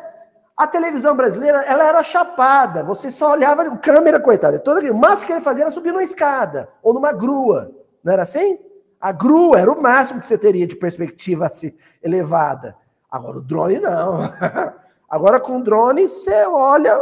A 0.54 0.66
televisão 0.66 1.16
brasileira, 1.16 1.62
ela 1.62 1.82
era 1.82 2.02
chapada. 2.02 2.84
Você 2.84 3.10
só 3.10 3.32
olhava, 3.32 3.74
câmera, 3.78 4.20
coitada. 4.20 4.58
Toda, 4.58 4.92
o 4.92 4.94
máximo 4.94 5.28
que 5.28 5.32
ele 5.32 5.40
fazia 5.40 5.64
era 5.64 5.70
subir 5.70 5.90
numa 5.90 6.02
escada 6.02 6.68
ou 6.82 6.92
numa 6.92 7.14
grua. 7.14 7.74
Não 8.04 8.12
era 8.12 8.24
assim? 8.24 8.58
A 9.00 9.12
grua 9.12 9.60
era 9.60 9.72
o 9.72 9.80
máximo 9.80 10.20
que 10.20 10.26
você 10.26 10.36
teria 10.36 10.66
de 10.66 10.76
perspectiva 10.76 11.46
assim, 11.46 11.72
elevada. 12.02 12.76
Agora 13.10 13.38
o 13.38 13.42
drone 13.42 13.80
não. 13.80 14.30
Agora 15.08 15.40
com 15.40 15.56
o 15.56 15.64
drone 15.64 16.06
você 16.06 16.44
olha 16.44 16.94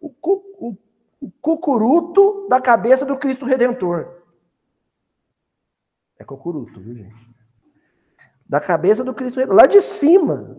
o, 0.00 0.12
o, 0.22 0.76
o 1.20 1.30
cucuruto 1.30 2.46
da 2.48 2.60
cabeça 2.60 3.04
do 3.04 3.16
Cristo 3.16 3.44
Redentor. 3.44 4.22
É 6.18 6.24
cucuruto, 6.24 6.80
viu, 6.80 6.94
gente? 6.94 7.36
Da 8.48 8.60
cabeça 8.60 9.02
do 9.02 9.14
Cristo 9.14 9.40
Redentor. 9.40 9.56
Lá 9.56 9.66
de 9.66 9.82
cima. 9.82 10.56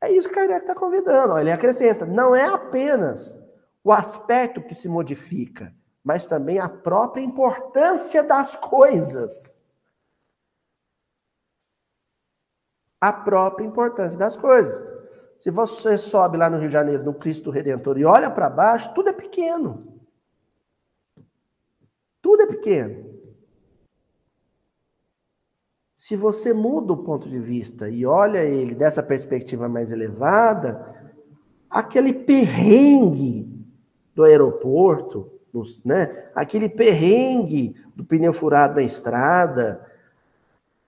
É 0.00 0.10
isso 0.10 0.28
que 0.28 0.34
Kardec 0.34 0.60
está 0.60 0.74
convidando. 0.74 1.38
Ele 1.38 1.50
acrescenta: 1.50 2.04
não 2.04 2.34
é 2.34 2.44
apenas 2.44 3.38
o 3.82 3.92
aspecto 3.92 4.62
que 4.62 4.74
se 4.74 4.88
modifica, 4.88 5.74
mas 6.04 6.26
também 6.26 6.58
a 6.58 6.68
própria 6.68 7.22
importância 7.22 8.22
das 8.22 8.54
coisas. 8.56 9.56
a 13.00 13.12
própria 13.12 13.64
importância 13.64 14.18
das 14.18 14.36
coisas. 14.36 14.84
Se 15.38 15.50
você 15.50 15.98
sobe 15.98 16.38
lá 16.38 16.48
no 16.48 16.58
Rio 16.58 16.68
de 16.68 16.72
Janeiro, 16.72 17.04
no 17.04 17.14
Cristo 17.14 17.50
Redentor, 17.50 17.98
e 17.98 18.04
olha 18.04 18.30
para 18.30 18.48
baixo, 18.48 18.92
tudo 18.94 19.10
é 19.10 19.12
pequeno. 19.12 19.86
Tudo 22.22 22.42
é 22.42 22.46
pequeno. 22.46 23.06
Se 25.94 26.14
você 26.16 26.54
muda 26.54 26.92
o 26.92 27.02
ponto 27.04 27.28
de 27.28 27.38
vista 27.40 27.88
e 27.88 28.06
olha 28.06 28.38
ele 28.38 28.74
dessa 28.74 29.02
perspectiva 29.02 29.68
mais 29.68 29.90
elevada, 29.90 30.94
aquele 31.68 32.12
perrengue 32.12 33.52
do 34.14 34.22
aeroporto, 34.22 35.30
né? 35.84 36.30
aquele 36.34 36.68
perrengue 36.68 37.76
do 37.94 38.04
pneu 38.04 38.32
furado 38.32 38.76
na 38.76 38.82
estrada, 38.82 39.84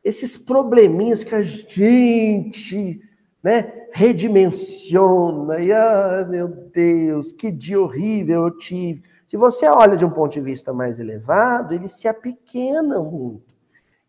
esses 0.05 0.36
probleminhas 0.36 1.24
que 1.24 1.34
a 1.34 1.42
gente 1.42 3.03
né, 3.43 3.86
redimensiona, 3.93 5.61
e 5.61 5.72
ah, 5.72 6.26
meu 6.28 6.49
Deus, 6.49 7.32
que 7.32 7.51
dia 7.51 7.80
horrível 7.80 8.43
eu 8.43 8.51
tive. 8.57 9.03
Se 9.26 9.36
você 9.36 9.66
olha 9.66 9.97
de 9.97 10.05
um 10.05 10.11
ponto 10.11 10.32
de 10.32 10.41
vista 10.41 10.72
mais 10.72 10.99
elevado, 10.99 11.74
ele 11.74 11.89
se 11.89 12.09
apequena 12.09 13.01
muito. 13.01 13.57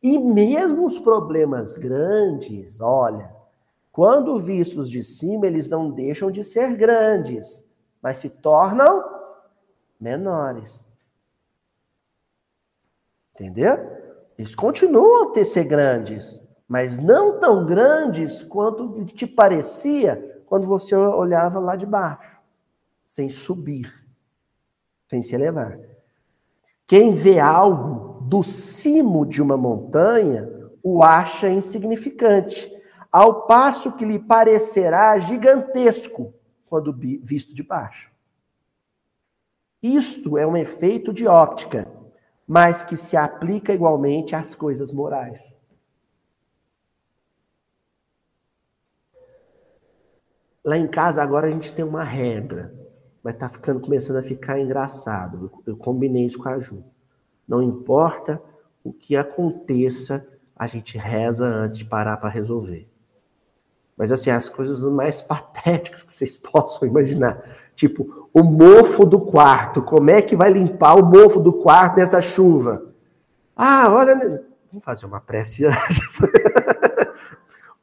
E 0.02 0.18
mesmo 0.18 0.86
os 0.86 0.98
problemas 0.98 1.76
grandes, 1.76 2.80
olha, 2.80 3.36
quando 3.92 4.40
vistos 4.40 4.90
de 4.90 5.04
cima, 5.04 5.46
eles 5.46 5.68
não 5.68 5.92
deixam 5.92 6.32
de 6.32 6.44
ser 6.44 6.76
grandes, 6.76 7.66
mas 8.02 8.18
se 8.18 8.30
tornam 8.30 9.04
menores. 10.00 10.88
Entendeu? 13.34 13.78
Eles 14.38 14.56
continuam 14.56 15.30
a 15.30 15.32
ter 15.34 15.44
ser 15.44 15.66
grandes, 15.66 16.42
mas 16.70 17.00
não 17.00 17.40
tão 17.40 17.66
grandes 17.66 18.44
quanto 18.44 19.04
te 19.04 19.26
parecia 19.26 20.44
quando 20.46 20.68
você 20.68 20.96
olhava 20.96 21.60
lá 21.60 21.76
de 21.76 21.88
baixo, 21.88 22.40
sem 23.04 23.28
subir, 23.28 23.92
sem 25.08 25.24
se 25.24 25.34
elevar. 25.34 25.80
Quem 26.86 27.12
vê 27.12 27.40
algo 27.40 28.22
do 28.22 28.44
cimo 28.44 29.26
de 29.26 29.42
uma 29.42 29.58
montanha 29.58 30.48
o 30.84 31.04
acha 31.04 31.50
insignificante, 31.50 32.72
ao 33.12 33.48
passo 33.48 33.96
que 33.98 34.06
lhe 34.06 34.20
parecerá 34.20 35.18
gigantesco 35.18 36.34
quando 36.68 36.96
visto 37.24 37.54
de 37.54 37.64
baixo. 37.64 38.12
Isto 39.82 40.38
é 40.38 40.46
um 40.46 40.56
efeito 40.56 41.12
de 41.12 41.26
óptica, 41.26 41.92
mas 42.48 42.84
que 42.84 42.96
se 42.96 43.18
aplica 43.18 43.74
igualmente 43.74 44.36
às 44.36 44.54
coisas 44.54 44.92
morais. 44.92 45.59
Lá 50.64 50.78
em 50.78 50.88
casa 50.88 51.22
agora 51.22 51.48
a 51.48 51.52
gente 51.52 51.74
tem 51.74 51.86
uma 51.86 52.04
regra 52.04 52.80
mas 53.24 53.36
tá 53.36 53.50
ficando 53.50 53.80
começando 53.80 54.18
a 54.18 54.24
ficar 54.24 54.60
engraçado. 54.60 55.52
Eu, 55.66 55.74
eu 55.74 55.78
combinei 55.78 56.26
isso 56.26 56.40
com 56.40 56.50
a 56.50 56.60
Ju. 56.60 56.84
Não 57.48 57.62
importa 57.62 58.42
o 58.84 58.94
que 58.94 59.16
aconteça, 59.16 60.26
a 60.56 60.68
gente 60.68 60.98
reza 60.98 61.46
antes 61.46 61.78
de 61.78 61.86
parar 61.86 62.18
para 62.18 62.30
resolver. 62.30 62.90
Mas 63.98 64.12
assim, 64.12 64.30
as 64.30 64.48
coisas 64.48 64.82
mais 64.84 65.22
patéticas 65.22 66.04
que 66.04 66.14
vocês 66.14 66.38
possam 66.38 66.88
imaginar. 66.88 67.42
Tipo, 67.76 68.30
o 68.34 68.44
mofo 68.44 69.06
do 69.06 69.20
quarto. 69.20 69.82
Como 69.82 70.10
é 70.10 70.22
que 70.22 70.36
vai 70.36 70.52
limpar 70.52 70.96
o 70.96 71.06
mofo 71.06 71.40
do 71.40 71.54
quarto 71.54 71.98
nessa 71.98 72.22
chuva? 72.22 72.94
Ah, 73.56 73.90
olha. 73.92 74.44
Vamos 74.72 74.84
fazer 74.84 75.06
uma 75.06 75.20
prece 75.20 75.66
antes. 75.66 76.20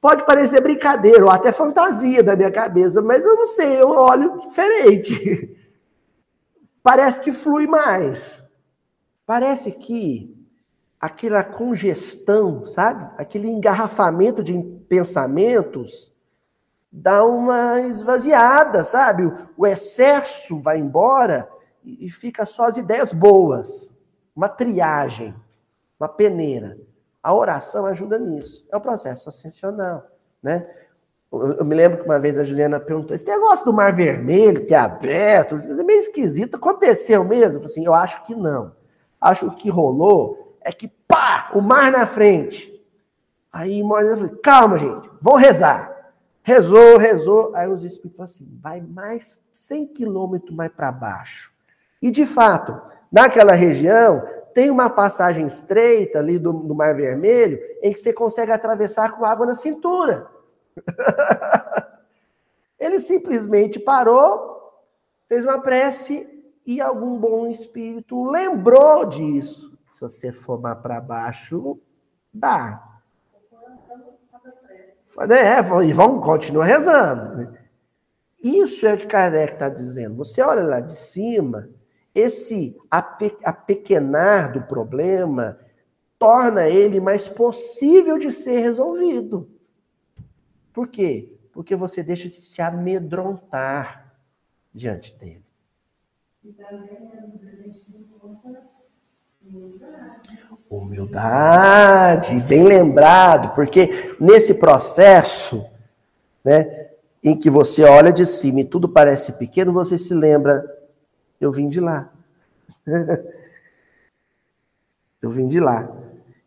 Pode 0.07 0.25
parecer 0.25 0.61
brincadeira 0.61 1.25
ou 1.25 1.31
até 1.33 1.51
fantasia 1.51 2.23
da 2.23 2.37
minha 2.37 2.53
cabeça, 2.53 3.03
mas 3.03 3.25
eu 3.25 3.35
não 3.35 3.47
sei, 3.47 3.83
eu 3.83 3.89
olho 3.89 4.39
diferente. 4.47 5.53
Parece 6.81 7.19
que 7.19 7.33
flui 7.33 7.67
mais. 7.67 8.47
Parece 9.27 9.73
que 9.73 10.33
aquela 11.01 11.43
congestão, 11.43 12.65
sabe? 12.65 13.11
Aquele 13.19 13.49
engarrafamento 13.49 14.45
de 14.45 14.57
pensamentos 14.89 16.15
dá 16.93 17.25
uma 17.25 17.81
esvaziada, 17.81 18.85
sabe? 18.85 19.25
O 19.57 19.67
excesso 19.67 20.61
vai 20.61 20.79
embora 20.79 21.49
e 21.85 22.09
fica 22.13 22.47
só 22.47 22.67
as 22.67 22.77
ideias 22.77 23.13
boas. 23.13 23.93
Uma 24.37 24.49
triagem, 24.49 25.35
uma 25.99 26.09
peneira. 26.09 26.79
A 27.27 27.35
oração 27.35 27.85
ajuda 27.87 28.21
nisso. 28.21 28.65
É 28.71 28.77
o 28.77 28.81
processo 28.81 29.29
ascensional, 29.29 30.07
né? 30.41 30.65
Eu, 31.33 31.65
me 31.65 31.75
lembro 31.75 31.99
que 31.99 32.05
uma 32.05 32.21
vez 32.21 32.39
a 32.39 32.45
Juliana 32.45 32.79
perguntou: 32.79 33.17
esse 33.17 33.27
negócio 33.27 33.65
do 33.65 33.73
Mar 33.73 33.93
Vermelho, 33.93 34.65
é 34.71 34.77
aberto, 34.77 35.59
isso 35.59 35.73
é 35.73 35.83
meio 35.83 35.99
esquisito. 35.99 36.57
Aconteceu 36.57 37.25
mesmo? 37.25 37.47
Eu 37.47 37.53
falei 37.55 37.67
assim: 37.67 37.85
eu 37.85 37.93
acho 37.93 38.23
que 38.23 38.33
não. 38.33 38.77
Acho 39.21 39.47
que 39.47 39.53
o 39.53 39.57
que 39.57 39.69
rolou 39.69 40.57
é 40.61 40.71
que, 40.71 40.87
pá, 40.87 41.51
o 41.53 41.61
mar 41.61 41.91
na 41.91 42.07
frente. 42.07 42.73
Aí 43.53 43.83
Moisés 43.83 44.21
falou: 44.21 44.37
calma, 44.37 44.79
gente, 44.79 45.11
vamos 45.21 45.43
rezar. 45.43 46.13
Rezou, 46.45 46.97
rezou. 46.97 47.51
Aí 47.57 47.67
os 47.67 47.83
espíritos 47.83 48.19
falaram 48.19 48.33
assim: 48.33 48.59
vai 48.63 48.81
mais 48.81 49.37
100 49.53 49.89
quilômetros 49.89 50.55
mais 50.55 50.71
para 50.71 50.93
baixo. 50.93 51.53
E 52.01 52.09
de 52.09 52.25
fato, 52.25 52.81
naquela 53.11 53.55
região, 53.55 54.23
tem 54.57 54.71
uma 54.71 54.89
passagem 54.89 55.45
estreita 55.45 56.19
ali 56.19 56.39
do, 56.39 56.51
do 56.51 56.75
Mar 56.75 56.95
Vermelho 56.95 57.61
em 57.83 57.93
que 57.93 57.99
você 57.99 58.11
consegue 58.11 58.51
atravessar 58.51 59.13
com 59.13 59.23
água 59.23 59.45
na 59.45 59.55
cintura. 59.55 60.31
Ele 62.81 62.99
simplesmente 62.99 63.79
parou, 63.79 64.73
fez 65.29 65.45
uma 65.45 65.61
prece 65.61 66.27
e 66.65 66.81
algum 66.81 67.19
bom 67.19 67.49
espírito 67.49 68.31
lembrou 68.31 69.05
disso. 69.05 69.79
Se 69.91 70.01
você 70.01 70.33
for 70.33 70.59
mais 70.59 70.79
para 70.79 71.03
baixo, 71.03 71.79
dá. 72.33 72.83
É, 75.29 75.85
e 75.85 75.93
vamos 75.93 76.25
continuar 76.25 76.65
rezando. 76.65 77.37
Né? 77.37 77.59
Isso 78.43 78.87
é 78.87 78.95
o 78.95 78.97
que 78.97 79.07
Kardec 79.07 79.53
está 79.53 79.69
dizendo. 79.69 80.17
Você 80.17 80.41
olha 80.41 80.63
lá 80.63 80.81
de 80.81 80.97
cima, 80.97 81.69
esse 82.17 82.75
apequenar 82.91 84.51
do 84.51 84.63
problema 84.63 85.59
torna 86.19 86.67
ele 86.67 86.99
mais 86.99 87.29
possível 87.29 88.17
de 88.17 88.33
ser 88.33 88.61
resolvido. 88.61 89.51
Por 90.73 90.89
quê? 90.89 91.31
Porque 91.53 91.77
você 91.77 92.03
deixa 92.03 92.27
de 92.27 92.37
se 92.37 92.63
amedrontar 92.63 94.15
diante 94.75 95.15
dele. 95.19 95.45
Humildade, 100.71 102.41
bem 102.41 102.65
lembrado, 102.65 103.55
porque 103.55 104.17
nesse 104.19 104.55
processo, 104.55 105.67
né, 106.43 106.89
em 107.23 107.39
que 107.39 107.51
você 107.51 107.85
olha 107.85 108.11
de 108.11 108.25
cima 108.25 108.61
e 108.61 108.65
tudo 108.65 108.89
parece 108.89 109.33
pequeno, 109.35 109.71
você 109.71 109.99
se 109.99 110.15
lembra 110.15 110.76
eu 111.41 111.53
vim 111.53 111.69
de 111.69 111.81
lá. 111.81 112.13
eu 115.23 115.31
vim 115.31 115.49
de 115.49 115.61
lá. 115.61 115.91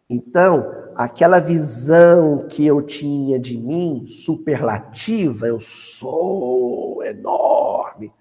Então, 0.10 0.74
aquela 0.96 1.40
visão 1.40 2.48
que 2.48 2.66
eu 2.66 2.82
tinha 2.82 3.40
de 3.40 3.58
mim, 3.58 4.06
superlativa, 4.08 5.48
eu 5.48 5.60
sou 5.60 7.04
enorme, 7.04 8.12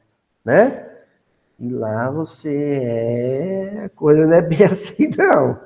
né? 0.44 0.86
E 1.58 1.68
lá 1.70 2.10
você 2.10 2.80
é. 2.82 3.84
A 3.86 3.88
coisa 3.88 4.26
não 4.26 4.34
é 4.34 4.42
bem 4.42 4.62
assim, 4.64 5.08
não. 5.08 5.58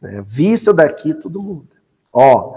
Né? 0.00 0.22
Vista 0.24 0.72
daqui, 0.72 1.12
tudo 1.12 1.42
muda. 1.42 1.76
Ó, 2.12 2.56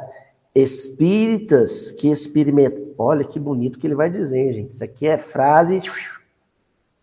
espíritas 0.56 1.92
que 1.92 2.10
experimentam. 2.10 2.94
Olha 2.98 3.26
que 3.26 3.40
bonito 3.40 3.78
que 3.78 3.86
ele 3.86 3.96
vai 3.96 4.10
dizer, 4.10 4.54
gente. 4.54 4.72
Isso 4.72 4.84
aqui 4.84 5.08
é 5.08 5.18
frase 5.18 5.82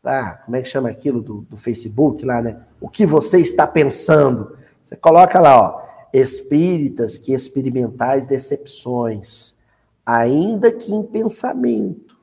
ah, 0.04 0.42
como 0.44 0.56
é 0.56 0.62
que 0.62 0.68
chama 0.68 0.88
aquilo 0.88 1.20
do, 1.20 1.42
do 1.42 1.56
Facebook 1.56 2.24
lá, 2.24 2.40
né? 2.40 2.64
O 2.80 2.88
que 2.88 3.04
você 3.04 3.38
está 3.38 3.66
pensando? 3.66 4.56
Você 4.82 4.96
coloca 4.96 5.38
lá, 5.38 5.60
ó, 5.60 5.82
espíritas 6.12 7.18
que 7.18 7.32
experimentais 7.32 8.26
decepções, 8.26 9.54
ainda 10.04 10.72
que 10.72 10.92
em 10.92 11.02
pensamento. 11.02 12.18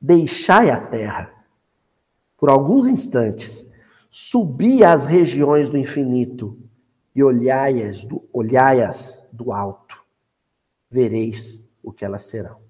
Deixai 0.00 0.70
a 0.70 0.80
terra 0.80 1.32
por 2.36 2.48
alguns 2.48 2.86
instantes, 2.86 3.66
subi 4.10 4.84
às 4.84 5.04
regiões 5.04 5.68
do 5.70 5.76
infinito 5.76 6.56
e 7.14 7.24
olhai-as 7.24 8.04
do, 8.04 8.22
olhai 8.32 8.78
do 9.32 9.52
alto. 9.52 10.04
Vereis 10.88 11.64
o 11.82 11.92
que 11.92 12.04
elas 12.04 12.24
serão. 12.24 12.60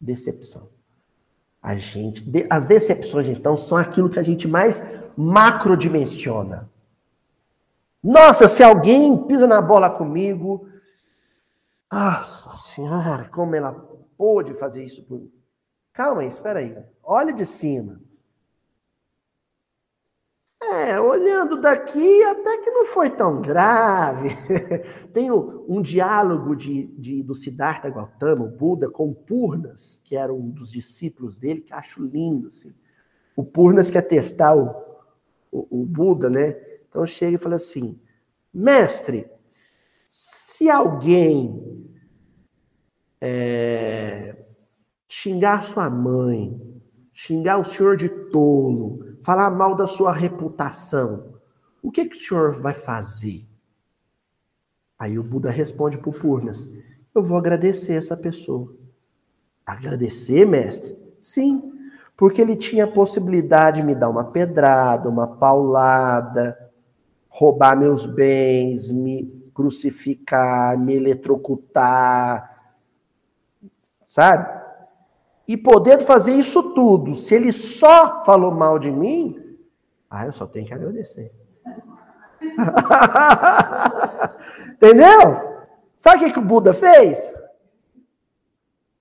Decepção. 0.00 0.73
A 1.64 1.76
gente, 1.76 2.22
as 2.50 2.66
decepções, 2.66 3.26
então, 3.26 3.56
são 3.56 3.78
aquilo 3.78 4.10
que 4.10 4.18
a 4.18 4.22
gente 4.22 4.46
mais 4.46 4.84
macrodimensiona. 5.16 6.68
Nossa, 8.02 8.46
se 8.46 8.62
alguém 8.62 9.16
pisa 9.24 9.46
na 9.46 9.62
bola 9.62 9.88
comigo, 9.88 10.68
nossa 11.90 12.50
senhora, 12.74 13.30
como 13.30 13.54
ela 13.54 13.72
pôde 14.14 14.52
fazer 14.52 14.84
isso 14.84 15.02
por 15.04 15.18
mim? 15.18 15.32
Calma 15.90 16.20
aí, 16.20 16.28
espera 16.28 16.58
aí. 16.58 16.76
Olha 17.02 17.32
de 17.32 17.46
cima. 17.46 17.98
É, 20.72 20.98
olhando 20.98 21.60
daqui, 21.60 22.22
até 22.24 22.58
que 22.58 22.70
não 22.70 22.84
foi 22.84 23.10
tão 23.10 23.40
grave. 23.40 24.30
Tem 25.12 25.30
um, 25.30 25.64
um 25.68 25.82
diálogo 25.82 26.56
de, 26.56 26.86
de, 26.98 27.22
do 27.22 27.34
Siddhartha 27.34 27.90
Gautama, 27.90 28.44
o 28.44 28.48
Buda, 28.48 28.88
com 28.88 29.12
Purnas, 29.12 30.00
que 30.04 30.16
era 30.16 30.32
um 30.32 30.48
dos 30.48 30.72
discípulos 30.72 31.38
dele, 31.38 31.60
que 31.60 31.72
acho 31.72 32.02
lindo. 32.02 32.48
Assim. 32.48 32.72
O 33.36 33.44
Purnas 33.44 33.90
quer 33.90 34.02
testar 34.02 34.56
o, 34.56 34.70
o, 35.52 35.82
o 35.82 35.86
Buda, 35.86 36.30
né? 36.30 36.56
Então 36.88 37.04
chega 37.06 37.36
e 37.36 37.40
fala 37.40 37.56
assim: 37.56 37.98
Mestre, 38.52 39.28
se 40.06 40.70
alguém 40.70 41.84
é, 43.20 44.36
xingar 45.08 45.62
sua 45.62 45.90
mãe, 45.90 46.60
xingar 47.12 47.58
o 47.58 47.64
senhor 47.64 47.96
de 47.96 48.08
tolo, 48.08 49.03
falar 49.24 49.50
mal 49.50 49.74
da 49.74 49.86
sua 49.86 50.12
reputação, 50.12 51.34
o 51.82 51.90
que, 51.90 52.04
que 52.04 52.14
o 52.16 52.20
senhor 52.20 52.60
vai 52.60 52.74
fazer? 52.74 53.46
Aí 54.98 55.18
o 55.18 55.22
Buda 55.22 55.50
responde 55.50 55.96
para 55.98 56.10
o 56.10 56.12
Purnas: 56.12 56.68
Eu 57.14 57.22
vou 57.22 57.38
agradecer 57.38 57.94
essa 57.94 58.16
pessoa. 58.16 58.74
Agradecer, 59.66 60.46
mestre? 60.46 60.96
Sim, 61.20 61.72
porque 62.16 62.40
ele 62.40 62.54
tinha 62.54 62.84
a 62.84 62.90
possibilidade 62.90 63.80
de 63.80 63.86
me 63.86 63.94
dar 63.94 64.10
uma 64.10 64.24
pedrada, 64.24 65.08
uma 65.08 65.26
paulada, 65.26 66.58
roubar 67.28 67.78
meus 67.78 68.04
bens, 68.04 68.90
me 68.90 69.50
crucificar, 69.54 70.78
me 70.78 70.94
eletrocutar, 70.94 72.74
sabe? 74.06 74.63
E 75.46 75.56
podendo 75.56 76.04
fazer 76.04 76.34
isso 76.34 76.74
tudo, 76.74 77.14
se 77.14 77.34
ele 77.34 77.52
só 77.52 78.24
falou 78.24 78.50
mal 78.50 78.78
de 78.78 78.90
mim, 78.90 79.58
ah, 80.08 80.26
eu 80.26 80.32
só 80.32 80.46
tenho 80.46 80.66
que 80.66 80.72
agradecer. 80.72 81.32
Entendeu? 84.72 85.54
Sabe 85.96 86.24
o 86.24 86.32
que, 86.32 86.38
o 86.38 86.42
Buda 86.42 86.72
fez? 86.72 87.32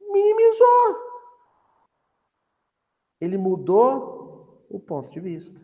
Minimizou. 0.02 0.98
Ele 3.20 3.38
mudou 3.38 4.66
o 4.70 4.80
ponto 4.80 5.12
de 5.12 5.20
vista. 5.20 5.62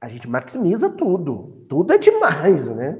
A 0.00 0.08
gente 0.08 0.28
maximiza 0.28 0.90
tudo. 0.90 1.64
Tudo 1.68 1.94
é 1.94 1.98
demais, 1.98 2.68
né? 2.68 2.98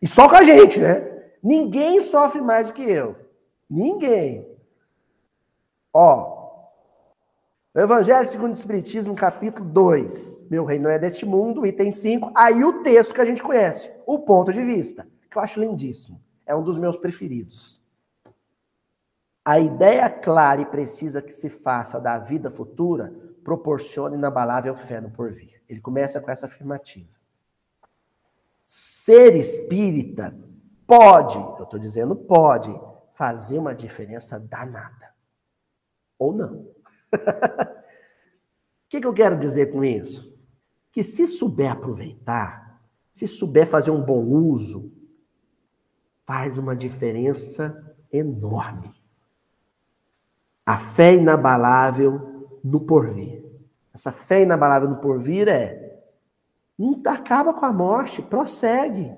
E 0.00 0.06
só 0.06 0.28
com 0.28 0.36
a 0.36 0.44
gente, 0.44 0.78
né? 0.78 1.12
Ninguém 1.42 2.00
sofre 2.00 2.40
mais 2.40 2.68
do 2.68 2.74
que 2.74 2.82
eu. 2.82 3.23
Ninguém. 3.68 4.46
Ó, 5.92 6.34
Evangelho 7.76 8.24
segundo 8.28 8.50
o 8.50 8.56
Espiritismo, 8.56 9.16
capítulo 9.16 9.68
2. 9.68 10.44
Meu 10.48 10.64
reino 10.64 10.84
não 10.84 10.90
é 10.90 10.98
deste 10.98 11.26
mundo, 11.26 11.66
item 11.66 11.90
5. 11.90 12.30
Aí 12.32 12.62
o 12.62 12.84
texto 12.84 13.12
que 13.12 13.20
a 13.20 13.24
gente 13.24 13.42
conhece, 13.42 13.90
o 14.06 14.20
ponto 14.20 14.52
de 14.52 14.62
vista, 14.62 15.08
que 15.28 15.36
eu 15.36 15.42
acho 15.42 15.60
lindíssimo. 15.60 16.22
É 16.46 16.54
um 16.54 16.62
dos 16.62 16.78
meus 16.78 16.96
preferidos. 16.96 17.82
A 19.44 19.58
ideia 19.58 20.08
clara 20.08 20.60
e 20.60 20.66
precisa 20.66 21.20
que 21.20 21.32
se 21.32 21.50
faça 21.50 22.00
da 22.00 22.16
vida 22.16 22.48
futura 22.48 23.12
proporciona 23.42 24.14
inabalável 24.14 24.76
fé 24.76 25.00
no 25.00 25.10
porvir. 25.10 25.60
Ele 25.68 25.80
começa 25.80 26.20
com 26.20 26.30
essa 26.30 26.46
afirmativa. 26.46 27.10
Ser 28.64 29.34
espírita 29.34 30.32
pode, 30.86 31.36
eu 31.36 31.64
estou 31.64 31.78
dizendo 31.80 32.14
pode, 32.14 32.70
fazer 33.14 33.58
uma 33.58 33.74
diferença 33.74 34.38
danada. 34.38 35.14
Ou 36.18 36.32
não. 36.32 36.68
O 38.84 38.96
que, 38.96 39.00
que 39.00 39.06
eu 39.08 39.14
quero 39.14 39.36
dizer 39.36 39.72
com 39.72 39.82
isso? 39.82 40.38
Que 40.92 41.02
se 41.02 41.26
souber 41.26 41.72
aproveitar, 41.72 42.80
se 43.12 43.26
souber 43.26 43.66
fazer 43.66 43.90
um 43.90 44.00
bom 44.00 44.22
uso, 44.22 44.92
faz 46.24 46.58
uma 46.58 46.76
diferença 46.76 47.96
enorme. 48.12 48.94
A 50.64 50.78
fé 50.78 51.14
inabalável 51.14 52.60
no 52.62 52.82
porvir. 52.82 53.44
Essa 53.92 54.12
fé 54.12 54.42
inabalável 54.42 54.88
no 54.88 55.00
porvir 55.00 55.48
é 55.48 55.84
não 56.78 57.02
acaba 57.06 57.52
com 57.52 57.64
a 57.64 57.72
morte, 57.72 58.22
prossegue. 58.22 59.16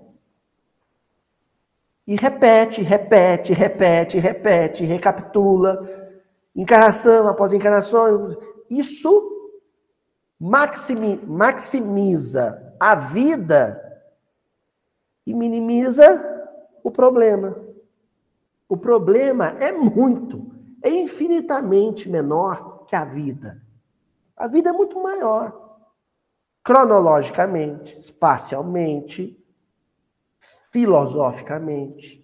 E 2.07 2.15
repete, 2.15 2.83
repete, 2.83 3.53
repete, 3.53 4.19
repete, 4.19 4.85
recapitula, 4.85 5.85
encarnação 6.55 7.27
após 7.27 7.53
encarnação. 7.53 8.39
Isso 8.71 9.53
maximi, 10.39 11.17
maximiza 11.27 12.75
a 12.79 12.95
vida 12.95 13.83
e 15.27 15.35
minimiza 15.35 16.23
o 16.85 16.91
problema. 16.91 17.57
O 18.69 18.77
problema 18.77 19.57
é 19.59 19.73
muito, 19.73 20.53
é 20.83 20.91
infinitamente 20.91 22.09
menor 22.09 22.85
que 22.87 22.95
a 22.95 23.05
vida. 23.05 23.61
A 24.37 24.47
vida 24.47 24.71
é 24.71 24.73
muito 24.73 25.03
maior. 25.03 25.81
Cronologicamente, 26.63 27.97
espacialmente, 27.97 29.43
filosoficamente 30.77 32.23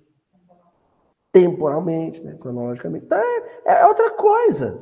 temporalmente, 1.32 2.22
né, 2.22 2.36
cronologicamente. 2.38 3.06
Então, 3.06 3.16
é, 3.16 3.80
é 3.80 3.86
outra 3.86 4.10
coisa. 4.10 4.78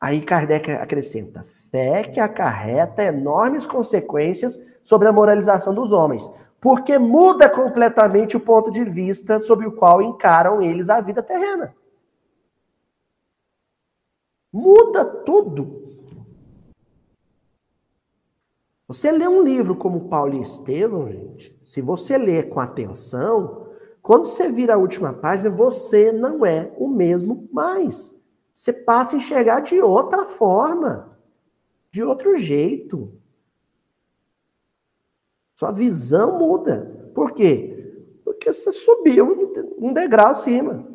Aí 0.00 0.20
Kardec 0.20 0.70
acrescenta: 0.70 1.42
fé 1.42 2.04
que 2.04 2.20
acarreta 2.20 3.02
enormes 3.02 3.66
consequências 3.66 4.56
sobre 4.84 5.08
a 5.08 5.12
moralização 5.12 5.74
dos 5.74 5.90
homens, 5.90 6.30
porque 6.60 6.96
muda 6.96 7.50
completamente 7.50 8.36
o 8.36 8.40
ponto 8.40 8.70
de 8.70 8.84
vista 8.84 9.40
sobre 9.40 9.66
o 9.66 9.72
qual 9.72 10.00
encaram 10.00 10.62
eles 10.62 10.88
a 10.88 11.00
vida 11.00 11.24
terrena. 11.24 11.74
Muda 14.52 15.04
tudo. 15.04 15.85
Você 18.88 19.10
lê 19.10 19.26
um 19.26 19.42
livro 19.42 19.74
como 19.74 20.08
Paulo 20.08 20.34
e 20.34 20.42
Estevão, 20.42 21.08
gente, 21.08 21.58
se 21.64 21.80
você 21.80 22.16
ler 22.16 22.48
com 22.48 22.60
atenção, 22.60 23.66
quando 24.00 24.24
você 24.24 24.48
vira 24.48 24.74
a 24.74 24.78
última 24.78 25.12
página, 25.12 25.50
você 25.50 26.12
não 26.12 26.46
é 26.46 26.72
o 26.78 26.86
mesmo 26.86 27.48
mais. 27.52 28.14
Você 28.54 28.72
passa 28.72 29.14
a 29.14 29.18
enxergar 29.18 29.60
de 29.60 29.80
outra 29.80 30.24
forma, 30.24 31.18
de 31.90 32.04
outro 32.04 32.36
jeito. 32.36 33.12
Sua 35.56 35.72
visão 35.72 36.38
muda. 36.38 37.10
Por 37.12 37.32
quê? 37.32 37.92
Porque 38.24 38.52
você 38.52 38.70
subiu 38.70 39.52
um 39.78 39.92
degrau 39.92 40.28
acima. 40.28 40.86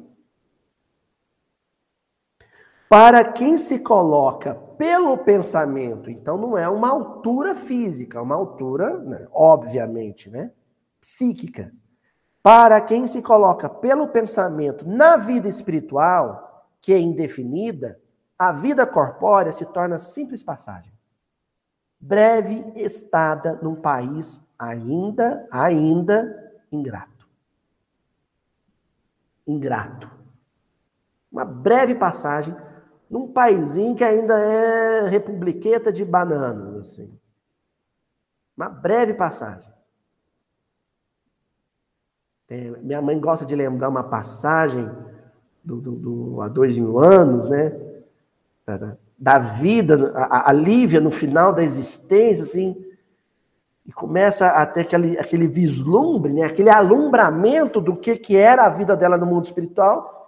Para 2.88 3.30
quem 3.30 3.58
se 3.58 3.80
coloca 3.80 4.56
pelo 4.82 5.16
pensamento, 5.16 6.10
então 6.10 6.40
não 6.40 6.58
é 6.58 6.68
uma 6.68 6.90
altura 6.90 7.54
física, 7.54 8.18
é 8.18 8.22
uma 8.22 8.34
altura, 8.34 8.98
né, 8.98 9.28
obviamente, 9.32 10.28
né, 10.28 10.52
psíquica. 11.00 11.72
Para 12.42 12.82
quem 12.82 13.06
se 13.06 13.22
coloca 13.22 13.70
pelo 13.70 14.08
pensamento 14.08 14.84
na 14.90 15.18
vida 15.18 15.48
espiritual, 15.48 16.68
que 16.82 16.92
é 16.92 17.00
indefinida, 17.00 18.02
a 18.40 18.52
vida 18.52 18.88
corpórea 18.88 19.52
se 19.52 19.68
torna 19.68 20.00
simples 20.00 20.42
passagem. 20.42 20.92
Breve 22.00 22.74
estada 22.76 23.60
num 23.62 23.76
país 23.76 24.42
ainda, 24.58 25.48
ainda 25.52 26.60
ingrato. 26.72 27.30
Ingrato. 29.46 30.10
Uma 31.32 31.46
breve 31.46 31.94
passagem 31.94 32.56
num 33.12 33.28
paísinho 33.28 33.94
que 33.94 34.06
ainda 34.06 34.40
é 34.40 35.10
republiqueta 35.10 35.92
de 35.92 36.06
bananas, 36.06 36.78
assim. 36.78 37.12
Uma 38.56 38.70
breve 38.70 39.14
passagem. 39.14 39.70
É, 42.50 42.70
minha 42.82 43.02
mãe 43.02 43.20
gosta 43.20 43.46
de 43.46 43.54
lembrar 43.54 43.90
uma 43.90 44.04
passagem 44.04 44.90
do, 45.62 45.82
do, 45.82 45.92
do 45.92 46.42
há 46.42 46.48
dois 46.48 46.78
mil 46.78 47.00
anos, 47.00 47.50
né? 47.50 47.78
Da, 48.66 48.98
da 49.20 49.40
vida, 49.40 50.14
a, 50.16 50.50
a 50.50 50.54
Lívia 50.54 51.02
no 51.02 51.12
final 51.12 51.52
da 51.54 51.64
existência, 51.64 52.44
assim, 52.44 52.82
e 53.86 53.92
começa 53.92 54.48
a 54.48 54.66
ter 54.66 54.82
aquele, 54.82 55.20
aquele 55.20 55.48
vislumbre, 55.48 56.32
né? 56.32 56.44
aquele 56.44 56.70
alumbramento 56.70 57.82
do 57.82 57.96
que, 57.96 58.16
que 58.16 58.38
era 58.38 58.66
a 58.66 58.70
vida 58.70 58.96
dela 58.96 59.18
no 59.18 59.26
mundo 59.26 59.44
espiritual. 59.44 60.21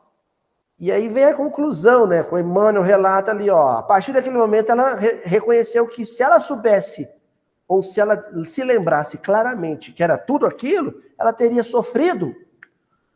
E 0.80 0.91
aí 0.91 1.07
vem 1.07 1.26
a 1.26 1.34
conclusão, 1.34 2.07
né? 2.07 2.24
Com 2.24 2.38
Emmanuel 2.38 2.84
relata 2.84 3.32
ali, 3.32 3.49
ó, 3.49 3.78
a 3.78 3.84
partir 3.84 4.11
daquele 4.11 4.38
momento 4.38 4.71
ela 4.71 4.95
re 4.95 5.21
reconheceu 5.24 5.88
que 5.88 6.05
se 6.05 6.21
ela 6.24 6.39
soubesse 6.39 7.07
ou 7.67 7.82
se 7.82 7.99
ela 7.99 8.24
se 8.45 8.63
lembrasse 8.63 9.17
claramente 9.17 9.91
que 9.91 10.03
era 10.03 10.17
tudo 10.17 10.45
aquilo, 10.45 11.01
ela 11.17 11.32
teria 11.32 11.63
sofrido 11.63 12.36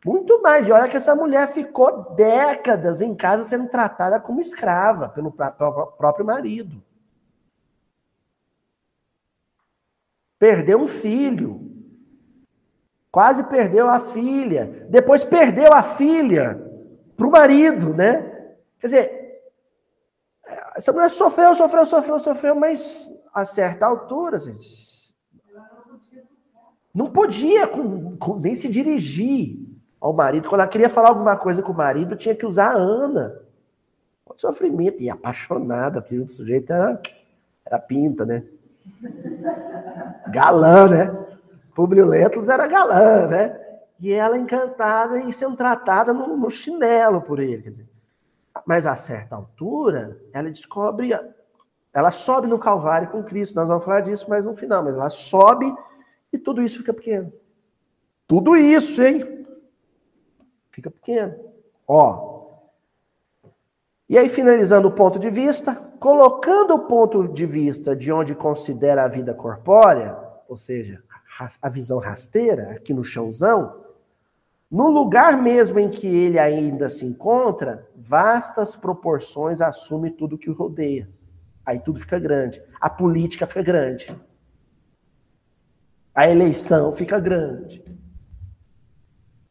muito 0.04 0.40
mais. 0.40 0.66
E 0.66 0.72
olha 0.72 0.88
que 0.88 0.96
essa 0.96 1.14
mulher 1.14 1.48
ficou 1.48 2.14
décadas 2.14 3.00
em 3.00 3.14
casa 3.14 3.44
sendo 3.44 3.68
tratada 3.68 4.20
como 4.20 4.40
escrava 4.40 5.08
pelo 5.08 5.30
próprio 5.32 6.24
marido. 6.24 6.82
Perdeu 10.38 10.80
um 10.80 10.86
filho. 10.86 11.60
Quase 13.10 13.42
perdeu 13.44 13.88
a 13.88 13.98
filha. 13.98 14.86
Depois 14.88 15.24
perdeu 15.24 15.72
a 15.72 15.82
filha 15.82 16.67
para 17.18 17.26
o 17.26 17.30
marido, 17.32 17.92
né? 17.92 18.22
Quer 18.78 18.86
dizer, 18.86 19.42
essa 20.76 20.92
mulher 20.92 21.10
sofreu, 21.10 21.52
sofreu, 21.52 21.84
sofreu, 21.84 22.20
sofreu, 22.20 22.54
mas 22.54 23.10
a 23.34 23.44
certa 23.44 23.86
altura, 23.86 24.38
gente, 24.38 25.12
não 26.94 27.10
podia 27.10 27.66
com, 27.66 28.16
com, 28.16 28.38
nem 28.38 28.54
se 28.54 28.68
dirigir 28.68 29.58
ao 30.00 30.12
marido. 30.12 30.48
Quando 30.48 30.60
ela 30.60 30.70
queria 30.70 30.88
falar 30.88 31.08
alguma 31.08 31.36
coisa 31.36 31.60
com 31.60 31.72
o 31.72 31.76
marido, 31.76 32.14
tinha 32.14 32.36
que 32.36 32.46
usar 32.46 32.70
a 32.70 32.76
Ana. 32.76 33.42
O 34.24 34.38
sofrimento. 34.38 35.02
E 35.02 35.10
apaixonada, 35.10 36.00
porque 36.00 36.18
o 36.18 36.28
sujeito 36.28 36.72
era, 36.72 37.02
era 37.66 37.78
pinta, 37.80 38.24
né? 38.24 38.44
Galã, 40.28 40.88
né? 40.88 41.26
Publio 41.74 42.06
Lentulus 42.06 42.48
era 42.48 42.66
galã, 42.68 43.26
né? 43.26 43.67
E 43.98 44.12
ela 44.12 44.38
encantada 44.38 45.20
e 45.20 45.32
sendo 45.32 45.56
tratada 45.56 46.12
no, 46.14 46.36
no 46.36 46.50
chinelo 46.50 47.20
por 47.20 47.40
ele. 47.40 47.62
Quer 47.62 47.70
dizer, 47.70 47.88
mas 48.66 48.86
a 48.86 48.96
certa 48.96 49.36
altura, 49.36 50.20
ela 50.32 50.48
descobre, 50.48 51.10
ela 51.92 52.10
sobe 52.10 52.46
no 52.46 52.58
Calvário 52.58 53.10
com 53.10 53.22
Cristo. 53.22 53.54
Nós 53.54 53.68
vamos 53.68 53.84
falar 53.84 54.00
disso 54.00 54.28
mais 54.28 54.46
no 54.46 54.56
final, 54.56 54.84
mas 54.84 54.94
ela 54.94 55.10
sobe 55.10 55.72
e 56.32 56.38
tudo 56.38 56.62
isso 56.62 56.78
fica 56.78 56.94
pequeno. 56.94 57.32
Tudo 58.26 58.56
isso, 58.56 59.02
hein? 59.02 59.46
Fica 60.70 60.90
pequeno. 60.90 61.34
Ó. 61.86 62.38
E 64.08 64.16
aí, 64.16 64.28
finalizando 64.28 64.88
o 64.88 64.92
ponto 64.92 65.18
de 65.18 65.30
vista, 65.30 65.74
colocando 65.98 66.74
o 66.74 66.86
ponto 66.86 67.26
de 67.28 67.44
vista 67.44 67.96
de 67.96 68.12
onde 68.12 68.34
considera 68.34 69.04
a 69.04 69.08
vida 69.08 69.34
corpórea, 69.34 70.16
ou 70.48 70.56
seja, 70.56 71.02
a 71.60 71.68
visão 71.68 71.98
rasteira, 71.98 72.72
aqui 72.72 72.94
no 72.94 73.04
chãozão, 73.04 73.84
no 74.70 74.90
lugar 74.90 75.40
mesmo 75.40 75.78
em 75.78 75.88
que 75.88 76.06
ele 76.06 76.38
ainda 76.38 76.90
se 76.90 77.06
encontra, 77.06 77.88
vastas 77.96 78.76
proporções 78.76 79.60
assume 79.60 80.10
tudo 80.10 80.36
que 80.36 80.50
o 80.50 80.54
rodeia. 80.54 81.08
Aí 81.64 81.78
tudo 81.78 81.98
fica 81.98 82.18
grande. 82.18 82.62
A 82.80 82.90
política 82.90 83.46
fica 83.46 83.62
grande. 83.62 84.14
A 86.14 86.28
eleição 86.28 86.92
fica 86.92 87.18
grande. 87.18 87.82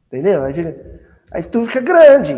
Entendeu? 0.05 0.43
Aí, 0.43 0.53
fica, 0.53 1.01
aí 1.32 1.43
tudo 1.43 1.65
fica 1.65 1.82
grande. 1.82 2.34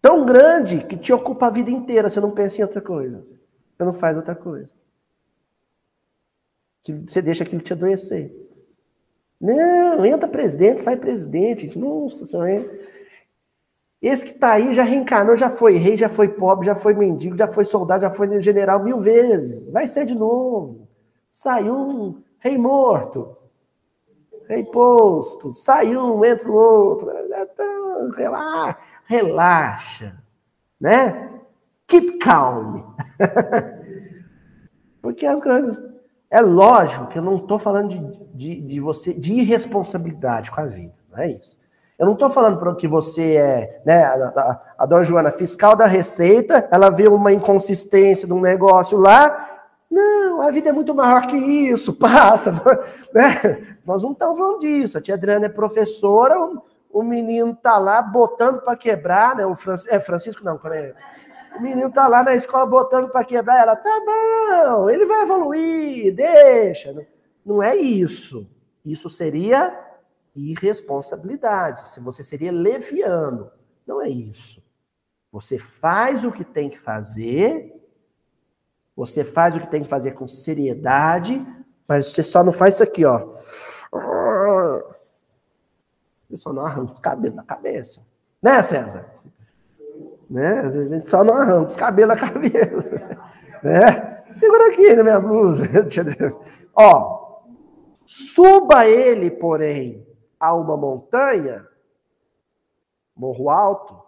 Tão 0.00 0.24
grande 0.24 0.84
que 0.84 0.96
te 0.96 1.12
ocupa 1.12 1.46
a 1.46 1.50
vida 1.50 1.70
inteira. 1.70 2.08
Você 2.08 2.20
não 2.20 2.30
pensa 2.30 2.60
em 2.60 2.64
outra 2.64 2.80
coisa. 2.80 3.26
Você 3.76 3.84
não 3.84 3.94
faz 3.94 4.16
outra 4.16 4.34
coisa. 4.34 4.70
Você 6.82 7.22
deixa 7.22 7.44
aquilo 7.44 7.62
te 7.62 7.72
adoecer. 7.72 8.43
Não, 9.44 10.06
entra 10.06 10.26
presidente, 10.26 10.80
sai 10.80 10.96
presidente. 10.96 11.78
Nossa 11.78 12.24
senhora. 12.24 12.66
Esse 14.00 14.24
que 14.24 14.30
está 14.30 14.52
aí 14.52 14.74
já 14.74 14.82
reencarnou, 14.82 15.36
já 15.36 15.50
foi 15.50 15.76
rei, 15.76 15.98
já 15.98 16.08
foi 16.08 16.28
pobre, 16.28 16.64
já 16.64 16.74
foi 16.74 16.94
mendigo, 16.94 17.36
já 17.36 17.46
foi 17.46 17.66
soldado, 17.66 18.04
já 18.04 18.10
foi 18.10 18.40
general 18.40 18.82
mil 18.82 19.00
vezes. 19.00 19.68
Vai 19.68 19.86
ser 19.86 20.06
de 20.06 20.14
novo. 20.14 20.88
Sai 21.30 21.68
um 21.68 22.22
rei 22.38 22.56
morto, 22.56 23.36
rei 24.48 24.64
posto, 24.64 25.52
sai 25.52 25.94
um, 25.94 26.24
entra 26.24 26.50
o 26.50 26.54
outro. 26.54 27.10
Relaxa, 28.16 28.78
relaxa, 29.04 30.22
né? 30.80 31.30
Keep 31.86 32.18
calm. 32.18 32.82
Porque 35.02 35.26
as 35.26 35.38
coisas 35.42 35.93
é 36.34 36.40
lógico 36.40 37.06
que 37.06 37.16
eu 37.16 37.22
não 37.22 37.36
estou 37.36 37.60
falando 37.60 37.90
de, 37.90 38.00
de, 38.34 38.60
de, 38.60 38.80
você, 38.80 39.14
de 39.14 39.34
irresponsabilidade 39.34 40.50
com 40.50 40.60
a 40.60 40.66
vida, 40.66 40.96
não 41.12 41.20
é 41.20 41.30
isso. 41.30 41.56
Eu 41.96 42.06
não 42.06 42.14
estou 42.14 42.28
falando 42.28 42.58
para 42.58 42.74
que 42.74 42.88
você 42.88 43.36
é, 43.36 43.82
né, 43.86 44.02
a, 44.02 44.14
a, 44.14 44.60
a 44.78 44.86
dona 44.86 45.04
Joana, 45.04 45.30
fiscal 45.30 45.76
da 45.76 45.86
Receita, 45.86 46.68
ela 46.72 46.90
vê 46.90 47.06
uma 47.06 47.32
inconsistência 47.32 48.26
de 48.26 48.32
um 48.32 48.40
negócio 48.40 48.98
lá, 48.98 49.48
não, 49.88 50.42
a 50.42 50.50
vida 50.50 50.70
é 50.70 50.72
muito 50.72 50.92
maior 50.92 51.24
que 51.28 51.36
isso, 51.36 51.92
passa, 51.96 52.50
né? 53.14 53.76
Nós 53.86 54.02
não 54.02 54.10
estamos 54.10 54.36
falando 54.36 54.58
disso. 54.58 54.98
A 54.98 55.00
tia 55.00 55.14
Adriana 55.14 55.46
é 55.46 55.48
professora, 55.48 56.36
o, 56.36 56.64
o 56.92 57.02
menino 57.04 57.54
tá 57.54 57.78
lá 57.78 58.02
botando 58.02 58.60
para 58.60 58.76
quebrar, 58.76 59.36
né? 59.36 59.46
O 59.46 59.54
Francisco, 59.54 59.94
é 59.94 60.00
Francisco 60.00 60.44
não, 60.44 60.58
quando 60.58 60.72
é 60.72 60.94
o 61.56 61.60
menino 61.62 61.90
tá 61.90 62.08
lá 62.08 62.22
na 62.22 62.34
escola 62.34 62.66
botando 62.66 63.10
para 63.10 63.24
quebrar. 63.24 63.62
Ela, 63.62 63.76
tá 63.76 64.00
bom, 64.04 64.90
ele 64.90 65.06
vai 65.06 65.22
evoluir, 65.22 66.14
deixa. 66.14 67.06
Não 67.44 67.62
é 67.62 67.76
isso. 67.76 68.48
Isso 68.84 69.08
seria 69.08 69.78
irresponsabilidade. 70.34 71.86
Se 71.88 72.00
você 72.00 72.22
seria 72.22 72.52
leviano. 72.52 73.50
Não 73.86 74.00
é 74.00 74.08
isso. 74.08 74.62
Você 75.30 75.58
faz 75.58 76.24
o 76.24 76.32
que 76.32 76.44
tem 76.44 76.70
que 76.70 76.78
fazer, 76.78 77.74
você 78.94 79.24
faz 79.24 79.56
o 79.56 79.60
que 79.60 79.66
tem 79.66 79.82
que 79.82 79.88
fazer 79.88 80.12
com 80.12 80.28
seriedade, 80.28 81.44
mas 81.88 82.06
você 82.06 82.22
só 82.22 82.44
não 82.44 82.52
faz 82.52 82.74
isso 82.74 82.82
aqui, 82.84 83.04
ó. 83.04 83.28
Você 86.28 86.36
só 86.36 86.52
não 86.52 86.64
arranca 86.64 86.92
os 86.92 87.00
cabelos 87.00 87.36
da 87.36 87.42
cabeça. 87.42 88.00
Né, 88.40 88.62
César? 88.62 89.10
Né? 90.34 90.58
Às 90.58 90.74
vezes 90.74 90.92
a 90.92 90.96
gente 90.96 91.08
só 91.08 91.22
não 91.22 91.34
arranca 91.34 91.68
os 91.68 91.76
cabelos 91.76 92.16
da 92.16 92.28
cabeça. 92.28 93.24
Né? 93.62 94.24
Segura 94.34 94.66
aqui 94.66 94.94
na 94.94 95.02
minha 95.02 95.18
blusa. 95.18 95.64
Ó, 96.76 97.40
suba 98.04 98.86
ele, 98.86 99.30
porém, 99.30 100.06
a 100.38 100.52
uma 100.52 100.76
montanha, 100.76 101.66
morro 103.16 103.48
alto. 103.48 103.98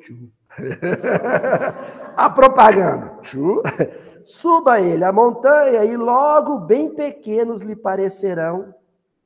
a 2.16 2.30
propaganda. 2.30 3.20
Suba 4.24 4.80
ele 4.80 5.04
a 5.04 5.12
montanha 5.12 5.84
e 5.84 5.94
logo 5.94 6.60
bem 6.60 6.94
pequenos 6.94 7.60
lhe 7.60 7.76
parecerão 7.76 8.74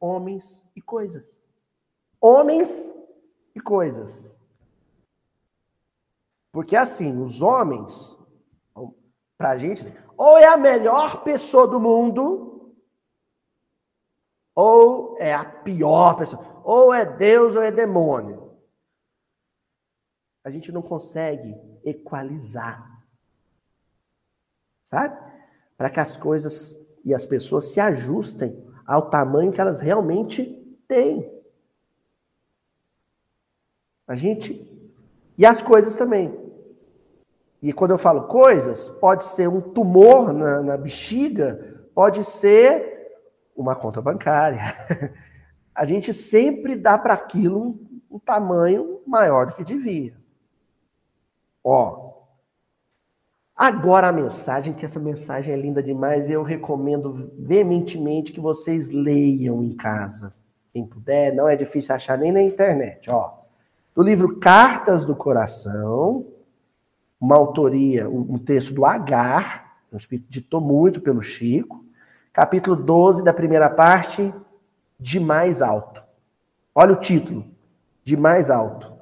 homens 0.00 0.66
e 0.74 0.82
coisas. 0.82 1.40
Homens 2.20 2.92
e 3.54 3.60
coisas. 3.60 4.28
Porque 6.52 6.74
assim, 6.74 7.20
os 7.20 7.42
homens, 7.42 8.18
para 9.38 9.50
a 9.50 9.58
gente, 9.58 9.82
ou 10.16 10.36
é 10.36 10.46
a 10.46 10.56
melhor 10.56 11.22
pessoa 11.22 11.66
do 11.66 11.80
mundo, 11.80 12.74
ou 14.54 15.16
é 15.18 15.32
a 15.32 15.44
pior 15.44 16.16
pessoa, 16.16 16.62
ou 16.64 16.92
é 16.92 17.06
Deus 17.06 17.54
ou 17.54 17.62
é 17.62 17.70
demônio. 17.70 18.58
A 20.42 20.50
gente 20.50 20.72
não 20.72 20.82
consegue 20.82 21.54
equalizar. 21.84 23.00
Sabe? 24.82 25.16
Para 25.76 25.88
que 25.88 26.00
as 26.00 26.16
coisas 26.16 26.76
e 27.04 27.14
as 27.14 27.24
pessoas 27.24 27.66
se 27.66 27.80
ajustem 27.80 28.52
ao 28.84 29.08
tamanho 29.08 29.52
que 29.52 29.60
elas 29.60 29.80
realmente 29.80 30.44
têm. 30.88 31.40
A 34.06 34.16
gente 34.16 34.79
e 35.40 35.46
as 35.46 35.62
coisas 35.62 35.96
também. 35.96 36.38
E 37.62 37.72
quando 37.72 37.92
eu 37.92 37.98
falo 37.98 38.24
coisas, 38.24 38.90
pode 38.90 39.24
ser 39.24 39.48
um 39.48 39.58
tumor 39.58 40.34
na, 40.34 40.62
na 40.62 40.76
bexiga, 40.76 41.82
pode 41.94 42.22
ser 42.24 43.08
uma 43.56 43.74
conta 43.74 44.02
bancária. 44.02 44.60
A 45.74 45.86
gente 45.86 46.12
sempre 46.12 46.76
dá 46.76 46.98
para 46.98 47.14
aquilo 47.14 47.58
um, 47.58 48.00
um 48.10 48.18
tamanho 48.18 49.00
maior 49.06 49.46
do 49.46 49.54
que 49.54 49.64
devia. 49.64 50.14
Ó, 51.64 52.10
Agora 53.56 54.08
a 54.08 54.12
mensagem, 54.12 54.72
que 54.74 54.86
essa 54.86 54.98
mensagem 54.98 55.52
é 55.52 55.56
linda 55.56 55.82
demais, 55.82 56.30
eu 56.30 56.42
recomendo 56.42 57.12
veementemente 57.38 58.32
que 58.32 58.40
vocês 58.40 58.88
leiam 58.90 59.62
em 59.62 59.74
casa. 59.76 60.32
Quem 60.72 60.86
puder, 60.86 61.34
não 61.34 61.46
é 61.46 61.56
difícil 61.56 61.94
achar 61.94 62.16
nem 62.16 62.32
na 62.32 62.40
internet. 62.40 63.10
Ó, 63.10 63.39
do 63.94 64.02
livro 64.02 64.38
Cartas 64.38 65.04
do 65.04 65.14
Coração, 65.14 66.26
uma 67.20 67.36
autoria, 67.36 68.08
um 68.08 68.38
texto 68.38 68.72
do 68.72 68.84
Agar, 68.84 69.76
um 69.92 69.96
espírito 69.96 70.26
ditou 70.30 70.60
muito 70.60 71.00
pelo 71.00 71.20
Chico, 71.20 71.84
capítulo 72.32 72.76
12 72.76 73.24
da 73.24 73.34
primeira 73.34 73.68
parte, 73.68 74.32
de 74.98 75.18
mais 75.18 75.60
alto. 75.60 76.02
Olha 76.74 76.92
o 76.92 77.00
título, 77.00 77.44
de 78.04 78.16
mais 78.16 78.50
alto. 78.50 78.92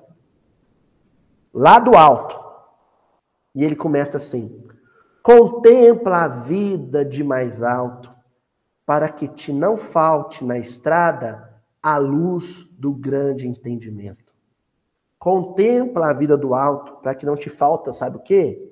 Lá 1.52 1.78
do 1.78 1.96
alto. 1.96 2.38
E 3.54 3.64
ele 3.64 3.76
começa 3.76 4.16
assim: 4.16 4.64
Contempla 5.22 6.24
a 6.24 6.28
vida 6.28 7.04
de 7.04 7.22
mais 7.22 7.62
alto, 7.62 8.12
para 8.86 9.08
que 9.08 9.28
te 9.28 9.52
não 9.52 9.76
falte 9.76 10.44
na 10.44 10.58
estrada 10.58 11.62
a 11.82 11.98
luz 11.98 12.66
do 12.72 12.92
grande 12.92 13.46
entendimento. 13.46 14.27
Contempla 15.18 16.10
a 16.10 16.12
vida 16.12 16.36
do 16.36 16.54
alto 16.54 17.00
para 17.02 17.14
que 17.14 17.26
não 17.26 17.36
te 17.36 17.50
falta, 17.50 17.92
sabe 17.92 18.18
o 18.18 18.20
quê? 18.20 18.70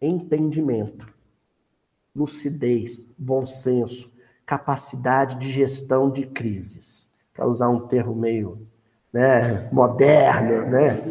Entendimento, 0.00 1.06
lucidez, 2.14 3.00
bom 3.16 3.46
senso, 3.46 4.14
capacidade 4.44 5.36
de 5.36 5.50
gestão 5.50 6.10
de 6.10 6.26
crises. 6.26 7.10
Para 7.32 7.46
usar 7.46 7.68
um 7.68 7.86
termo 7.86 8.14
meio 8.14 8.66
né, 9.12 9.68
moderno, 9.72 10.70
né? 10.70 11.02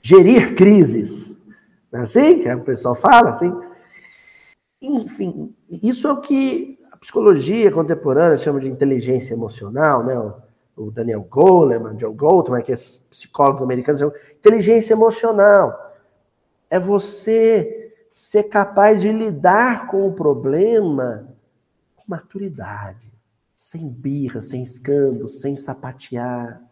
Gerir 0.00 0.56
crises. 0.56 1.38
Não 1.92 2.00
é 2.00 2.02
assim 2.02 2.40
que 2.40 2.52
o 2.52 2.64
pessoal 2.64 2.96
fala? 2.96 3.30
Assim? 3.30 3.52
Enfim, 4.80 5.54
isso 5.68 6.08
é 6.08 6.12
o 6.12 6.20
que 6.20 6.78
a 6.90 6.96
psicologia 6.96 7.70
contemporânea 7.70 8.36
chama 8.36 8.58
de 8.58 8.68
inteligência 8.68 9.34
emocional, 9.34 10.04
né? 10.04 10.14
O 10.76 10.90
Daniel 10.90 11.22
Goleman, 11.22 11.96
John 11.96 12.14
Goldman, 12.14 12.62
que 12.62 12.72
é 12.72 12.76
psicólogo 12.76 13.62
americano, 13.62 14.12
inteligência 14.32 14.94
emocional. 14.94 15.92
É 16.70 16.78
você 16.78 17.94
ser 18.14 18.44
capaz 18.44 19.00
de 19.00 19.12
lidar 19.12 19.86
com 19.86 20.06
o 20.06 20.12
problema 20.12 21.28
com 21.96 22.04
maturidade, 22.06 23.12
sem 23.54 23.88
birra, 23.88 24.40
sem 24.40 24.62
escândalo, 24.62 25.28
sem 25.28 25.56
sapatear. 25.56 26.62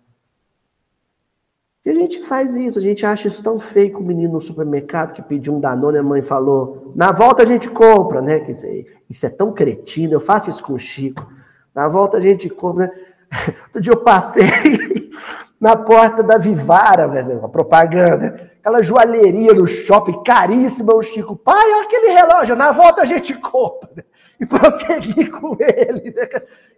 E 1.84 1.88
a 1.88 1.94
gente 1.94 2.22
faz 2.22 2.54
isso, 2.56 2.78
a 2.78 2.82
gente 2.82 3.06
acha 3.06 3.26
isso 3.26 3.42
tão 3.42 3.58
feio 3.58 3.90
que 3.90 3.96
o 3.96 4.04
menino 4.04 4.34
no 4.34 4.40
supermercado 4.40 5.14
que 5.14 5.22
pediu 5.22 5.54
um 5.54 5.60
Danone, 5.60 5.96
a 5.96 6.02
mãe 6.02 6.20
falou, 6.20 6.92
na 6.94 7.10
volta 7.10 7.42
a 7.42 7.46
gente 7.46 7.70
compra, 7.70 8.20
né? 8.20 8.42
Isso 9.08 9.24
é 9.24 9.30
tão 9.30 9.52
cretino, 9.52 10.12
eu 10.12 10.20
faço 10.20 10.50
isso 10.50 10.62
com 10.62 10.74
o 10.74 10.78
Chico. 10.78 11.26
Na 11.74 11.88
volta 11.88 12.18
a 12.18 12.20
gente 12.20 12.50
compra, 12.50 12.88
né? 12.88 13.09
Outro 13.64 13.80
dia 13.80 13.92
eu 13.92 14.02
passei 14.02 14.44
na 15.60 15.76
porta 15.76 16.22
da 16.22 16.38
Vivara, 16.38 17.04
a 17.42 17.48
propaganda, 17.48 18.50
aquela 18.58 18.82
joalheria 18.82 19.52
no 19.52 19.66
shopping, 19.66 20.22
caríssima, 20.22 20.94
o 20.94 21.02
Chico, 21.02 21.36
pai, 21.36 21.72
olha 21.72 21.84
aquele 21.84 22.08
relógio, 22.10 22.56
na 22.56 22.72
volta 22.72 23.02
a 23.02 23.04
gente 23.04 23.34
compra. 23.34 24.04
E 24.40 24.46
prosseguir 24.46 25.30
com 25.38 25.54
ele. 25.60 26.14
Né? 26.14 26.26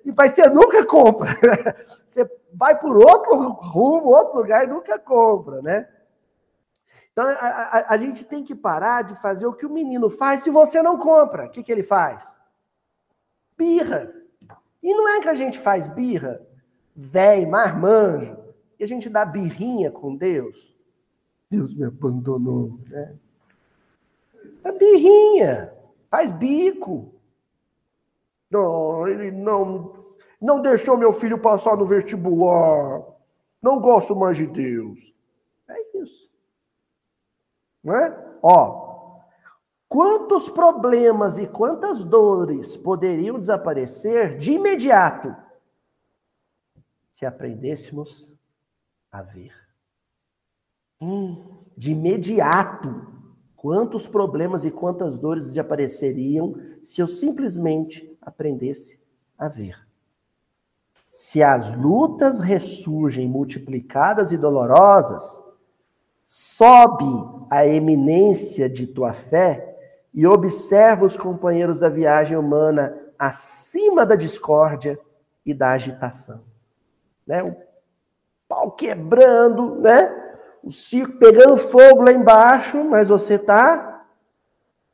E 0.05 0.11
vai 0.11 0.29
você 0.29 0.49
nunca 0.49 0.85
compra. 0.85 1.31
Você 2.05 2.29
vai 2.53 2.77
por 2.79 2.97
outro 2.97 3.37
rumo, 3.37 4.09
outro 4.09 4.39
lugar 4.39 4.65
e 4.65 4.67
nunca 4.67 4.99
compra, 4.99 5.63
né? 5.63 5.89
Então, 7.13 7.25
a, 7.25 7.31
a, 7.31 7.95
a, 7.95 7.97
gente 7.97 8.25
tem 8.25 8.43
que 8.43 8.55
parar 8.55 9.03
de 9.03 9.15
fazer 9.15 9.47
o 9.47 9.53
que 9.53 9.65
o 9.65 9.71
menino 9.71 10.11
faz 10.11 10.43
se 10.43 10.51
você 10.51 10.83
não 10.83 10.99
compra. 10.99 11.47
O 11.47 11.51
que, 11.51 11.63
que 11.63 11.71
ele 11.71 11.83
faz? 11.83 12.41
Birra. 13.57 14.22
E 14.83 14.95
não 14.95 15.09
é 15.09 15.21
que 15.21 15.29
a 15.29 15.35
gente 15.35 15.59
faz 15.59 15.87
birra, 15.89 16.45
velho, 16.95 17.51
marmanjo, 17.51 18.37
e 18.79 18.85
a 18.85 18.87
gente 18.87 19.09
dá 19.09 19.25
birrinha 19.25 19.91
com 19.91 20.17
Deus. 20.17 20.75
Deus 21.49 21.75
me 21.75 21.85
abandonou. 21.85 22.79
Né? 22.89 23.15
É 24.65 24.73
birrinha, 24.73 25.73
faz 26.11 26.33
bico. 26.33 27.13
Não, 28.51 29.07
ele 29.07 29.31
não, 29.31 29.95
não 30.41 30.61
deixou 30.61 30.99
meu 30.99 31.13
filho 31.13 31.39
passar 31.39 31.77
no 31.77 31.87
vestibular. 31.87 33.03
Não 33.63 33.81
gosto 33.81 34.17
mais 34.17 34.37
de 34.37 34.47
Deus. 34.47 35.15
É 35.69 35.99
isso. 35.99 36.29
Não 37.83 37.95
é? 37.95 38.37
Ó, 38.43 38.92
quantos 39.93 40.49
problemas 40.49 41.37
e 41.37 41.47
quantas 41.47 42.03
dores 42.03 42.79
poderiam 42.79 43.39
desaparecer 43.39 44.39
de 44.39 44.53
imediato 44.53 45.37
se 47.11 47.27
aprendêssemos 47.27 48.35
a 49.11 49.21
ver? 49.21 49.53
Hum, 50.99 51.45
de 51.77 51.93
imediato, 51.93 53.07
quantos 53.55 54.07
problemas 54.07 54.65
e 54.65 54.71
quantas 54.71 55.19
dores 55.19 55.51
desapareceriam 55.51 56.55
se 56.83 57.03
eu 57.03 57.07
simplesmente 57.07 58.17
aprendesse 58.23 58.99
a 59.37 59.47
ver? 59.47 59.87
Se 61.11 61.43
as 61.43 61.71
lutas 61.77 62.41
ressurgem 62.41 63.29
multiplicadas 63.29 64.33
e 64.33 64.39
dolorosas, 64.39 65.39
sobe 66.27 67.05
a 67.51 67.67
eminência 67.67 68.71
de 68.71 68.87
tua 68.87 69.13
fé 69.13 69.72
e 70.13 70.27
observa 70.27 71.05
os 71.05 71.17
companheiros 71.17 71.81
da 71.81 71.89
viagem 71.89 72.37
humana 72.37 72.97
acima 73.19 74.05
da 74.05 74.15
discórdia 74.15 74.99
e 75.45 75.55
da 75.55 75.71
agitação. 75.71 76.43
Né? 77.27 77.43
O 77.43 77.57
pau 78.49 78.73
quebrando, 78.73 79.77
né? 79.77 80.21
O 80.63 80.71
circo 80.71 81.19
pegando 81.19 81.57
fogo 81.57 82.03
lá 82.03 82.13
embaixo, 82.13 82.85
mas 82.85 83.09
você 83.09 83.35
está 83.35 84.05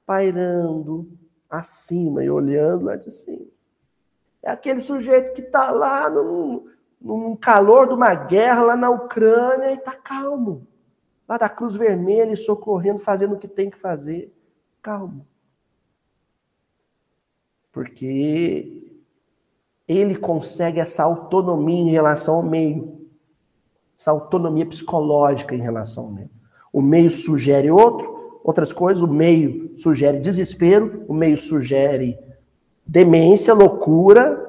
pairando 0.07 1.07
acima 1.51 2.25
e 2.25 2.31
olhando 2.31 2.87
lá 2.87 2.97
de 2.97 3.11
cima. 3.11 3.47
É 4.43 4.51
aquele 4.51 4.81
sujeito 4.81 5.35
que 5.35 5.43
está 5.43 5.71
lá 5.71 6.09
no, 6.09 6.71
num 7.01 7.37
calor 7.37 7.89
de 7.89 7.95
uma 7.95 8.15
guerra 8.15 8.63
lá 8.63 8.77
na 8.77 8.89
Ucrânia 8.89 9.71
e 9.71 9.75
está 9.75 9.93
calmo 9.93 10.67
lá 11.29 11.37
da 11.37 11.49
Cruz 11.49 11.77
Vermelha 11.77 12.33
e 12.33 12.37
socorrendo, 12.37 12.99
fazendo 12.99 13.35
o 13.35 13.39
que 13.39 13.47
tem 13.47 13.69
que 13.69 13.79
fazer. 13.79 14.33
Calma. 14.83 15.27
Porque 17.73 19.01
ele 19.87 20.17
consegue 20.17 20.81
essa 20.81 21.03
autonomia 21.03 21.81
em 21.81 21.91
relação 21.91 22.37
ao 22.37 22.43
meio. 22.43 23.07
Essa 23.97 24.11
autonomia 24.11 24.67
psicológica 24.67 25.55
em 25.55 25.61
relação 25.61 26.05
ao 26.05 26.11
meio. 26.11 26.31
O 26.73 26.81
meio 26.81 27.11
sugere 27.11 27.71
outro, 27.71 28.41
outras 28.45 28.73
coisas, 28.73 29.03
o 29.03 29.09
meio 29.09 29.77
sugere 29.79 30.21
desespero, 30.21 31.05
o 31.09 31.15
meio 31.15 31.37
sugere 31.37 32.19
demência, 32.87 33.53
loucura, 33.55 34.47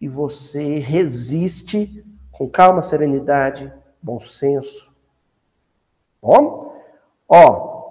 e 0.00 0.08
você 0.08 0.78
resiste 0.78 2.04
com 2.30 2.48
calma, 2.48 2.82
serenidade, 2.82 3.72
bom 4.02 4.18
senso, 4.18 4.92
Ó, 6.22 6.70
ó, 7.28 7.81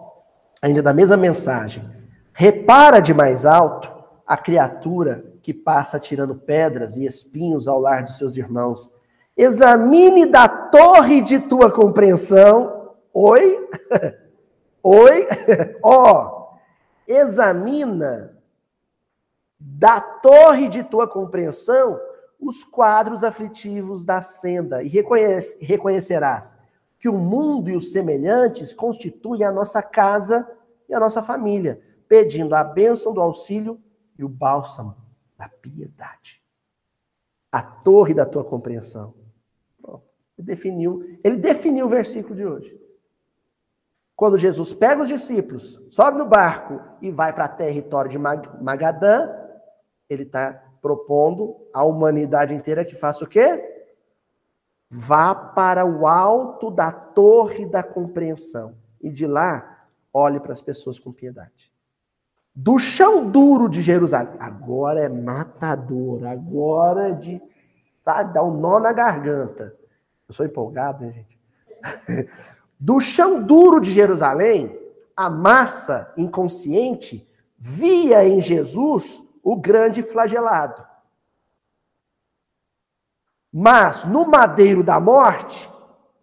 ainda 0.61 0.81
da 0.81 0.93
mesma 0.93 1.17
mensagem. 1.17 1.83
Repara 2.33 3.01
de 3.01 3.13
mais 3.13 3.45
alto 3.45 3.91
a 4.25 4.37
criatura 4.37 5.25
que 5.41 5.53
passa 5.53 5.99
tirando 5.99 6.35
pedras 6.35 6.95
e 6.95 7.05
espinhos 7.05 7.67
ao 7.67 7.79
lar 7.79 8.03
dos 8.03 8.17
seus 8.17 8.37
irmãos. 8.37 8.91
Examine 9.35 10.25
da 10.25 10.47
torre 10.47 11.21
de 11.21 11.39
tua 11.39 11.71
compreensão. 11.71 12.91
Oi? 13.13 13.67
Oi? 14.83 15.27
Ó, 15.83 16.49
examina 17.07 18.37
da 19.59 19.99
torre 19.99 20.67
de 20.67 20.83
tua 20.83 21.07
compreensão 21.07 21.99
os 22.39 22.63
quadros 22.63 23.23
aflitivos 23.23 24.03
da 24.03 24.21
senda 24.21 24.81
e 24.81 24.87
reconhece, 24.87 25.63
reconhecerás 25.63 26.55
que 27.01 27.09
o 27.09 27.17
mundo 27.17 27.67
e 27.67 27.75
os 27.75 27.91
semelhantes 27.91 28.75
constituem 28.75 29.43
a 29.43 29.51
nossa 29.51 29.81
casa 29.81 30.47
e 30.87 30.93
a 30.93 30.99
nossa 30.99 31.23
família, 31.23 31.81
pedindo 32.07 32.53
a 32.53 32.63
bênção 32.63 33.11
do 33.11 33.19
auxílio 33.19 33.81
e 34.19 34.23
o 34.23 34.29
bálsamo 34.29 34.95
da 35.35 35.49
piedade. 35.49 36.43
A 37.51 37.63
torre 37.63 38.13
da 38.13 38.23
tua 38.23 38.43
compreensão. 38.43 39.15
ele 40.37 40.45
definiu, 40.45 41.19
ele 41.23 41.37
definiu 41.37 41.87
o 41.87 41.89
versículo 41.89 42.35
de 42.35 42.45
hoje. 42.45 42.79
Quando 44.15 44.37
Jesus 44.37 44.71
pega 44.71 45.01
os 45.01 45.09
discípulos, 45.09 45.81
sobe 45.89 46.19
no 46.19 46.27
barco 46.27 46.79
e 47.01 47.09
vai 47.09 47.33
para 47.33 47.47
território 47.47 48.11
de 48.11 48.19
Magadã, 48.19 49.27
ele 50.07 50.21
está 50.21 50.53
propondo 50.79 51.67
à 51.73 51.83
humanidade 51.83 52.53
inteira 52.53 52.85
que 52.85 52.93
faça 52.93 53.25
o 53.25 53.27
quê? 53.27 53.70
Vá 54.93 55.33
para 55.33 55.85
o 55.85 56.05
alto 56.05 56.69
da 56.69 56.91
torre 56.91 57.65
da 57.65 57.81
compreensão 57.81 58.75
e 58.99 59.09
de 59.09 59.25
lá 59.25 59.87
olhe 60.13 60.37
para 60.37 60.51
as 60.51 60.61
pessoas 60.61 60.99
com 60.99 61.13
piedade. 61.13 61.71
Do 62.53 62.77
chão 62.77 63.31
duro 63.31 63.69
de 63.69 63.81
Jerusalém, 63.81 64.35
agora 64.37 64.99
é 64.99 65.07
matador, 65.07 66.25
agora 66.25 67.07
é 67.07 67.13
de, 67.13 67.41
sabe, 68.03 68.33
dá 68.33 68.43
um 68.43 68.57
nó 68.57 68.81
na 68.81 68.91
garganta. 68.91 69.73
Eu 70.27 70.33
sou 70.33 70.45
empolgado, 70.45 71.05
hein, 71.05 71.13
gente? 71.13 72.29
Do 72.77 72.99
chão 72.99 73.41
duro 73.41 73.79
de 73.79 73.93
Jerusalém, 73.93 74.77
a 75.15 75.29
massa 75.29 76.11
inconsciente 76.17 77.27
via 77.57 78.27
em 78.27 78.41
Jesus 78.41 79.23
o 79.43 79.55
grande 79.55 80.01
flagelado. 80.01 80.83
Mas 83.51 84.05
no 84.05 84.25
madeiro 84.25 84.83
da 84.83 84.99
morte, 84.99 85.69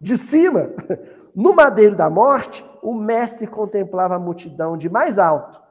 de 0.01 0.17
cima, 0.17 0.71
no 1.35 1.53
madeiro 1.53 1.95
da 1.95 2.09
morte, 2.09 2.65
o 2.81 2.93
mestre 2.93 3.45
contemplava 3.45 4.15
a 4.15 4.19
multidão 4.19 4.77
de 4.77 4.89
mais 4.89 5.19
alto 5.19 5.61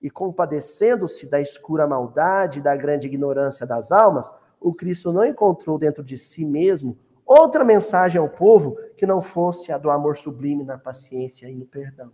e, 0.00 0.08
compadecendo-se 0.10 1.26
da 1.26 1.40
escura 1.40 1.86
maldade 1.86 2.58
e 2.58 2.62
da 2.62 2.74
grande 2.74 3.06
ignorância 3.06 3.66
das 3.66 3.92
almas, 3.92 4.32
o 4.60 4.72
Cristo 4.72 5.12
não 5.12 5.24
encontrou 5.24 5.78
dentro 5.78 6.02
de 6.02 6.16
si 6.16 6.44
mesmo 6.44 6.96
outra 7.26 7.64
mensagem 7.64 8.20
ao 8.20 8.28
povo 8.28 8.76
que 8.96 9.06
não 9.06 9.20
fosse 9.20 9.72
a 9.72 9.78
do 9.78 9.90
amor 9.90 10.16
sublime 10.16 10.64
na 10.64 10.78
paciência 10.78 11.48
e 11.48 11.54
no 11.54 11.66
perdão. 11.66 12.12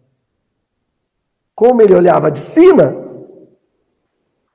Como 1.55 1.83
ele 1.83 1.95
olhava 1.95 2.31
de 2.31 2.39
cima, 2.39 2.95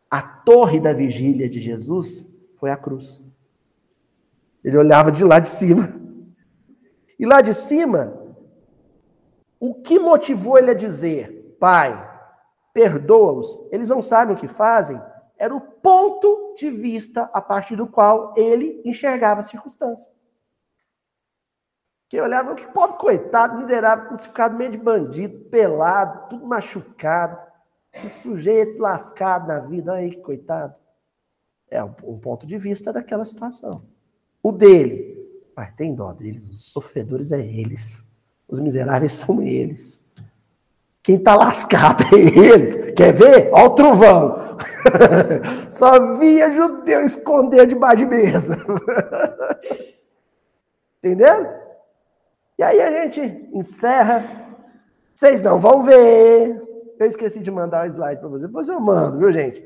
a 0.10 0.22
torre 0.22 0.80
da 0.80 0.94
vigília 0.94 1.50
de 1.50 1.60
Jesus 1.60 2.28
foi 2.56 2.72
a 2.72 2.78
cruz. 2.78 3.23
Ele 4.64 4.78
olhava 4.78 5.12
de 5.12 5.24
lá 5.24 5.40
de 5.40 5.48
cima. 5.48 5.90
E 7.20 7.26
lá 7.26 7.42
de 7.42 7.54
cima, 7.54 8.14
o 9.60 9.76
que 9.76 10.00
motivou 10.00 10.58
ele 10.58 10.72
a 10.72 10.76
dizer, 10.76 11.56
Pai, 11.60 12.12
perdoa-os, 12.74 13.66
eles 13.72 13.90
não 13.90 14.02
sabem 14.02 14.36
o 14.36 14.40
que 14.40 14.48
fazem, 14.48 15.00
era 15.38 15.56
o 15.56 15.62
ponto 15.62 16.56
de 16.58 16.70
vista 16.70 17.30
a 17.34 17.42
partir 17.42 17.76
do 17.76 17.88
qual 17.88 18.34
ele 18.38 18.82
enxergava 18.86 19.42
a 19.42 19.44
circunstância. 19.44 20.12
Que 22.08 22.22
olhava, 22.22 22.56
que 22.56 22.68
pobre 22.68 22.98
coitado, 22.98 23.58
miserável, 23.58 24.08
crucificado 24.08 24.56
meio 24.56 24.72
de 24.72 24.78
bandido, 24.78 25.50
pelado, 25.50 26.30
tudo 26.30 26.46
machucado. 26.46 27.38
Que 27.92 28.08
sujeito 28.08 28.80
lascado 28.80 29.48
na 29.48 29.60
vida. 29.60 29.94
Aí, 29.94 30.16
coitado. 30.22 30.76
É 31.70 31.84
um 31.84 32.20
ponto 32.20 32.46
de 32.46 32.58
vista 32.58 32.94
daquela 32.94 33.26
situação. 33.26 33.84
O 34.44 34.52
dele. 34.52 35.14
Pai, 35.56 35.72
tem 35.78 35.96
dó 35.96 36.12
deles. 36.12 36.50
Os 36.50 36.74
sofredores 36.74 37.32
é 37.32 37.40
eles. 37.40 38.06
Os 38.48 38.60
miseráveis 38.60 39.14
são 39.26 39.42
eles. 39.42 40.04
Quem 41.02 41.16
está 41.16 41.36
lascado 41.36 42.04
é 42.14 42.18
eles. 42.18 42.76
Quer 42.92 43.14
ver? 43.14 43.50
Olha 43.54 43.66
o 43.66 43.76
trovão. 43.76 44.58
Só 45.72 46.18
via 46.18 46.52
judeu 46.52 47.02
esconder 47.02 47.68
debaixo 47.68 47.98
de 47.98 48.06
mesa. 48.06 48.58
Entendeu? 51.04 51.48
E 52.58 52.64
aí 52.64 52.82
a 52.82 53.04
gente 53.04 53.50
encerra. 53.54 54.58
Vocês 55.14 55.42
não 55.42 55.60
vão 55.60 55.84
ver. 55.84 56.62
Eu 57.00 57.08
esqueci 57.08 57.40
de 57.40 57.52
mandar 57.52 57.86
o 57.86 57.92
slide 57.92 58.20
para 58.20 58.30
vocês. 58.30 58.48
Depois 58.48 58.68
eu 58.68 58.80
mando, 58.80 59.20
viu, 59.20 59.32
gente? 59.32 59.64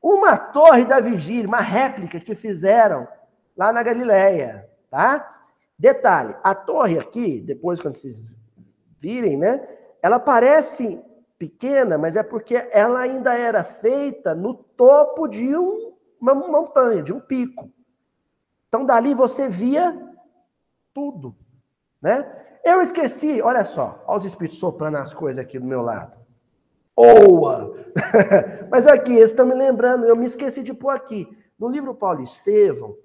Uma 0.00 0.36
torre 0.36 0.84
da 0.84 1.00
vigília, 1.00 1.48
uma 1.48 1.60
réplica 1.60 2.20
que 2.20 2.34
fizeram 2.34 3.08
lá 3.56 3.72
na 3.72 3.82
Galileia, 3.82 4.68
tá? 4.90 5.44
Detalhe, 5.78 6.34
a 6.42 6.54
torre 6.54 6.98
aqui, 6.98 7.40
depois 7.40 7.80
quando 7.80 7.94
vocês 7.94 8.28
virem, 8.98 9.36
né? 9.36 9.66
Ela 10.02 10.18
parece 10.18 11.00
pequena, 11.38 11.98
mas 11.98 12.16
é 12.16 12.22
porque 12.22 12.68
ela 12.72 13.00
ainda 13.00 13.34
era 13.34 13.62
feita 13.62 14.34
no 14.34 14.54
topo 14.54 15.28
de 15.28 15.56
um, 15.56 15.92
uma 16.20 16.34
montanha, 16.34 17.02
de 17.02 17.12
um 17.12 17.20
pico. 17.20 17.70
Então 18.68 18.84
dali 18.84 19.14
você 19.14 19.48
via 19.48 19.96
tudo. 20.94 21.36
Né? 22.00 22.26
Eu 22.64 22.80
esqueci, 22.80 23.40
olha 23.42 23.64
só, 23.64 24.02
olha 24.06 24.18
os 24.18 24.24
espíritos 24.24 24.58
soprando 24.58 24.96
as 24.96 25.12
coisas 25.12 25.42
aqui 25.42 25.58
do 25.58 25.66
meu 25.66 25.82
lado. 25.82 26.16
Oa! 26.96 27.74
Mas 28.70 28.86
aqui, 28.86 29.12
eles 29.12 29.30
estão 29.30 29.46
me 29.46 29.54
lembrando, 29.54 30.06
eu 30.06 30.16
me 30.16 30.24
esqueci 30.24 30.62
de 30.62 30.72
pôr 30.72 30.90
aqui. 30.90 31.28
No 31.58 31.68
livro 31.68 31.94
Paulo 31.94 32.22
Estevão, 32.22 32.96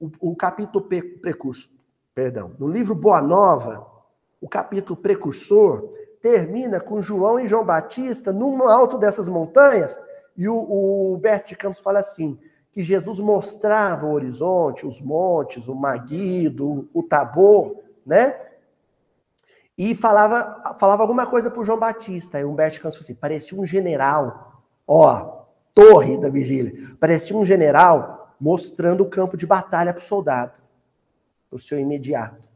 o, 0.00 0.10
o 0.30 0.34
capítulo 0.34 0.88
precursor, 1.20 1.70
perdão, 2.14 2.52
no 2.58 2.66
livro 2.66 2.94
Boa 2.94 3.20
Nova, 3.20 3.86
o 4.40 4.48
capítulo 4.48 4.96
precursor 4.96 5.90
termina 6.22 6.80
com 6.80 7.02
João 7.02 7.38
e 7.38 7.46
João 7.46 7.64
Batista 7.64 8.32
no 8.32 8.66
alto 8.66 8.98
dessas 8.98 9.28
montanhas, 9.28 10.00
e 10.36 10.48
o, 10.48 10.56
o 10.56 11.20
de 11.46 11.54
Campos 11.54 11.82
fala 11.82 11.98
assim: 11.98 12.38
que 12.72 12.82
Jesus 12.82 13.18
mostrava 13.18 14.06
o 14.06 14.12
horizonte, 14.12 14.86
os 14.86 15.00
montes, 15.00 15.68
o 15.68 15.74
Maguido, 15.74 16.88
o 16.94 17.02
Tabor, 17.02 17.76
né? 18.06 18.38
E 19.76 19.94
falava, 19.94 20.76
falava 20.78 21.02
alguma 21.02 21.26
coisa 21.26 21.50
para 21.50 21.60
o 21.60 21.64
João 21.64 21.78
Batista. 21.78 22.38
Aí 22.38 22.44
Humberto 22.44 22.80
Campos 22.80 22.96
falou 22.96 23.04
assim: 23.04 23.14
parecia 23.14 23.60
um 23.60 23.66
general, 23.66 24.62
ó, 24.86 25.44
torre 25.74 26.16
da 26.18 26.28
vigília, 26.28 26.94
parecia 26.98 27.36
um 27.36 27.44
general 27.44 28.19
mostrando 28.40 29.02
o 29.02 29.08
campo 29.08 29.36
de 29.36 29.46
batalha 29.46 29.92
para 29.92 30.00
o 30.00 30.04
soldado, 30.04 30.52
o 31.50 31.58
seu 31.58 31.78
imediato. 31.78 32.48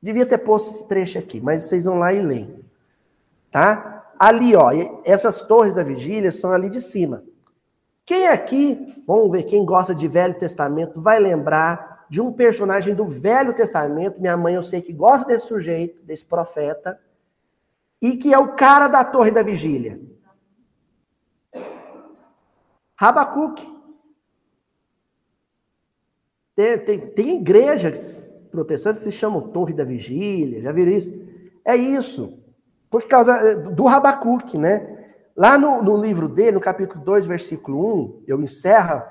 Devia 0.00 0.26
ter 0.26 0.38
posto 0.38 0.70
esse 0.70 0.88
trecho 0.88 1.18
aqui, 1.18 1.40
mas 1.40 1.62
vocês 1.62 1.84
vão 1.84 1.98
lá 1.98 2.12
e 2.12 2.22
leem. 2.22 2.64
Tá? 3.50 4.12
Ali, 4.18 4.54
ó, 4.54 4.70
essas 5.04 5.42
torres 5.42 5.74
da 5.74 5.82
vigília 5.82 6.30
são 6.30 6.52
ali 6.52 6.70
de 6.70 6.80
cima. 6.80 7.24
Quem 8.04 8.28
aqui, 8.28 9.02
vamos 9.06 9.32
ver, 9.32 9.42
quem 9.42 9.64
gosta 9.64 9.94
de 9.94 10.06
Velho 10.06 10.38
Testamento, 10.38 11.00
vai 11.00 11.18
lembrar 11.18 12.06
de 12.08 12.20
um 12.20 12.32
personagem 12.32 12.94
do 12.94 13.04
Velho 13.04 13.52
Testamento, 13.52 14.20
minha 14.20 14.36
mãe 14.36 14.54
eu 14.54 14.62
sei 14.62 14.80
que 14.80 14.92
gosta 14.92 15.26
desse 15.26 15.48
sujeito, 15.48 16.04
desse 16.04 16.24
profeta, 16.24 17.00
e 18.00 18.16
que 18.16 18.32
é 18.32 18.38
o 18.38 18.54
cara 18.54 18.86
da 18.86 19.04
torre 19.04 19.32
da 19.32 19.42
vigília. 19.42 20.00
Rabacuque. 22.94 23.75
Tem, 26.56 26.78
tem, 26.78 27.00
tem 27.08 27.36
igrejas 27.36 28.34
protestantes 28.50 29.04
que 29.04 29.12
se 29.12 29.16
chamam 29.16 29.50
Torre 29.50 29.74
da 29.74 29.84
Vigília, 29.84 30.62
já 30.62 30.72
viram 30.72 30.90
isso? 30.90 31.12
É 31.62 31.76
isso, 31.76 32.38
por 32.90 33.06
causa 33.06 33.36
eh, 33.36 33.56
do 33.56 33.84
Rabacuque, 33.84 34.56
né? 34.56 35.04
Lá 35.36 35.58
no, 35.58 35.82
no, 35.82 36.00
livro 36.00 36.30
dele, 36.30 36.52
no 36.52 36.60
capítulo 36.60 37.04
2, 37.04 37.26
versículo 37.26 38.22
1, 38.22 38.22
eu 38.26 38.40
encerro 38.40 39.02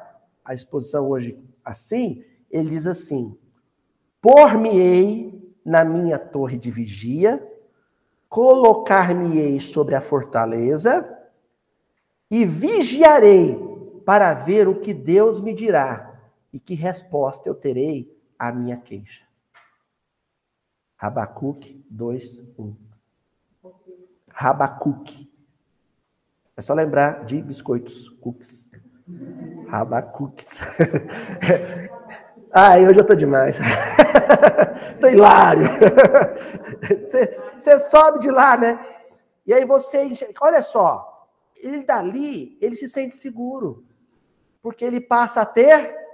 a 0.43 0.55
exposição 0.55 1.07
hoje 1.07 1.39
assim, 1.63 2.23
ele 2.49 2.69
diz 2.69 2.87
assim: 2.87 3.37
Por-me-ei 4.19 5.39
na 5.63 5.85
minha 5.85 6.17
torre 6.17 6.57
de 6.57 6.71
vigia, 6.71 7.45
colocar-me-ei 8.27 9.59
sobre 9.59 9.93
a 9.93 10.01
fortaleza 10.01 11.07
e 12.31 12.43
vigiarei 12.43 13.59
para 14.03 14.33
ver 14.33 14.67
o 14.67 14.79
que 14.79 14.95
Deus 14.95 15.39
me 15.39 15.53
dirá 15.53 16.14
e 16.55 16.59
que 16.59 16.73
resposta 16.73 17.49
eu 17.49 17.53
terei 17.53 18.09
à 18.39 18.49
minha 18.49 18.77
queixa. 18.77 19.25
Rabacuque 20.95 21.85
2, 21.89 22.43
1. 22.57 22.75
Rabacuque. 24.29 25.29
É 26.55 26.61
só 26.61 26.73
lembrar 26.73 27.25
de 27.25 27.41
biscoitos, 27.41 28.07
cookies. 28.21 28.71
Rabacookies. 29.67 30.61
Ai, 32.53 32.87
hoje 32.87 32.99
eu 33.01 33.05
tô 33.05 33.15
demais. 33.15 33.57
tô 35.01 35.09
hilário. 35.09 35.67
Você 37.57 37.79
sobe 37.81 38.19
de 38.19 38.31
lá, 38.31 38.55
né? 38.55 38.79
E 39.45 39.53
aí 39.53 39.65
você, 39.65 40.09
olha 40.39 40.61
só, 40.63 41.29
ele 41.57 41.83
dali, 41.83 42.57
ele 42.61 42.75
se 42.75 42.87
sente 42.87 43.15
seguro. 43.15 43.83
Porque 44.61 44.85
ele 44.85 45.01
passa 45.01 45.41
a 45.41 45.45
ter 45.45 46.04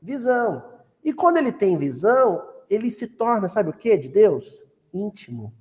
visão. 0.00 0.62
E 1.04 1.12
quando 1.12 1.38
ele 1.38 1.52
tem 1.52 1.76
visão, 1.76 2.42
ele 2.68 2.90
se 2.90 3.06
torna, 3.06 3.48
sabe 3.48 3.70
o 3.70 3.72
que 3.72 3.96
de 3.96 4.08
Deus? 4.08 4.64
Íntimo. 4.92 5.52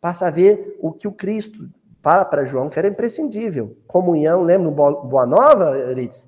Passa 0.00 0.26
a 0.26 0.30
ver 0.30 0.78
o 0.80 0.92
que 0.92 1.08
o 1.08 1.12
Cristo 1.12 1.68
fala 2.00 2.24
para 2.24 2.44
João 2.44 2.70
que 2.70 2.78
era 2.78 2.88
imprescindível. 2.88 3.76
Comunhão, 3.86 4.42
lembra 4.42 4.70
no 4.70 4.74
Boa 4.74 5.26
Nova, 5.26 5.76
Euridice? 5.76 6.26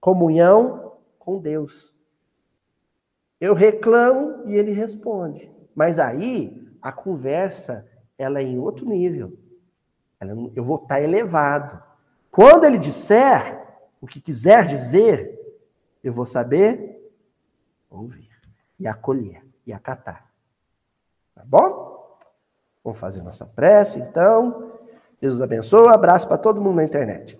Comunhão 0.00 0.92
com 1.18 1.38
Deus. 1.38 1.94
Eu 3.40 3.54
reclamo 3.54 4.48
e 4.48 4.54
ele 4.54 4.72
responde. 4.72 5.50
Mas 5.74 5.98
aí 5.98 6.66
a 6.80 6.92
conversa 6.92 7.86
ela 8.18 8.40
é 8.40 8.42
em 8.42 8.58
outro 8.58 8.86
nível. 8.86 9.36
eu 10.54 10.64
vou 10.64 10.76
estar 10.76 11.00
elevado. 11.00 11.82
Quando 12.30 12.64
ele 12.64 12.78
disser 12.78 13.62
o 14.00 14.06
que 14.06 14.20
quiser 14.20 14.66
dizer, 14.66 15.35
eu 16.08 16.12
vou 16.12 16.24
saber 16.24 17.12
ouvir 17.90 18.30
e 18.78 18.86
acolher 18.86 19.44
e 19.66 19.72
acatar. 19.72 20.30
Tá 21.34 21.42
bom? 21.44 22.16
Vamos 22.84 22.98
fazer 22.98 23.22
nossa 23.22 23.44
prece, 23.44 23.98
então. 23.98 24.78
Deus 25.20 25.40
abençoe. 25.40 25.88
Abraço 25.88 26.28
para 26.28 26.38
todo 26.38 26.62
mundo 26.62 26.76
na 26.76 26.84
internet. 26.84 27.36